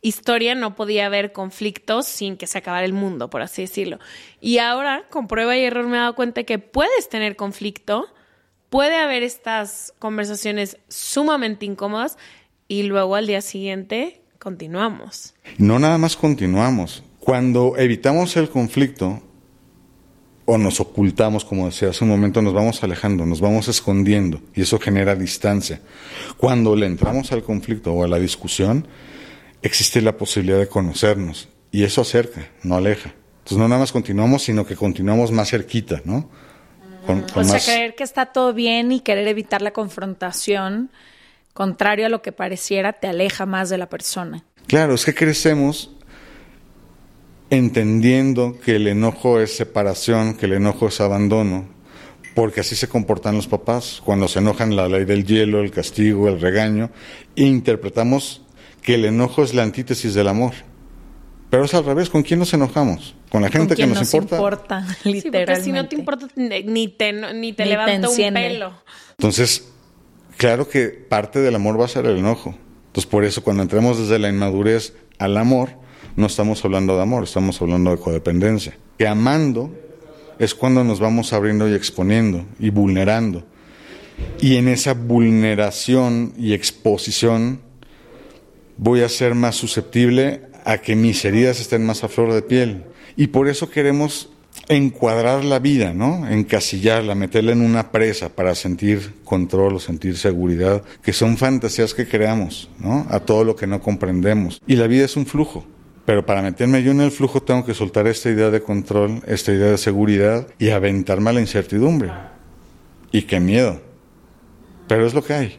historia 0.00 0.54
no 0.54 0.74
podía 0.74 1.06
haber 1.06 1.32
conflictos 1.32 2.06
sin 2.06 2.36
que 2.36 2.46
se 2.46 2.58
acabara 2.58 2.86
el 2.86 2.94
mundo, 2.94 3.28
por 3.30 3.42
así 3.42 3.62
decirlo. 3.62 3.98
Y 4.40 4.58
ahora, 4.58 5.04
con 5.10 5.28
prueba 5.28 5.56
y 5.56 5.64
error, 5.64 5.86
me 5.86 5.98
he 5.98 6.00
dado 6.00 6.14
cuenta 6.14 6.44
que 6.44 6.58
puedes 6.58 7.08
tener 7.10 7.36
conflicto, 7.36 8.06
puede 8.70 8.96
haber 8.96 9.22
estas 9.22 9.92
conversaciones 9.98 10.78
sumamente 10.88 11.66
incómodas 11.66 12.16
y 12.66 12.84
luego 12.84 13.14
al 13.14 13.26
día 13.26 13.42
siguiente 13.42 14.22
continuamos. 14.38 15.34
No 15.58 15.78
nada 15.78 15.98
más 15.98 16.16
continuamos. 16.16 17.02
Cuando 17.18 17.76
evitamos 17.76 18.36
el 18.36 18.48
conflicto 18.48 19.22
o 20.46 20.58
nos 20.58 20.80
ocultamos, 20.80 21.44
como 21.44 21.66
decía 21.66 21.90
hace 21.90 22.04
un 22.04 22.10
momento, 22.10 22.42
nos 22.42 22.52
vamos 22.52 22.82
alejando, 22.82 23.24
nos 23.24 23.40
vamos 23.40 23.68
escondiendo 23.68 24.40
y 24.54 24.62
eso 24.62 24.78
genera 24.78 25.14
distancia. 25.14 25.80
Cuando 26.36 26.76
le 26.76 26.86
entramos 26.86 27.32
al 27.32 27.42
conflicto 27.42 27.92
o 27.92 28.04
a 28.04 28.08
la 28.08 28.18
discusión, 28.18 28.86
existe 29.62 30.02
la 30.02 30.16
posibilidad 30.16 30.58
de 30.58 30.68
conocernos 30.68 31.48
y 31.70 31.84
eso 31.84 32.02
acerca, 32.02 32.50
no 32.62 32.76
aleja. 32.76 33.14
Entonces 33.38 33.58
no 33.58 33.68
nada 33.68 33.80
más 33.80 33.92
continuamos, 33.92 34.42
sino 34.42 34.66
que 34.66 34.76
continuamos 34.76 35.30
más 35.30 35.50
cerquita, 35.50 36.02
¿no? 36.04 36.28
Con, 37.06 37.22
con 37.22 37.42
o 37.42 37.44
sea, 37.44 37.54
más... 37.54 37.64
creer 37.64 37.94
que 37.94 38.04
está 38.04 38.26
todo 38.26 38.54
bien 38.54 38.92
y 38.92 39.00
querer 39.00 39.28
evitar 39.28 39.60
la 39.60 39.72
confrontación, 39.72 40.90
contrario 41.52 42.06
a 42.06 42.08
lo 42.08 42.22
que 42.22 42.32
pareciera, 42.32 42.94
te 42.94 43.06
aleja 43.06 43.44
más 43.44 43.68
de 43.68 43.78
la 43.78 43.88
persona. 43.88 44.44
Claro, 44.66 44.94
es 44.94 45.04
que 45.04 45.14
crecemos 45.14 45.90
entendiendo 47.50 48.58
que 48.64 48.76
el 48.76 48.86
enojo 48.88 49.40
es 49.40 49.56
separación, 49.56 50.34
que 50.34 50.46
el 50.46 50.54
enojo 50.54 50.88
es 50.88 51.00
abandono, 51.00 51.66
porque 52.34 52.60
así 52.60 52.74
se 52.74 52.88
comportan 52.88 53.36
los 53.36 53.46
papás. 53.46 54.02
Cuando 54.04 54.28
se 54.28 54.40
enojan 54.40 54.74
la 54.76 54.88
ley 54.88 55.04
del 55.04 55.24
hielo, 55.24 55.60
el 55.60 55.70
castigo, 55.70 56.28
el 56.28 56.40
regaño, 56.40 56.90
e 57.36 57.44
interpretamos 57.44 58.42
que 58.82 58.94
el 58.94 59.04
enojo 59.04 59.42
es 59.42 59.54
la 59.54 59.62
antítesis 59.62 60.14
del 60.14 60.28
amor. 60.28 60.52
Pero 61.50 61.66
es 61.66 61.74
al 61.74 61.84
revés, 61.84 62.10
¿con 62.10 62.22
quién 62.22 62.40
nos 62.40 62.52
enojamos? 62.52 63.14
¿Con 63.30 63.42
la 63.42 63.48
gente 63.48 63.74
¿Con 63.74 63.76
que 63.76 63.86
nos, 63.86 63.98
nos 64.00 64.14
importa? 64.14 64.36
importa 64.36 64.86
literalmente. 65.04 65.20
Sí, 65.22 65.30
porque 65.30 65.62
si 65.62 65.72
no 65.72 65.88
te 65.88 65.96
importa, 65.96 66.28
ni 66.36 66.88
te, 66.88 67.12
ni 67.12 67.52
te 67.52 67.64
Ni 67.64 67.70
levanta 67.70 68.08
te 68.08 68.26
un 68.26 68.34
pelo. 68.34 68.72
Entonces, 69.10 69.68
claro 70.36 70.68
que 70.68 70.88
parte 70.88 71.40
del 71.40 71.54
amor 71.54 71.80
va 71.80 71.84
a 71.84 71.88
ser 71.88 72.06
el 72.06 72.18
enojo. 72.18 72.56
Entonces, 72.86 73.08
por 73.08 73.24
eso 73.24 73.42
cuando 73.44 73.62
entremos 73.62 73.98
desde 73.98 74.18
la 74.18 74.28
inmadurez 74.28 74.94
al 75.18 75.36
amor, 75.36 75.70
no 76.16 76.26
estamos 76.26 76.64
hablando 76.64 76.96
de 76.96 77.02
amor, 77.02 77.24
estamos 77.24 77.60
hablando 77.60 77.90
de 77.90 77.98
codependencia. 77.98 78.76
Que 78.98 79.06
amando 79.06 79.72
es 80.38 80.54
cuando 80.54 80.84
nos 80.84 81.00
vamos 81.00 81.32
abriendo 81.32 81.68
y 81.68 81.74
exponiendo 81.74 82.44
y 82.58 82.70
vulnerando. 82.70 83.44
Y 84.40 84.56
en 84.56 84.68
esa 84.68 84.94
vulneración 84.94 86.34
y 86.38 86.52
exposición 86.52 87.60
voy 88.76 89.02
a 89.02 89.08
ser 89.08 89.34
más 89.34 89.56
susceptible 89.56 90.42
a 90.64 90.78
que 90.78 90.96
mis 90.96 91.24
heridas 91.24 91.60
estén 91.60 91.84
más 91.84 92.04
a 92.04 92.08
flor 92.08 92.32
de 92.32 92.42
piel. 92.42 92.84
Y 93.16 93.28
por 93.28 93.48
eso 93.48 93.70
queremos 93.70 94.30
encuadrar 94.68 95.44
la 95.44 95.58
vida, 95.58 95.92
¿no? 95.92 96.28
Encasillarla, 96.28 97.14
meterla 97.14 97.52
en 97.52 97.60
una 97.60 97.90
presa 97.90 98.28
para 98.30 98.54
sentir 98.54 99.14
control 99.24 99.76
o 99.76 99.80
sentir 99.80 100.16
seguridad, 100.16 100.82
que 101.02 101.12
son 101.12 101.36
fantasías 101.36 101.92
que 101.92 102.06
creamos, 102.06 102.70
¿no? 102.78 103.06
A 103.10 103.20
todo 103.20 103.44
lo 103.44 103.56
que 103.56 103.66
no 103.66 103.80
comprendemos. 103.80 104.60
Y 104.66 104.76
la 104.76 104.86
vida 104.86 105.04
es 105.04 105.16
un 105.16 105.26
flujo. 105.26 105.66
Pero 106.04 106.26
para 106.26 106.42
meterme 106.42 106.82
yo 106.82 106.90
en 106.90 107.00
el 107.00 107.10
flujo 107.10 107.42
tengo 107.42 107.64
que 107.64 107.74
soltar 107.74 108.06
esta 108.06 108.30
idea 108.30 108.50
de 108.50 108.62
control, 108.62 109.22
esta 109.26 109.52
idea 109.52 109.70
de 109.70 109.78
seguridad 109.78 110.46
y 110.58 110.70
aventarme 110.70 111.30
a 111.30 111.32
la 111.32 111.40
incertidumbre. 111.40 112.10
Y 113.10 113.22
qué 113.22 113.40
miedo. 113.40 113.80
Pero 114.86 115.06
es 115.06 115.14
lo 115.14 115.24
que 115.24 115.32
hay. 115.32 115.58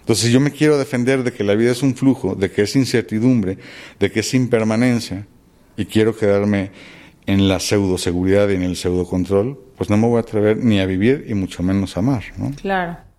Entonces, 0.00 0.26
si 0.26 0.32
yo 0.32 0.40
me 0.40 0.50
quiero 0.50 0.76
defender 0.76 1.22
de 1.22 1.32
que 1.32 1.44
la 1.44 1.54
vida 1.54 1.70
es 1.70 1.82
un 1.82 1.94
flujo, 1.94 2.34
de 2.34 2.50
que 2.50 2.62
es 2.62 2.76
incertidumbre, 2.76 3.58
de 3.98 4.10
que 4.10 4.20
es 4.20 4.34
impermanencia, 4.34 5.26
y 5.76 5.86
quiero 5.86 6.16
quedarme 6.16 6.72
en 7.26 7.48
la 7.48 7.60
pseudo 7.60 7.96
seguridad 7.96 8.48
y 8.48 8.54
en 8.54 8.62
el 8.62 8.76
pseudo 8.76 9.06
control, 9.06 9.58
pues 9.76 9.88
no 9.88 9.96
me 9.96 10.06
voy 10.08 10.18
a 10.18 10.20
atrever 10.20 10.58
ni 10.58 10.80
a 10.80 10.86
vivir 10.86 11.24
y 11.28 11.34
mucho 11.34 11.62
menos 11.62 11.96
a 11.96 12.00
amar, 12.00 12.24
¿no? 12.36 12.50
Claro. 12.56 13.09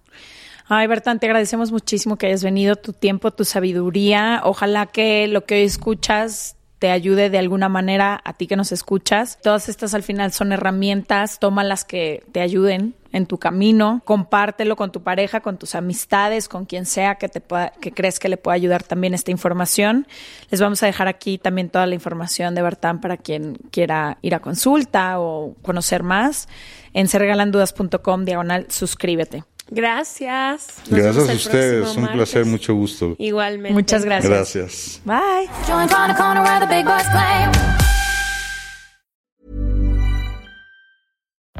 Ay, 0.73 0.87
Bertán, 0.87 1.19
te 1.19 1.25
agradecemos 1.25 1.69
muchísimo 1.73 2.15
que 2.15 2.27
hayas 2.27 2.45
venido, 2.45 2.77
tu 2.77 2.93
tiempo, 2.93 3.31
tu 3.31 3.43
sabiduría. 3.43 4.39
Ojalá 4.45 4.85
que 4.85 5.27
lo 5.27 5.43
que 5.43 5.55
hoy 5.55 5.63
escuchas 5.63 6.55
te 6.79 6.91
ayude 6.91 7.29
de 7.29 7.39
alguna 7.39 7.67
manera 7.67 8.21
a 8.23 8.31
ti 8.31 8.47
que 8.47 8.55
nos 8.55 8.71
escuchas. 8.71 9.37
Todas 9.43 9.67
estas 9.67 9.93
al 9.93 10.01
final 10.01 10.31
son 10.31 10.53
herramientas, 10.53 11.39
toma 11.39 11.65
las 11.65 11.83
que 11.83 12.23
te 12.31 12.39
ayuden 12.39 12.95
en 13.11 13.25
tu 13.25 13.37
camino, 13.37 14.01
compártelo 14.05 14.77
con 14.77 14.93
tu 14.93 15.03
pareja, 15.03 15.41
con 15.41 15.57
tus 15.57 15.75
amistades, 15.75 16.47
con 16.47 16.63
quien 16.63 16.85
sea 16.85 17.15
que 17.15 17.27
te 17.27 17.41
pueda, 17.41 17.71
que 17.71 17.91
crees 17.91 18.17
que 18.17 18.29
le 18.29 18.37
pueda 18.37 18.55
ayudar 18.55 18.83
también 18.83 19.13
esta 19.13 19.29
información. 19.29 20.07
Les 20.51 20.61
vamos 20.61 20.81
a 20.83 20.85
dejar 20.85 21.09
aquí 21.09 21.37
también 21.37 21.69
toda 21.69 21.85
la 21.85 21.95
información 21.95 22.55
de 22.55 22.61
Bertán 22.61 23.01
para 23.01 23.17
quien 23.17 23.57
quiera 23.71 24.19
ir 24.21 24.35
a 24.35 24.39
consulta 24.39 25.19
o 25.19 25.53
conocer 25.63 26.01
más 26.01 26.47
en 26.93 27.09
serregalandudas.com 27.09 28.23
diagonal 28.23 28.67
suscríbete. 28.69 29.43
Gracias. 29.71 30.81
Nos 30.89 30.99
Gracias 30.99 31.29
a 31.29 31.33
ustedes, 31.33 31.83
próximo 31.83 32.07
un 32.07 32.13
placer, 32.13 32.45
mucho 32.45 32.75
gusto. 32.75 33.15
Igualmente. 33.17 33.73
Muchas 33.73 34.03
gracias. 34.03 34.29
Gracias. 34.29 35.01
Bye. 35.05 35.47
Join 35.65 35.89
on 35.93 36.11
a 36.11 36.15
corner 36.15 36.43
where 36.43 36.59
the 36.59 36.67
big 36.67 36.85
boys 36.85 37.07
play. 37.09 37.81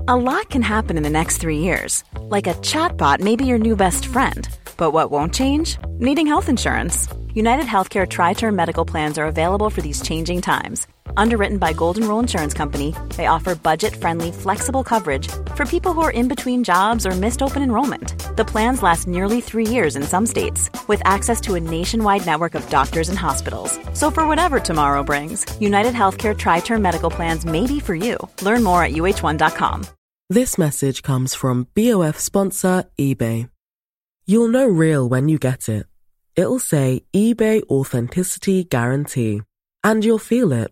A 0.08 0.16
lot 0.18 0.50
can 0.50 0.62
happen 0.62 0.98
in 0.98 1.04
the 1.04 1.10
next 1.10 1.38
three 1.38 1.60
years. 1.60 2.04
Like 2.30 2.48
a 2.48 2.54
chatbot 2.56 3.22
may 3.22 3.38
be 3.38 3.46
your 3.46 3.60
new 3.60 3.78
best 3.78 4.08
friend. 4.08 4.48
But 4.76 4.92
what 4.92 5.10
won't 5.10 5.34
change? 5.34 5.78
Needing 6.00 6.28
health 6.28 6.50
insurance. 6.50 7.08
United 7.34 7.66
Healthcare 7.66 8.06
Tri 8.06 8.34
Term 8.34 8.56
Medical 8.56 8.84
Plans 8.84 9.18
are 9.18 9.28
available 9.28 9.70
for 9.70 9.82
these 9.82 10.02
changing 10.02 10.42
times. 10.42 10.86
Underwritten 11.16 11.58
by 11.58 11.74
Golden 11.74 12.08
Rule 12.08 12.20
Insurance 12.20 12.54
Company, 12.54 12.94
they 13.16 13.28
offer 13.28 13.56
budget 13.56 13.96
friendly, 13.96 14.32
flexible 14.32 14.84
coverage 14.84 15.28
for 15.56 15.66
people 15.66 15.94
who 15.94 16.02
are 16.02 16.12
in 16.12 16.28
between 16.28 16.64
jobs 16.64 17.06
or 17.06 17.12
missed 17.12 17.42
open 17.42 17.64
enrollment. 17.64 18.36
The 18.36 18.46
plans 18.46 18.84
last 18.84 19.08
nearly 19.08 19.42
three 19.42 19.66
years 19.66 19.96
in 19.96 20.04
some 20.04 20.26
states, 20.26 20.70
with 20.88 21.02
access 21.06 21.40
to 21.42 21.56
a 21.56 21.60
nationwide 21.60 22.26
network 22.26 22.56
of 22.56 22.70
doctors 22.70 23.10
and 23.10 23.18
hospitals. 23.18 23.80
So, 23.94 24.12
for 24.12 24.28
whatever 24.28 24.60
tomorrow 24.60 25.04
brings, 25.04 25.46
United 25.62 25.94
Healthcare 25.94 26.38
Tri 26.38 26.60
Term 26.60 26.82
Medical 26.82 27.10
Plans 27.10 27.46
may 27.46 27.66
be 27.66 27.80
for 27.80 27.96
you. 27.96 28.18
Learn 28.42 28.64
more 28.64 28.84
at 28.84 28.92
uh1.com. 28.92 29.86
This 30.30 30.58
message 30.58 31.02
comes 31.02 31.36
from 31.36 31.68
BOF 31.76 32.18
sponsor 32.20 32.86
eBay. 32.98 33.50
You'll 34.26 34.48
know 34.48 34.66
real 34.66 35.10
when 35.10 35.28
you 35.28 35.38
get 35.40 35.68
it. 35.68 35.86
It'll 36.36 36.60
say 36.60 37.04
eBay 37.14 37.64
Authenticity 37.64 38.64
Guarantee. 38.64 39.42
And 39.84 40.06
you'll 40.06 40.20
feel 40.20 40.54
it. 40.54 40.72